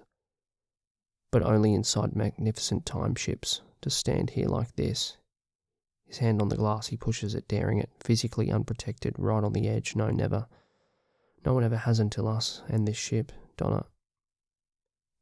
but 1.32 1.44
only 1.44 1.74
inside 1.74 2.16
magnificent 2.16 2.86
time 2.86 3.16
ships, 3.16 3.62
to 3.82 3.90
stand 3.90 4.32
here 4.32 4.48
like 4.48 4.76
this. 4.76 5.18
His 6.06 6.18
hand 6.18 6.42
on 6.42 6.50
the 6.50 6.58
glass, 6.58 6.88
he 6.88 6.98
pushes 6.98 7.36
it, 7.36 7.48
daring 7.48 7.78
it, 7.78 7.92
physically 8.00 8.52
unprotected, 8.52 9.16
right 9.18 9.44
on 9.44 9.54
the 9.54 9.68
edge. 9.68 9.96
No, 9.96 10.10
never. 10.10 10.48
No 11.46 11.54
one 11.54 11.64
ever 11.64 11.78
has 11.78 12.00
until 12.00 12.28
us 12.28 12.64
and 12.68 12.88
this 12.88 12.98
ship, 12.98 13.32
Donna. 13.58 13.86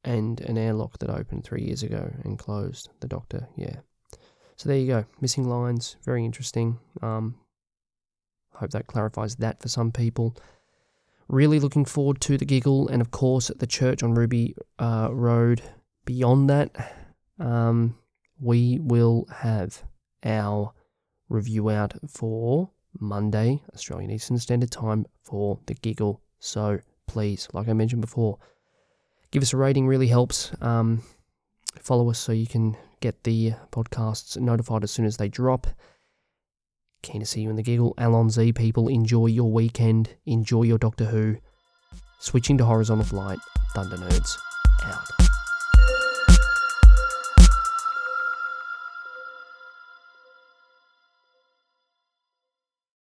And 0.03 0.39
an 0.41 0.57
airlock 0.57 0.99
that 0.99 1.09
opened 1.09 1.43
three 1.43 1.63
years 1.63 1.83
ago 1.83 2.13
and 2.23 2.39
closed, 2.39 2.89
the 3.01 3.07
doctor, 3.07 3.49
yeah. 3.57 3.77
So 4.55 4.69
there 4.69 4.77
you 4.77 4.87
go. 4.87 5.05
Missing 5.19 5.47
lines, 5.49 5.97
very 6.05 6.23
interesting. 6.23 6.79
Um, 7.01 7.35
hope 8.57 8.71
that 8.71 8.87
clarifies 8.87 9.35
that 9.37 9.61
for 9.61 9.69
some 9.69 9.91
people. 9.91 10.35
Really 11.27 11.59
looking 11.59 11.85
forward 11.85 12.21
to 12.21 12.37
the 12.37 12.45
giggle, 12.45 12.87
and 12.87 13.01
of 13.01 13.11
course, 13.11 13.51
the 13.57 13.67
church 13.67 14.03
on 14.03 14.13
Ruby 14.13 14.55
uh, 14.79 15.09
Road 15.11 15.61
beyond 16.05 16.49
that, 16.49 16.95
um, 17.39 17.95
we 18.39 18.79
will 18.81 19.27
have 19.31 19.83
our 20.23 20.73
review 21.29 21.69
out 21.69 21.93
for 22.09 22.71
Monday, 22.99 23.61
Australian 23.73 24.11
Eastern 24.11 24.39
Standard 24.39 24.71
Time, 24.71 25.05
for 25.23 25.59
the 25.67 25.75
giggle. 25.75 26.21
So 26.39 26.79
please, 27.07 27.47
like 27.53 27.67
I 27.67 27.73
mentioned 27.73 28.01
before, 28.01 28.39
give 29.31 29.43
us 29.43 29.53
a 29.53 29.57
rating, 29.57 29.87
really 29.87 30.07
helps. 30.07 30.51
Um, 30.61 31.03
follow 31.79 32.09
us 32.09 32.19
so 32.19 32.31
you 32.31 32.47
can 32.47 32.75
get 33.01 33.23
the 33.23 33.53
podcasts 33.71 34.37
notified 34.37 34.83
as 34.83 34.91
soon 34.91 35.05
as 35.05 35.17
they 35.17 35.27
drop. 35.27 35.67
Keen 37.01 37.21
to 37.21 37.25
see 37.25 37.41
you 37.41 37.49
in 37.49 37.55
the 37.55 37.63
giggle. 37.63 37.93
Allons-y, 37.97 38.51
people. 38.51 38.87
Enjoy 38.87 39.27
your 39.27 39.51
weekend. 39.51 40.09
Enjoy 40.25 40.63
your 40.63 40.77
Doctor 40.77 41.05
Who. 41.05 41.37
Switching 42.19 42.57
to 42.57 42.65
horizontal 42.65 43.05
flight. 43.05 43.39
Thunder 43.73 43.97
Nerds 43.97 44.37
out. 44.83 45.26